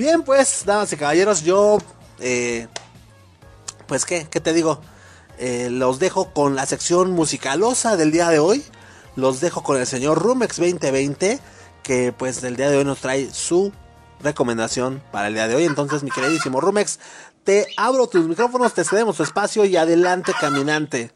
Bien, 0.00 0.22
pues, 0.22 0.62
damas 0.64 0.90
y 0.94 0.96
caballeros, 0.96 1.42
yo, 1.42 1.76
eh, 2.20 2.68
pues, 3.86 4.06
¿qué? 4.06 4.26
¿Qué 4.30 4.40
te 4.40 4.54
digo? 4.54 4.80
Eh, 5.36 5.68
los 5.70 5.98
dejo 5.98 6.32
con 6.32 6.56
la 6.56 6.64
sección 6.64 7.10
musicalosa 7.10 7.98
del 7.98 8.10
día 8.10 8.30
de 8.30 8.38
hoy. 8.38 8.64
Los 9.14 9.42
dejo 9.42 9.62
con 9.62 9.78
el 9.78 9.86
señor 9.86 10.18
Rumex 10.18 10.56
2020, 10.56 11.38
que 11.82 12.14
pues 12.16 12.42
el 12.44 12.56
día 12.56 12.70
de 12.70 12.78
hoy 12.78 12.84
nos 12.86 13.00
trae 13.00 13.30
su 13.30 13.74
recomendación 14.22 15.02
para 15.12 15.28
el 15.28 15.34
día 15.34 15.48
de 15.48 15.56
hoy. 15.56 15.64
Entonces, 15.64 16.02
mi 16.02 16.10
queridísimo 16.10 16.62
Rumex, 16.62 16.98
te 17.44 17.66
abro 17.76 18.06
tus 18.06 18.26
micrófonos, 18.26 18.72
te 18.72 18.84
cedemos 18.84 19.18
tu 19.18 19.22
espacio 19.22 19.66
y 19.66 19.76
adelante, 19.76 20.32
caminante. 20.40 21.12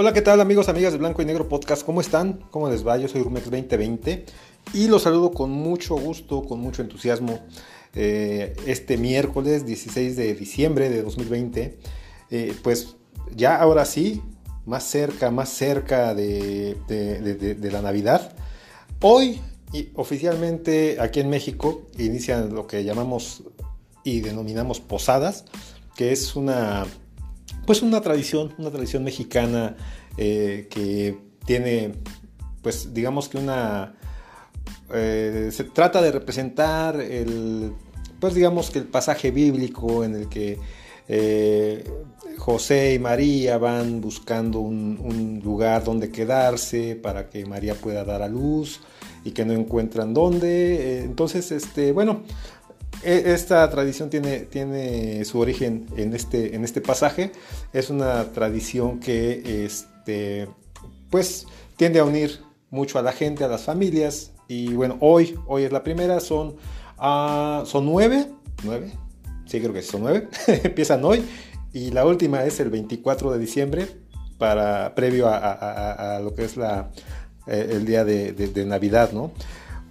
Hola, 0.00 0.12
¿qué 0.12 0.22
tal 0.22 0.40
amigos, 0.40 0.68
amigas 0.68 0.92
de 0.92 0.98
Blanco 1.00 1.22
y 1.22 1.24
Negro 1.24 1.48
Podcast? 1.48 1.84
¿Cómo 1.84 2.00
están? 2.00 2.44
¿Cómo 2.52 2.70
les 2.70 2.86
va? 2.86 2.98
Yo 2.98 3.08
soy 3.08 3.20
Rumex 3.20 3.50
2020 3.50 4.26
y 4.72 4.86
los 4.86 5.02
saludo 5.02 5.32
con 5.32 5.50
mucho 5.50 5.96
gusto, 5.96 6.44
con 6.44 6.60
mucho 6.60 6.82
entusiasmo 6.82 7.40
eh, 7.96 8.54
este 8.64 8.96
miércoles 8.96 9.66
16 9.66 10.14
de 10.14 10.34
diciembre 10.34 10.88
de 10.88 11.02
2020. 11.02 11.80
Eh, 12.30 12.54
pues 12.62 12.94
ya 13.34 13.56
ahora 13.56 13.84
sí, 13.84 14.22
más 14.66 14.84
cerca, 14.84 15.32
más 15.32 15.48
cerca 15.48 16.14
de, 16.14 16.76
de, 16.86 17.34
de, 17.34 17.54
de 17.56 17.70
la 17.72 17.82
Navidad. 17.82 18.36
Hoy 19.00 19.40
oficialmente 19.96 20.98
aquí 21.00 21.18
en 21.18 21.28
México 21.28 21.88
inician 21.98 22.54
lo 22.54 22.68
que 22.68 22.84
llamamos 22.84 23.42
y 24.04 24.20
denominamos 24.20 24.78
posadas, 24.78 25.44
que 25.96 26.12
es 26.12 26.36
una 26.36 26.86
pues 27.68 27.82
una 27.82 28.00
tradición, 28.00 28.54
una 28.56 28.70
tradición 28.70 29.04
mexicana 29.04 29.76
eh, 30.16 30.68
que 30.70 31.18
tiene, 31.44 31.92
pues 32.62 32.94
digamos 32.94 33.28
que 33.28 33.36
una, 33.36 33.94
eh, 34.94 35.50
se 35.52 35.64
trata 35.64 36.00
de 36.00 36.10
representar 36.10 36.98
el, 36.98 37.74
pues 38.20 38.32
digamos 38.32 38.70
que 38.70 38.78
el 38.78 38.86
pasaje 38.86 39.30
bíblico 39.32 40.02
en 40.02 40.14
el 40.14 40.30
que 40.30 40.58
eh, 41.08 41.84
José 42.38 42.94
y 42.94 42.98
María 42.98 43.58
van 43.58 44.00
buscando 44.00 44.60
un, 44.60 44.98
un, 45.02 45.42
lugar 45.44 45.84
donde 45.84 46.10
quedarse 46.10 46.96
para 46.96 47.28
que 47.28 47.44
María 47.44 47.74
pueda 47.74 48.02
dar 48.02 48.22
a 48.22 48.28
luz 48.28 48.80
y 49.24 49.32
que 49.32 49.44
no 49.44 49.52
encuentran 49.52 50.14
dónde. 50.14 51.02
Entonces, 51.02 51.52
este, 51.52 51.92
bueno, 51.92 52.22
esta 53.02 53.68
tradición 53.70 54.10
tiene, 54.10 54.40
tiene 54.40 55.24
su 55.24 55.38
origen 55.38 55.86
en 55.96 56.14
este, 56.14 56.54
en 56.54 56.64
este 56.64 56.80
pasaje. 56.80 57.32
Es 57.72 57.90
una 57.90 58.24
tradición 58.32 59.00
que 59.00 59.64
este, 59.64 60.48
pues, 61.10 61.46
tiende 61.76 62.00
a 62.00 62.04
unir 62.04 62.40
mucho 62.70 62.98
a 62.98 63.02
la 63.02 63.12
gente, 63.12 63.44
a 63.44 63.48
las 63.48 63.62
familias. 63.62 64.32
Y 64.48 64.74
bueno, 64.74 64.96
hoy, 65.00 65.38
hoy 65.46 65.64
es 65.64 65.72
la 65.72 65.82
primera, 65.82 66.20
son, 66.20 66.56
uh, 66.98 67.64
son 67.66 67.86
nueve, 67.86 68.26
9. 68.64 68.92
Sí, 69.46 69.60
creo 69.60 69.72
que 69.72 69.82
son 69.82 70.02
9. 70.02 70.28
Empiezan 70.64 71.04
hoy. 71.04 71.24
Y 71.72 71.90
la 71.90 72.04
última 72.06 72.44
es 72.44 72.60
el 72.60 72.70
24 72.70 73.32
de 73.32 73.38
diciembre, 73.38 73.86
para, 74.38 74.94
previo 74.94 75.28
a, 75.28 76.20
lo 76.22 76.34
que 76.34 76.44
es 76.44 76.56
la, 76.56 76.90
eh, 77.46 77.70
el 77.72 77.84
día 77.84 78.04
de- 78.04 78.32
de 78.32 78.64
Navidad, 78.64 79.12
¿no? 79.12 79.32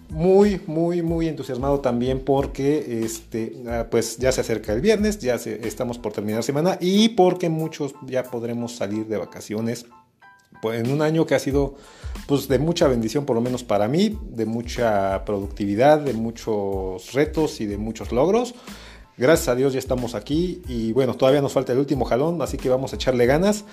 Muy, 0.10 0.62
muy, 0.68 1.02
muy 1.02 1.28
entusiasmado 1.28 1.82
también 1.82 2.20
porque 2.24 3.02
este, 3.04 3.62
ah, 3.68 3.88
pues 3.92 4.18
ya 4.18 4.32
se 4.32 4.40
acerca 4.42 4.72
el 4.74 4.80
viernes, 4.80 5.20
ya 5.20 5.38
se- 5.38 5.68
estamos 5.68 5.98
por 5.98 6.14
terminar 6.14 6.44
semana 6.44 6.78
y 6.80 7.10
porque 7.10 7.50
muchos 7.50 7.94
ya 8.06 8.24
podremos 8.24 8.74
salir 8.76 9.06
de 9.08 9.18
vacaciones 9.18 9.86
pues, 10.62 10.80
en 10.80 10.92
un 10.92 11.02
año 11.02 11.26
que 11.26 11.36
ha 11.36 11.40
sido 11.40 11.76
pues 12.26 12.48
de 12.48 12.58
mucha 12.58 12.88
bendición 12.88 13.26
por 13.26 13.36
lo 13.36 13.42
menos 13.42 13.64
para 13.66 13.90
mí, 13.90 14.18
de 14.32 14.46
mucha 14.46 15.26
productividad, 15.26 16.00
de 16.00 16.14
muchos 16.14 17.12
retos 17.14 17.60
y 17.60 17.66
de 17.66 17.78
muchos 17.78 18.14
logros. 18.14 18.56
Gracias 19.18 19.50
a 19.50 19.56
Dios 19.56 19.74
ya 19.74 19.80
estamos 19.80 20.16
aquí 20.16 20.62
y 20.70 20.94
bueno, 20.94 21.16
todavía 21.16 21.42
nos 21.42 21.52
falta 21.52 21.74
el 21.74 21.80
último 21.80 22.06
jalón, 22.06 22.42
así 22.42 22.56
que 22.58 22.70
vamos 22.70 22.94
a 22.94 22.96
echarle 22.96 23.26
ganas. 23.26 23.66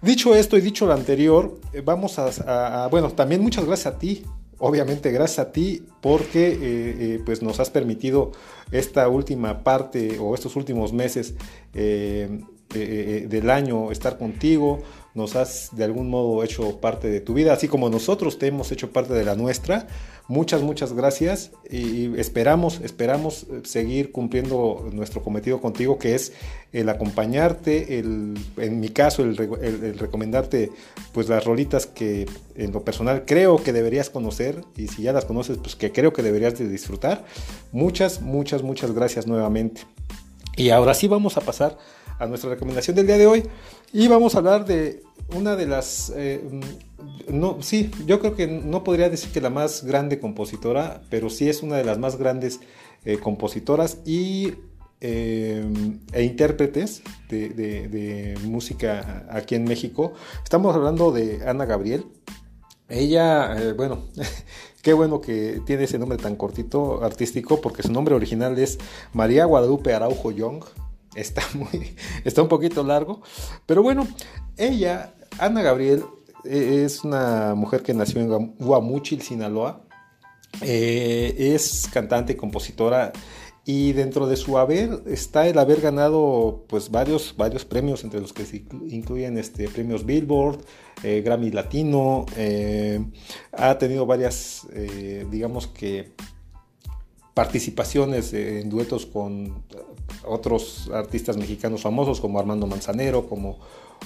Dicho 0.00 0.34
esto 0.34 0.56
y 0.56 0.60
dicho 0.62 0.86
lo 0.86 0.94
anterior, 0.94 1.58
eh, 1.74 1.82
vamos 1.84 2.18
a, 2.18 2.30
a- 2.46 2.84
a- 2.84 2.88
bueno, 2.88 3.10
también 3.10 3.42
muchas 3.42 3.64
gracias 3.66 3.94
a 3.94 3.98
ti, 3.98 4.22
obviamente 4.58 5.10
gracias 5.10 5.38
a 5.38 5.52
ti 5.52 5.84
porque 6.00 6.48
eh, 6.48 6.56
eh, 6.62 7.22
pues 7.24 7.42
nos 7.42 7.60
has 7.60 7.70
permitido 7.70 8.32
esta 8.70 9.08
última 9.08 9.62
parte 9.62 10.18
o 10.18 10.34
estos 10.34 10.56
últimos 10.56 10.92
meses 10.92 11.34
eh, 11.74 12.40
eh, 12.74 13.24
eh, 13.24 13.26
del 13.28 13.50
año 13.50 13.90
estar 13.92 14.18
contigo, 14.18 14.82
nos 15.14 15.36
has 15.36 15.68
de 15.72 15.84
algún 15.84 16.10
modo 16.10 16.42
hecho 16.42 16.80
parte 16.80 17.08
de 17.08 17.20
tu 17.20 17.34
vida, 17.34 17.52
así 17.52 17.68
como 17.68 17.88
nosotros 17.88 18.38
te 18.38 18.48
hemos 18.48 18.72
hecho 18.72 18.90
parte 18.90 19.14
de 19.14 19.24
la 19.24 19.36
nuestra. 19.36 19.86
Muchas, 20.26 20.62
muchas 20.62 20.94
gracias 20.94 21.50
y 21.70 22.18
esperamos, 22.18 22.80
esperamos 22.82 23.42
eh, 23.44 23.60
seguir 23.64 24.10
cumpliendo 24.10 24.88
nuestro 24.90 25.22
cometido 25.22 25.60
contigo, 25.60 25.98
que 25.98 26.14
es 26.14 26.32
el 26.72 26.88
acompañarte, 26.88 27.98
el, 27.98 28.34
en 28.56 28.80
mi 28.80 28.88
caso, 28.88 29.22
el, 29.22 29.38
el- 29.38 29.84
el 29.84 29.98
recomendarte 29.98 30.70
pues 31.12 31.28
las 31.28 31.44
rolitas 31.44 31.86
que 31.86 32.26
en 32.56 32.72
lo 32.72 32.82
personal 32.84 33.24
creo 33.26 33.62
que 33.62 33.72
deberías 33.74 34.08
conocer 34.10 34.64
y 34.76 34.88
si 34.88 35.02
ya 35.02 35.12
las 35.12 35.26
conoces, 35.26 35.58
pues 35.58 35.76
que 35.76 35.92
creo 35.92 36.12
que 36.14 36.22
deberías 36.22 36.58
de 36.58 36.68
disfrutar. 36.68 37.24
Muchas, 37.70 38.22
muchas, 38.22 38.62
muchas 38.62 38.92
gracias 38.92 39.26
nuevamente. 39.26 39.82
Y 40.56 40.70
ahora 40.70 40.94
sí 40.94 41.06
vamos 41.06 41.36
a 41.36 41.40
pasar 41.42 41.76
a 42.24 42.26
nuestra 42.26 42.50
recomendación 42.50 42.96
del 42.96 43.06
día 43.06 43.18
de 43.18 43.26
hoy 43.26 43.44
y 43.92 44.08
vamos 44.08 44.34
a 44.34 44.38
hablar 44.38 44.64
de 44.64 45.02
una 45.34 45.56
de 45.56 45.66
las, 45.66 46.12
eh, 46.16 46.42
mm, 46.42 47.38
no, 47.38 47.62
sí, 47.62 47.90
yo 48.06 48.18
creo 48.20 48.34
que 48.34 48.46
no 48.46 48.82
podría 48.82 49.08
decir 49.08 49.30
que 49.30 49.40
la 49.40 49.50
más 49.50 49.84
grande 49.84 50.18
compositora, 50.18 51.02
pero 51.10 51.30
sí 51.30 51.48
es 51.48 51.62
una 51.62 51.76
de 51.76 51.84
las 51.84 51.98
más 51.98 52.16
grandes 52.16 52.60
eh, 53.04 53.18
compositoras 53.18 53.98
y 54.04 54.54
eh, 55.00 55.64
e 56.12 56.22
intérpretes 56.22 57.02
de, 57.28 58.38
música 58.44 59.26
aquí 59.30 59.54
en 59.54 59.64
México. 59.64 60.14
Estamos 60.42 60.74
hablando 60.74 61.12
de 61.12 61.46
Ana 61.46 61.66
Gabriel. 61.66 62.06
Ella, 62.88 63.74
bueno, 63.76 64.04
qué 64.82 64.92
bueno 64.92 65.20
que 65.20 65.60
tiene 65.66 65.84
ese 65.84 65.98
nombre 65.98 66.18
tan 66.18 66.36
cortito 66.36 67.02
artístico, 67.04 67.60
porque 67.60 67.82
su 67.82 67.92
nombre 67.92 68.14
original 68.14 68.58
es 68.58 68.78
María 69.12 69.44
Guadalupe 69.44 69.92
Araujo 69.92 70.30
Young. 70.30 70.64
Está 71.14 71.42
muy, 71.54 71.94
está 72.24 72.42
un 72.42 72.48
poquito 72.48 72.82
largo, 72.84 73.22
pero 73.66 73.82
bueno, 73.82 74.06
ella, 74.56 75.14
Ana 75.38 75.62
Gabriel, 75.62 76.04
eh, 76.44 76.82
es 76.84 77.04
una 77.04 77.54
mujer 77.54 77.82
que 77.82 77.94
nació 77.94 78.20
en 78.20 78.28
Guam- 78.28 78.54
Guamúchil, 78.58 79.22
Sinaloa. 79.22 79.82
Eh, 80.60 81.34
es 81.54 81.88
cantante 81.92 82.34
y 82.34 82.36
compositora 82.36 83.12
y 83.64 83.92
dentro 83.92 84.28
de 84.28 84.36
su 84.36 84.56
haber 84.56 85.02
está 85.06 85.48
el 85.48 85.58
haber 85.58 85.80
ganado 85.80 86.64
pues 86.68 86.90
varios, 86.92 87.34
varios 87.36 87.64
premios 87.64 88.04
entre 88.04 88.20
los 88.20 88.32
que 88.32 88.44
se 88.46 88.62
inclu- 88.64 88.88
incluyen 88.92 89.36
este, 89.36 89.68
premios 89.68 90.06
Billboard, 90.06 90.60
eh, 91.02 91.22
Grammy 91.24 91.50
Latino, 91.50 92.24
eh, 92.36 93.04
ha 93.52 93.76
tenido 93.78 94.06
varias 94.06 94.66
digamos 95.30 95.66
que 95.66 96.12
participaciones 97.34 98.32
en 98.32 98.70
duetos 98.70 99.06
con 99.06 99.64
otros 100.26 100.90
artistas 100.92 101.36
mexicanos 101.36 101.82
famosos 101.82 102.20
como 102.20 102.38
Armando 102.38 102.66
Manzanero, 102.66 103.26
como, 103.28 103.58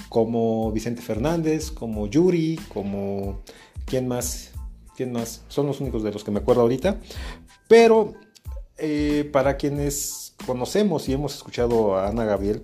como 0.09 0.71
Vicente 0.71 1.01
Fernández, 1.01 1.71
como 1.71 2.07
Yuri, 2.07 2.59
como 2.73 3.39
quién 3.85 4.07
más, 4.07 4.51
quién 4.95 5.11
más, 5.11 5.43
son 5.47 5.67
los 5.67 5.79
únicos 5.81 6.03
de 6.03 6.11
los 6.11 6.23
que 6.23 6.31
me 6.31 6.39
acuerdo 6.39 6.61
ahorita. 6.61 6.99
Pero 7.67 8.13
eh, 8.77 9.29
para 9.31 9.57
quienes 9.57 10.35
conocemos 10.45 11.09
y 11.09 11.13
hemos 11.13 11.35
escuchado 11.35 11.95
a 11.95 12.07
Ana 12.07 12.25
Gabriel, 12.25 12.63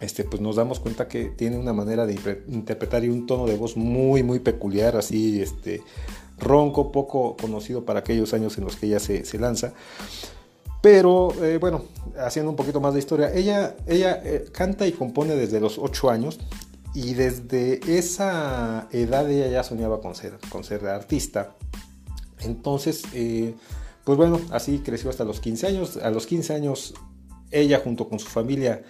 este, 0.00 0.24
pues 0.24 0.42
nos 0.42 0.56
damos 0.56 0.80
cuenta 0.80 1.08
que 1.08 1.26
tiene 1.26 1.56
una 1.56 1.72
manera 1.72 2.06
de 2.06 2.42
interpretar 2.48 3.04
y 3.04 3.08
un 3.08 3.26
tono 3.26 3.46
de 3.46 3.56
voz 3.56 3.76
muy, 3.76 4.22
muy 4.22 4.38
peculiar, 4.38 4.96
así, 4.96 5.40
este, 5.40 5.82
ronco, 6.38 6.92
poco 6.92 7.36
conocido 7.36 7.84
para 7.84 8.00
aquellos 8.00 8.34
años 8.34 8.58
en 8.58 8.64
los 8.64 8.76
que 8.76 8.86
ella 8.86 9.00
se, 9.00 9.24
se 9.24 9.38
lanza. 9.38 9.72
Pero 10.84 11.32
eh, 11.42 11.56
bueno, 11.56 11.86
haciendo 12.18 12.50
un 12.50 12.56
poquito 12.56 12.78
más 12.78 12.92
de 12.92 12.98
historia, 12.98 13.32
ella, 13.32 13.74
ella 13.86 14.20
eh, 14.22 14.44
canta 14.52 14.86
y 14.86 14.92
compone 14.92 15.34
desde 15.34 15.58
los 15.58 15.78
8 15.78 16.10
años 16.10 16.38
y 16.92 17.14
desde 17.14 17.80
esa 17.96 18.86
edad 18.92 19.30
ella 19.30 19.46
ya 19.48 19.62
soñaba 19.62 20.02
con 20.02 20.14
ser, 20.14 20.34
con 20.50 20.62
ser 20.62 20.86
artista. 20.86 21.54
Entonces, 22.40 23.04
eh, 23.14 23.54
pues 24.04 24.18
bueno, 24.18 24.38
así 24.50 24.80
creció 24.80 25.08
hasta 25.08 25.24
los 25.24 25.40
15 25.40 25.68
años. 25.68 25.96
A 25.96 26.10
los 26.10 26.26
15 26.26 26.52
años 26.52 26.92
ella 27.50 27.80
junto 27.82 28.06
con 28.06 28.18
su 28.18 28.28
familia 28.28 28.82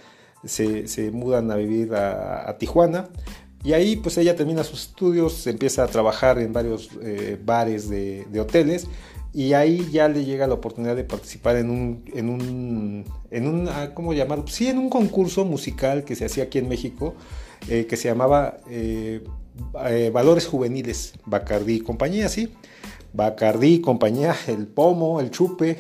se, 0.42 1.12
mudan 1.12 1.48
a 1.52 1.54
vivir 1.54 1.94
a, 1.94 2.56
Tijuana. 2.58 3.08
Y 3.62 3.72
ahí 3.72 3.94
pues 3.94 4.18
ella 4.18 4.34
termina 4.34 4.64
sus 4.64 4.88
estudios, 4.88 5.46
empieza 5.46 5.84
a 5.84 5.86
trabajar 5.86 6.40
en 6.40 6.52
varios 6.52 6.90
bares 7.44 7.88
de 7.88 8.40
hoteles 8.40 8.88
y 9.34 9.52
ahí 9.52 9.88
ya 9.90 10.08
le 10.08 10.24
llega 10.24 10.46
la 10.46 10.54
oportunidad 10.54 10.94
de 10.94 11.02
participar 11.02 11.56
en 11.56 11.68
un, 11.68 12.04
en 12.14 12.28
un, 12.28 13.04
en 13.32 13.48
un 13.48 13.68
ah, 13.68 13.90
¿cómo 13.92 14.12
llamarlo? 14.12 14.46
Sí, 14.46 14.68
en 14.68 14.78
un 14.78 14.88
concurso 14.88 15.44
musical 15.44 16.04
que 16.04 16.14
se 16.14 16.24
hacía 16.24 16.44
aquí 16.44 16.58
en 16.58 16.68
México, 16.68 17.16
eh, 17.68 17.86
que 17.86 17.96
se 17.96 18.06
llamaba 18.06 18.58
eh, 18.70 19.24
eh, 19.86 20.10
Valores 20.14 20.46
Juveniles, 20.46 21.14
Bacardí 21.26 21.74
y 21.74 21.80
compañía, 21.80 22.28
sí. 22.28 22.54
Bacardí, 23.12 23.80
compañía, 23.80 24.36
el 24.46 24.68
pomo, 24.68 25.20
el 25.20 25.32
chupe, 25.32 25.78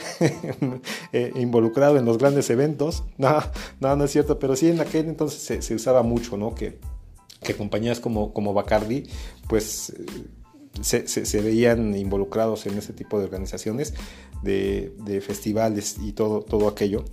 involucrado 1.36 1.96
en 1.96 2.04
los 2.04 2.18
grandes 2.18 2.50
eventos. 2.50 3.04
No, 3.18 3.38
no, 3.78 3.94
no 3.94 4.04
es 4.04 4.10
cierto, 4.10 4.40
pero 4.40 4.56
sí 4.56 4.68
en 4.68 4.80
aquel 4.80 5.06
entonces 5.06 5.40
se, 5.40 5.62
se 5.62 5.76
usaba 5.76 6.02
mucho, 6.02 6.36
¿no? 6.36 6.56
Que, 6.56 6.78
que 7.40 7.54
compañías 7.54 8.00
como, 8.00 8.32
como 8.32 8.52
Bacardi, 8.52 9.04
pues 9.48 9.92
se, 10.80 11.40
veían 11.40 11.96
involucrados 11.96 12.66
en 12.66 12.78
ese 12.78 12.92
tipo 12.92 13.18
de 13.18 13.24
organizaciones, 13.24 13.94
de, 14.42 15.22
festivales 15.26 15.96
y 16.02 16.12
todo, 16.12 16.42
todo 16.42 16.68
aquello. 16.68 17.04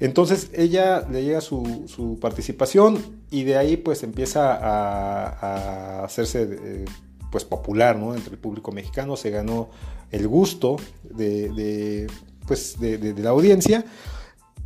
Entonces 0.00 0.50
ella 0.52 1.06
le 1.10 1.24
llega 1.24 1.40
su, 1.40 2.18
participación 2.20 2.98
y 3.30 3.44
de 3.44 3.56
ahí 3.56 3.76
pues 3.76 4.02
empieza 4.02 4.54
a, 4.54 6.04
hacerse 6.04 6.48
eh, 6.50 6.84
pues 7.30 7.44
popular 7.44 7.96
¿no? 7.96 8.14
entre 8.14 8.32
el 8.32 8.38
público 8.38 8.72
mexicano, 8.72 9.16
se 9.16 9.30
ganó 9.30 9.68
el 10.10 10.26
gusto 10.26 10.76
de, 11.02 12.06
pues, 12.46 12.80
de 12.80 13.14
la 13.18 13.30
audiencia. 13.30 13.84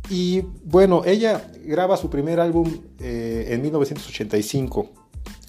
Y 0.09 0.41
bueno, 0.65 1.03
ella 1.05 1.49
graba 1.65 1.97
su 1.97 2.09
primer 2.09 2.39
álbum 2.39 2.69
eh, 2.99 3.47
en 3.49 3.61
1985. 3.61 4.89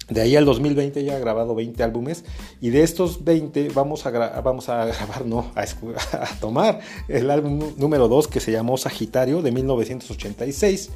De 0.09 0.21
ahí 0.21 0.35
al 0.35 0.45
2020 0.45 1.03
ya 1.03 1.15
ha 1.15 1.19
grabado 1.19 1.55
20 1.55 1.81
álbumes 1.81 2.25
y 2.61 2.69
de 2.69 2.83
estos 2.83 3.23
20 3.23 3.69
vamos 3.73 4.05
a, 4.05 4.11
vamos 4.41 4.69
a 4.69 4.85
grabar, 4.85 5.25
no, 5.25 5.51
a, 5.55 5.61
a 5.61 6.39
tomar 6.39 6.79
el 7.07 7.31
álbum 7.31 7.57
nú- 7.59 7.73
número 7.77 8.07
2 8.07 8.27
que 8.27 8.39
se 8.39 8.51
llamó 8.51 8.77
Sagitario 8.77 9.41
de 9.41 9.51
1986, 9.51 10.89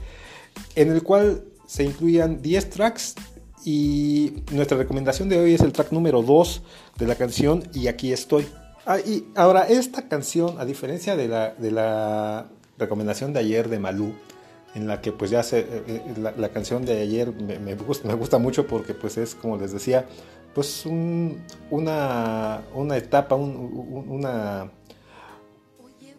en 0.75 0.91
el 0.91 1.01
cual 1.03 1.43
se 1.65 1.83
incluían 1.85 2.41
10 2.41 2.69
tracks 2.69 3.15
y 3.65 4.43
nuestra 4.51 4.77
recomendación 4.77 5.27
de 5.27 5.39
hoy 5.39 5.53
es 5.55 5.61
el 5.61 5.73
track 5.73 5.91
número 5.91 6.21
2 6.21 6.61
de 6.97 7.07
la 7.07 7.15
canción 7.15 7.63
Y 7.73 7.87
aquí 7.87 8.13
estoy. 8.13 8.47
Ah, 8.85 8.99
y 8.99 9.25
ahora, 9.35 9.67
esta 9.67 10.07
canción, 10.07 10.59
a 10.59 10.65
diferencia 10.65 11.15
de 11.15 11.27
la, 11.27 11.53
de 11.55 11.71
la 11.71 12.47
recomendación 12.77 13.33
de 13.33 13.39
ayer 13.39 13.69
de 13.69 13.77
Malú, 13.79 14.13
en 14.75 14.87
la 14.87 15.01
que 15.01 15.11
pues 15.11 15.31
ya 15.31 15.43
se, 15.43 15.59
eh, 15.59 15.65
eh, 15.87 16.13
la, 16.17 16.31
la 16.37 16.49
canción 16.49 16.85
de 16.85 16.99
ayer 17.01 17.31
me, 17.33 17.75
gusta, 17.75 18.07
me 18.07 18.13
gusta 18.13 18.37
mucho 18.37 18.67
porque 18.67 18.93
pues 18.93 19.17
es 19.17 19.35
como 19.35 19.57
les 19.57 19.71
decía, 19.71 20.05
pues 20.53 20.85
un- 20.85 21.41
una, 21.71 22.61
una 22.75 22.97
etapa, 22.97 23.35
un, 23.35 23.49
un- 23.55 24.09
una, 24.09 24.71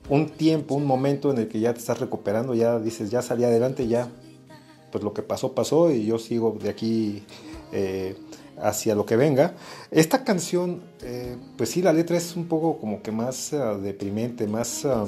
un 0.08 0.28
tiempo, 0.30 0.74
un 0.74 0.84
momento 0.84 1.30
en 1.30 1.38
el 1.38 1.48
que 1.48 1.60
ya 1.60 1.72
te 1.72 1.78
estás 1.78 2.00
recuperando, 2.00 2.54
ya 2.54 2.78
dices, 2.78 3.10
ya 3.10 3.22
salí 3.22 3.44
adelante, 3.44 3.86
ya 3.86 4.08
pues 4.90 5.04
lo 5.04 5.14
que 5.14 5.22
pasó, 5.22 5.52
pasó 5.54 5.90
y 5.92 6.04
yo 6.06 6.18
sigo 6.18 6.58
de 6.60 6.68
aquí 6.68 7.22
eh, 7.72 8.16
hacia 8.60 8.96
lo 8.96 9.06
que 9.06 9.14
venga. 9.16 9.54
Esta 9.92 10.24
canción, 10.24 10.82
eh, 11.02 11.36
pues 11.56 11.70
sí, 11.70 11.80
la 11.82 11.92
letra 11.92 12.16
es 12.16 12.34
un 12.34 12.46
poco 12.48 12.78
como 12.78 13.00
que 13.02 13.12
más 13.12 13.52
ah, 13.52 13.76
deprimente, 13.78 14.48
más... 14.48 14.84
ah, 14.84 15.06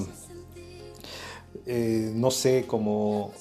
eh, 1.67 2.13
no 2.15 2.31
sé, 2.31 2.65
como 2.67 3.33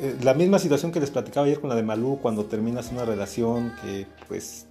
eh, 0.00 0.16
la 0.22 0.34
misma 0.34 0.58
situación 0.58 0.92
que 0.92 1.00
les 1.00 1.10
platicaba 1.10 1.46
ayer 1.46 1.60
con 1.60 1.70
la 1.70 1.76
de 1.76 1.82
Malú, 1.82 2.18
cuando 2.20 2.46
terminas 2.46 2.90
una 2.92 3.04
relación 3.04 3.72
que 3.82 4.06
pues 4.28 4.66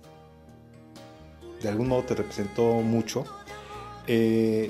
de 1.61 1.69
algún 1.69 1.87
modo 1.87 2.03
te 2.03 2.15
representó 2.15 2.63
mucho. 2.81 3.23
Eh, 4.07 4.69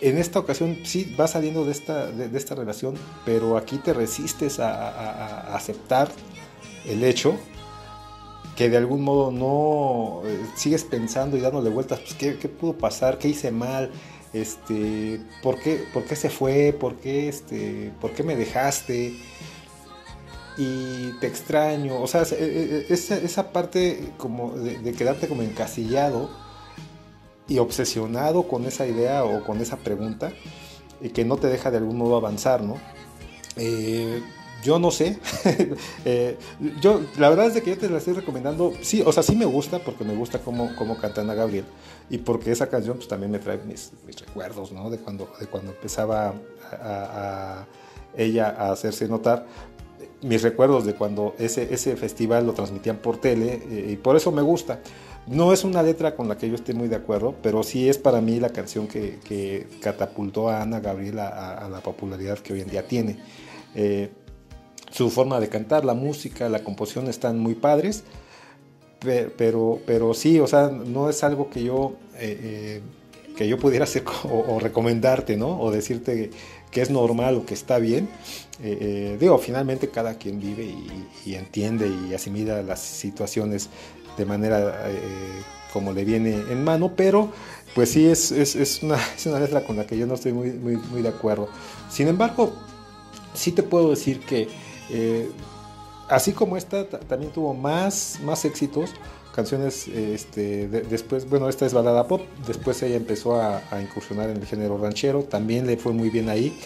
en 0.00 0.18
esta 0.18 0.38
ocasión 0.38 0.78
sí 0.84 1.14
vas 1.16 1.32
saliendo 1.32 1.64
de 1.64 1.72
esta, 1.72 2.06
de, 2.06 2.36
esta 2.36 2.54
relación, 2.54 2.94
pero 3.24 3.56
aquí 3.56 3.78
te 3.78 3.92
resistes 3.92 4.60
a 4.60 5.56
aceptar 5.56 6.10
el 6.86 7.02
hecho 7.02 7.34
que 8.58 8.68
de 8.68 8.76
algún 8.76 9.02
modo 9.02 9.30
no 9.30 10.28
eh, 10.28 10.36
sigues 10.56 10.82
pensando 10.82 11.36
y 11.36 11.40
dándole 11.40 11.70
vueltas, 11.70 12.00
pues, 12.00 12.14
¿qué, 12.14 12.38
qué 12.38 12.48
pudo 12.48 12.76
pasar? 12.76 13.16
¿Qué 13.16 13.28
hice 13.28 13.52
mal? 13.52 13.88
Este, 14.32 15.20
¿por, 15.42 15.58
qué, 15.58 15.84
¿Por 15.92 16.04
qué 16.04 16.16
se 16.16 16.30
fue? 16.30 16.76
¿Por 16.78 16.96
qué, 16.96 17.28
este, 17.28 17.92
¿Por 18.00 18.12
qué 18.12 18.22
me 18.22 18.36
dejaste? 18.36 19.14
Y 20.56 21.12
te 21.20 21.26
extraño. 21.26 22.00
O 22.00 22.06
sea, 22.06 22.22
eh, 22.22 22.26
eh, 22.32 22.86
esa, 22.90 23.16
esa 23.16 23.52
parte 23.52 24.12
como 24.16 24.52
de, 24.52 24.92
quedarte 24.92 25.28
como 25.28 25.42
encasillado 25.42 26.30
y 27.46 27.58
obsesionado 27.58 28.48
con 28.48 28.66
esa 28.66 28.86
idea 28.86 29.24
o 29.24 29.44
con 29.44 29.60
esa 29.60 29.76
pregunta 29.78 30.32
y 31.00 31.10
que 31.10 31.24
no 31.24 31.36
te 31.36 31.46
deja 31.46 31.70
de 31.70 31.78
algún 31.78 31.96
modo 31.96 32.16
avanzar, 32.16 32.62
¿no? 32.62 32.76
Eh, 33.56 34.22
yo 34.62 34.78
no 34.78 34.90
sé. 34.90 35.18
Eh, 36.04 36.38
yo, 36.80 37.02
la 37.18 37.28
verdad 37.28 37.46
es 37.46 37.54
de 37.54 37.62
que 37.62 37.70
yo 37.70 37.78
te 37.78 37.88
la 37.90 37.98
estoy 37.98 38.14
recomendando. 38.14 38.72
Sí, 38.80 39.02
o 39.04 39.12
sea, 39.12 39.22
sí 39.22 39.36
me 39.36 39.44
gusta 39.44 39.78
porque 39.78 40.04
me 40.04 40.14
gusta 40.14 40.38
cómo, 40.38 40.74
cómo 40.76 40.96
canta 40.96 41.20
Ana 41.20 41.34
Gabriel. 41.34 41.64
Y 42.08 42.18
porque 42.18 42.52
esa 42.52 42.68
canción 42.68 42.96
pues, 42.96 43.08
también 43.08 43.30
me 43.30 43.38
trae 43.38 43.58
mis, 43.58 43.92
mis 44.06 44.18
recuerdos, 44.20 44.72
¿no? 44.72 44.88
De 44.88 44.98
cuando, 44.98 45.30
de 45.38 45.46
cuando 45.46 45.72
empezaba 45.72 46.34
ella 48.16 48.54
a 48.56 48.72
hacerse 48.72 49.06
notar. 49.06 49.46
Mis 50.22 50.42
recuerdos 50.42 50.86
de 50.86 50.94
cuando 50.94 51.34
ese, 51.38 51.74
ese 51.74 51.96
festival 51.96 52.46
lo 52.46 52.54
transmitían 52.54 52.98
por 52.98 53.18
tele. 53.18 53.60
eh, 53.70 53.90
y 53.92 53.96
por 53.96 54.16
eso 54.16 54.32
me 54.32 54.42
gusta. 54.42 54.80
No 55.26 55.52
es 55.52 55.64
una 55.64 55.82
letra 55.82 56.14
con 56.14 56.28
la 56.28 56.38
que 56.38 56.48
yo 56.48 56.54
esté 56.54 56.72
muy 56.72 56.88
de 56.88 56.96
acuerdo, 56.96 57.34
pero 57.42 57.62
sí 57.62 57.88
es 57.88 57.98
para 57.98 58.22
mí 58.22 58.40
la 58.40 58.48
canción 58.48 58.88
que, 58.88 59.18
que 59.18 59.66
catapultó 59.82 60.48
a 60.48 60.62
Ana 60.62 60.80
Gabriel 60.80 61.18
a 61.18 61.68
la 61.70 61.80
popularidad 61.80 62.38
que 62.38 62.54
hoy 62.54 62.62
en 62.62 62.68
día 62.68 62.86
tiene. 62.86 63.18
Eh, 63.74 64.10
su 64.90 65.10
forma 65.10 65.40
de 65.40 65.48
cantar, 65.48 65.84
la 65.84 65.94
música, 65.94 66.48
la 66.48 66.64
composición 66.64 67.08
están 67.08 67.38
muy 67.38 67.54
padres, 67.54 68.04
pe- 69.00 69.30
pero, 69.36 69.80
pero 69.86 70.14
sí, 70.14 70.40
o 70.40 70.46
sea, 70.46 70.68
no 70.70 71.08
es 71.10 71.22
algo 71.24 71.50
que 71.50 71.62
yo, 71.62 71.94
eh, 72.16 72.80
eh, 72.80 72.82
que 73.36 73.48
yo 73.48 73.58
pudiera 73.58 73.84
hacer 73.84 74.04
o, 74.24 74.58
recomendarte, 74.60 75.36
¿no? 75.36 75.60
O 75.60 75.70
decirte 75.70 76.30
que 76.70 76.82
es 76.82 76.90
normal 76.90 77.36
o 77.36 77.46
que 77.46 77.54
está 77.54 77.78
bien. 77.78 78.08
Eh, 78.62 79.16
digo, 79.20 79.38
finalmente 79.38 79.88
cada 79.88 80.14
quien 80.14 80.40
vive 80.40 80.64
y, 81.24 81.34
entiende 81.34 81.88
y 81.88 82.14
asimila 82.14 82.62
las 82.62 82.80
situaciones 82.80 83.68
de 84.16 84.24
manera 84.24 84.88
como 85.72 85.92
le 85.92 86.04
viene 86.04 86.30
en 86.50 86.64
mano, 86.64 86.92
pero 86.96 87.30
pues 87.74 87.90
sí 87.90 88.06
es, 88.06 88.32
es, 88.32 88.56
es 88.56 88.82
una, 88.82 88.98
es 89.16 89.26
una 89.26 89.38
letra 89.40 89.62
con 89.64 89.76
la 89.76 89.86
que 89.86 89.96
yo 89.96 90.06
no 90.06 90.14
estoy 90.14 90.32
muy, 90.32 90.50
muy, 90.50 90.76
muy 90.76 91.02
de 91.02 91.08
acuerdo. 91.08 91.48
Sin 91.90 92.08
embargo, 92.08 92.52
sí 93.34 93.52
te 93.52 93.62
puedo 93.62 93.90
decir 93.90 94.20
que 94.20 94.48
eh, 94.90 95.30
así 96.08 96.32
como 96.32 96.56
esta 96.56 96.88
ta- 96.88 97.00
también 97.00 97.32
tuvo 97.32 97.54
más, 97.54 98.18
más 98.22 98.44
éxitos, 98.44 98.90
canciones 99.34 99.86
eh, 99.88 100.14
este, 100.14 100.68
de- 100.68 100.82
después, 100.82 101.28
bueno, 101.28 101.48
esta 101.48 101.66
es 101.66 101.72
balada 101.74 102.06
pop, 102.08 102.22
después 102.46 102.82
ella 102.82 102.96
empezó 102.96 103.40
a, 103.40 103.62
a 103.70 103.80
incursionar 103.80 104.30
en 104.30 104.38
el 104.38 104.46
género 104.46 104.78
ranchero, 104.78 105.22
también 105.24 105.66
le 105.66 105.76
fue 105.76 105.92
muy 105.92 106.10
bien 106.10 106.28
ahí. 106.28 106.58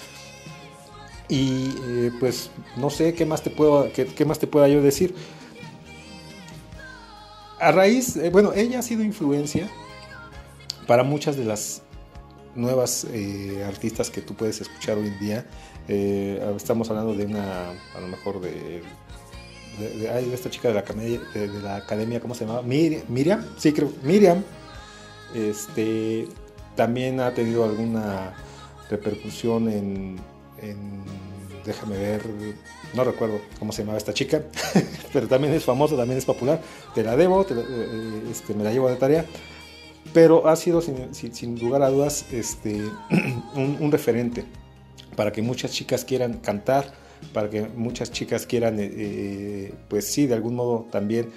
Y 1.29 1.75
eh, 1.85 2.13
pues 2.21 2.51
no 2.77 2.91
sé 2.91 3.15
qué 3.15 3.25
más 3.25 3.43
te 3.43 3.51
puedo, 3.51 3.91
qué, 3.93 4.25
más 4.25 4.39
te 4.39 4.47
pueda 4.47 4.69
yo 4.69 4.83
decir. 4.83 5.15
A 7.59 7.73
raíz, 7.73 8.19
bueno, 8.33 8.53
ella 8.55 8.81
ha 8.81 8.83
sido 8.83 9.03
influencia 9.03 9.71
para 10.87 11.05
muchas 11.05 11.37
de 11.37 11.45
las 11.45 11.83
nuevas 12.55 13.07
artistas 13.67 14.11
que 14.11 14.21
tú 14.21 14.35
puedes 14.35 14.61
escuchar 14.61 14.99
hoy 14.99 15.07
en 15.07 15.19
día. 15.21 15.47
Eh, 15.89 16.41
estamos 16.57 16.89
hablando 16.91 17.15
de 17.15 17.27
una, 17.27 17.71
a 17.71 18.01
lo 18.01 18.07
mejor 18.07 18.41
de, 18.41 18.83
de, 19.79 20.35
esta 20.35 20.49
chica 20.51 20.69
de 20.69 20.75
la, 20.75 21.77
academia, 21.77 22.21
¿cómo 22.21 22.35
se 22.35 22.47
llama? 22.47 22.63
Mir- 22.63 23.03
Miriam, 23.09 23.45
sí 23.59 23.73
creo, 23.73 23.91
Miriam. 24.03 24.43
Este, 25.35 26.29
también 26.77 27.21
ha 27.21 27.33
tenido 27.35 27.65
alguna 27.65 28.35
repercusión 28.91 29.69
en, 29.69 30.17
déjame 31.65 31.97
ver, 31.97 32.23
no 32.95 33.05
recuerdo 33.05 33.41
cómo 33.59 33.73
se 33.73 33.83
llamaba 33.83 33.99
esta 33.99 34.13
chica, 34.13 34.43
pero 35.13 35.27
también 35.27 35.55
es 35.55 35.65
famosa, 35.65 35.97
también 35.97 36.19
es 36.19 36.25
popular. 36.25 36.61
Te 36.95 37.03
la 37.03 37.17
debo, 37.17 37.45
te 37.45 37.55
la- 37.55 37.63
eh, 37.63 38.23
este, 38.31 38.55
me 38.55 38.65
la 38.65 38.73
llevo 38.73 38.89
de 38.89 38.97
tarea 38.97 39.25
pero 40.13 40.47
ha 40.49 40.57
sido 40.57 40.83
sin, 40.83 41.15
sin- 41.15 41.59
lugar 41.59 41.81
a 41.83 41.89
dudas 41.89 42.27
este, 42.33 42.83
un 43.55 43.91
referente 43.91 44.45
para 45.17 45.33
que 45.33 45.43
muchas 45.43 45.73
chicas 45.73 46.05
quieran 46.05 46.35
cantar, 46.39 46.93
para 47.33 47.49
que 47.49 47.63
muchas 47.63 48.11
chicas 48.11 48.47
quieran, 48.47 48.79
eh, 48.81 48.91
eh, 48.95 49.75
pues 49.89 50.07
sí, 50.07 50.27
de 50.27 50.35
algún 50.35 50.55
modo 50.55 50.87
también, 50.91 51.31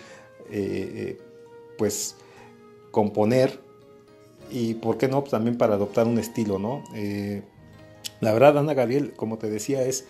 eh, 0.51 1.19
pues 1.77 2.15
componer 2.91 3.59
y, 4.51 4.75
¿por 4.75 4.97
qué 4.97 5.07
no?, 5.07 5.21
Pues 5.21 5.31
también 5.31 5.57
para 5.57 5.75
adoptar 5.75 6.07
un 6.07 6.19
estilo, 6.19 6.59
¿no? 6.59 6.83
La 8.21 8.31
verdad, 8.31 8.57
Ana 8.57 8.73
Gabriel, 8.73 9.13
como 9.13 9.37
te 9.37 9.49
decía, 9.49 9.83
es 9.83 10.05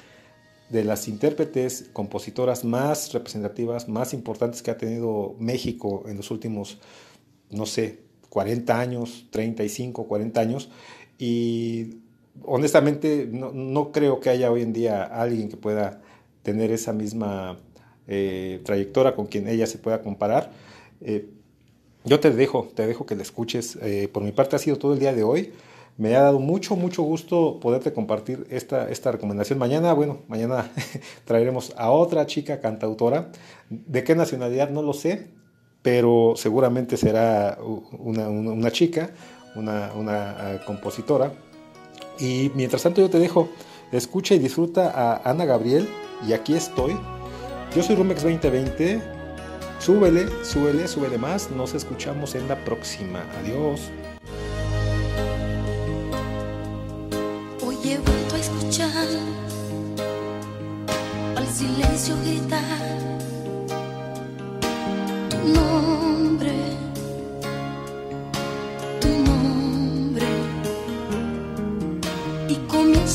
de 0.70 0.84
las 0.84 1.08
intérpretes, 1.08 1.90
compositoras 1.94 2.64
más 2.64 3.14
representativas, 3.14 3.88
más 3.88 4.14
importantes 4.14 4.62
que 4.62 4.72
ha 4.72 4.78
tenido 4.78 5.36
México 5.40 6.04
en 6.08 6.18
los 6.18 6.32
últimos, 6.32 6.80
no 7.50 7.66
sé, 7.66 8.04
40 8.30 8.80
años, 8.80 9.28
35, 9.32 10.08
40 10.08 10.42
años. 10.42 10.70
Y 11.18 12.00
honestamente 12.44 13.28
no, 13.32 13.92
creo 13.92 14.20
que 14.20 14.30
haya 14.30 14.52
hoy 14.52 14.62
en 14.62 14.74
día 14.74 15.04
alguien 15.04 15.50
que 15.50 15.58
pueda 15.58 16.02
tener 16.44 16.72
esa 16.72 16.94
misma 16.94 17.58
eh, 18.08 18.62
trayectoria 18.64 19.16
con 19.16 19.26
quien 19.28 19.48
ella 19.48 19.68
se 19.68 19.78
pueda 19.78 20.02
comparar. 20.02 20.52
Eh, 21.02 21.30
yo 22.04 22.20
te 22.20 22.32
dejo, 22.32 22.70
te 22.76 22.86
dejo 22.86 23.06
que 23.06 23.16
la 23.16 23.24
escuches. 23.24 23.78
Eh, 23.82 24.10
por 24.12 24.24
mi 24.24 24.32
parte 24.32 24.56
ha 24.56 24.60
sido 24.60 24.78
todo 24.78 24.94
el 24.94 25.00
día 25.00 25.14
de 25.14 25.24
hoy. 25.24 25.54
Me 25.98 26.16
ha 26.16 26.22
dado 26.22 26.40
mucho, 26.40 26.76
mucho 26.76 27.04
gusto 27.04 27.60
poderte 27.62 27.94
compartir 27.94 28.46
esta, 28.50 28.90
esta 28.90 29.12
recomendación. 29.14 29.58
Mañana, 29.58 29.94
bueno, 29.94 30.20
mañana 30.28 30.70
traeremos 31.26 31.74
a 31.78 31.90
otra 31.90 32.26
chica 32.26 32.60
cantautora. 32.60 33.32
¿De 33.70 34.04
qué 34.04 34.14
nacionalidad? 34.14 34.70
No 34.70 34.82
lo 34.82 34.94
sé, 34.94 35.30
pero 35.82 36.34
seguramente 36.36 36.98
será 36.98 37.58
una, 37.98 38.28
una- 38.30 38.52
una 38.52 38.72
chica, 38.72 39.12
una, 39.56 39.94
una, 39.96 40.62
compositora. 40.68 41.32
Y 42.20 42.52
mientras 42.56 42.84
tanto 42.84 43.02
yo 43.02 43.10
te 43.10 43.20
dejo, 43.20 43.50
escucha 43.92 44.36
y 44.36 44.40
disfruta 44.40 44.92
a 44.92 45.30
Ana 45.30 45.46
Gabriel 45.46 45.88
y 46.28 46.34
aquí 46.34 46.54
estoy. 46.54 46.98
Yo 47.76 47.84
soy 47.84 47.96
Rumex 47.96 48.24
2020. 48.24 49.02
Súbele, 49.80 50.28
súbele, 50.44 50.88
súbele 50.88 51.18
más. 51.18 51.52
Nos 51.52 51.74
escuchamos 51.74 52.36
en 52.36 52.48
la 52.48 52.56
próxima. 52.64 53.24
Adiós. 53.42 53.92
Hoy 57.66 57.76
vuelto 57.76 58.36
a 58.36 58.40
escuchar 58.40 59.08
al 61.36 61.48
silencio 61.48 62.16
gritar 62.24 63.06
nombre, 65.46 66.54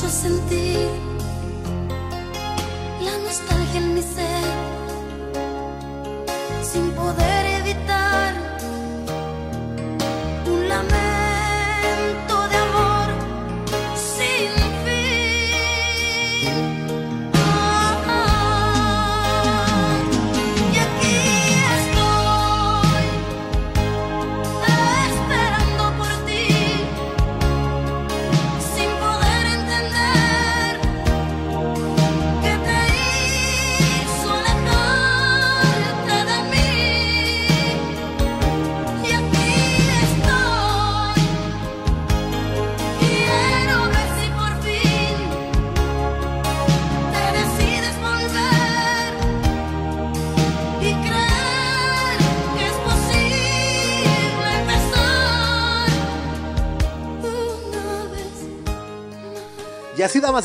comienzo 0.01 0.07
a 0.07 0.70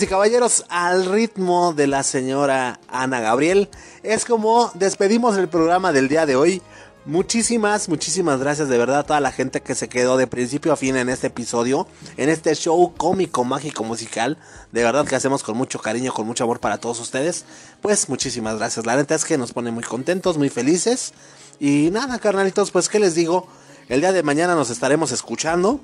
y 0.02 0.08
caballeros, 0.08 0.66
al 0.68 1.06
ritmo 1.06 1.74
de 1.74 1.88
la 1.88 2.04
señora 2.04 2.80
Ana 2.90 3.22
Gabriel, 3.22 3.70
es 4.04 4.26
como 4.26 4.72
despedimos 4.74 5.38
el 5.38 5.48
programa 5.48 5.94
del 5.94 6.10
día 6.10 6.26
de 6.26 6.36
hoy. 6.36 6.62
Muchísimas, 7.06 7.88
muchísimas 7.88 8.40
gracias 8.40 8.68
de 8.68 8.78
verdad 8.78 9.00
a 9.00 9.04
toda 9.04 9.20
la 9.22 9.32
gente 9.32 9.62
que 9.62 9.76
se 9.76 9.88
quedó 9.88 10.18
de 10.18 10.28
principio 10.28 10.74
a 10.74 10.76
fin 10.76 10.98
en 10.98 11.08
este 11.08 11.28
episodio, 11.28 11.88
en 12.18 12.30
este 12.30 12.54
show 12.56 12.94
cómico, 12.98 13.44
mágico, 13.46 13.84
musical. 13.84 14.38
De 14.72 14.84
verdad 14.84 15.06
que 15.06 15.16
hacemos 15.16 15.44
con 15.44 15.56
mucho 15.56 15.80
cariño, 15.80 16.14
con 16.14 16.26
mucho 16.28 16.44
amor 16.44 16.60
para 16.60 16.78
todos 16.78 17.00
ustedes. 17.00 17.46
Pues 17.82 18.10
muchísimas 18.10 18.58
gracias. 18.58 18.86
La 18.86 18.96
neta 18.96 19.16
es 19.16 19.24
que 19.24 19.38
nos 19.38 19.54
pone 19.54 19.72
muy 19.72 19.84
contentos, 19.84 20.38
muy 20.38 20.50
felices. 20.50 21.14
Y 21.60 21.90
nada, 21.92 22.20
carnalitos, 22.20 22.72
pues 22.72 22.90
qué 22.90 23.00
les 23.00 23.16
digo. 23.16 23.48
El 23.88 24.02
día 24.02 24.12
de 24.12 24.24
mañana 24.24 24.56
nos 24.56 24.72
estaremos 24.72 25.12
escuchando, 25.12 25.80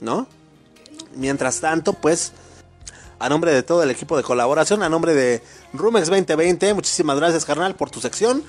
¿no? 0.00 0.26
Mientras 1.14 1.60
tanto, 1.60 1.92
pues 1.92 2.32
a 3.24 3.28
nombre 3.30 3.54
de 3.54 3.62
todo 3.62 3.82
el 3.82 3.90
equipo 3.90 4.18
de 4.18 4.22
colaboración, 4.22 4.82
a 4.82 4.90
nombre 4.90 5.14
de 5.14 5.42
Rumex 5.72 6.08
2020, 6.08 6.74
muchísimas 6.74 7.16
gracias 7.16 7.46
carnal 7.46 7.74
por 7.74 7.90
tu 7.90 7.98
sección, 7.98 8.44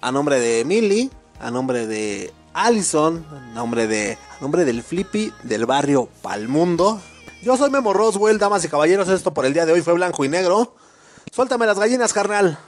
a 0.00 0.10
nombre 0.10 0.40
de 0.40 0.58
Emily, 0.62 1.12
a 1.38 1.52
nombre 1.52 1.86
de 1.86 2.32
Allison, 2.52 3.24
a 3.30 3.54
nombre 3.54 3.86
de 3.86 4.18
a 4.36 4.42
nombre 4.42 4.64
del 4.64 4.82
Flippy 4.82 5.32
del 5.44 5.64
barrio 5.64 6.08
Palmundo. 6.22 7.00
Yo 7.40 7.56
soy 7.56 7.70
Memo 7.70 7.92
Roswell, 7.92 8.40
damas 8.40 8.64
y 8.64 8.68
caballeros, 8.68 9.08
esto 9.10 9.32
por 9.32 9.46
el 9.46 9.52
día 9.52 9.64
de 9.64 9.74
hoy 9.74 9.82
fue 9.82 9.94
blanco 9.94 10.24
y 10.24 10.28
negro. 10.28 10.74
Suéltame 11.32 11.64
las 11.64 11.78
gallinas, 11.78 12.12
carnal. 12.12 12.58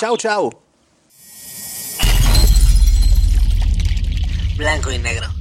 Chau, 0.00 0.16
chau. 0.16 0.50
Blanco 4.56 4.90
y 4.90 4.98
negro. 4.98 5.33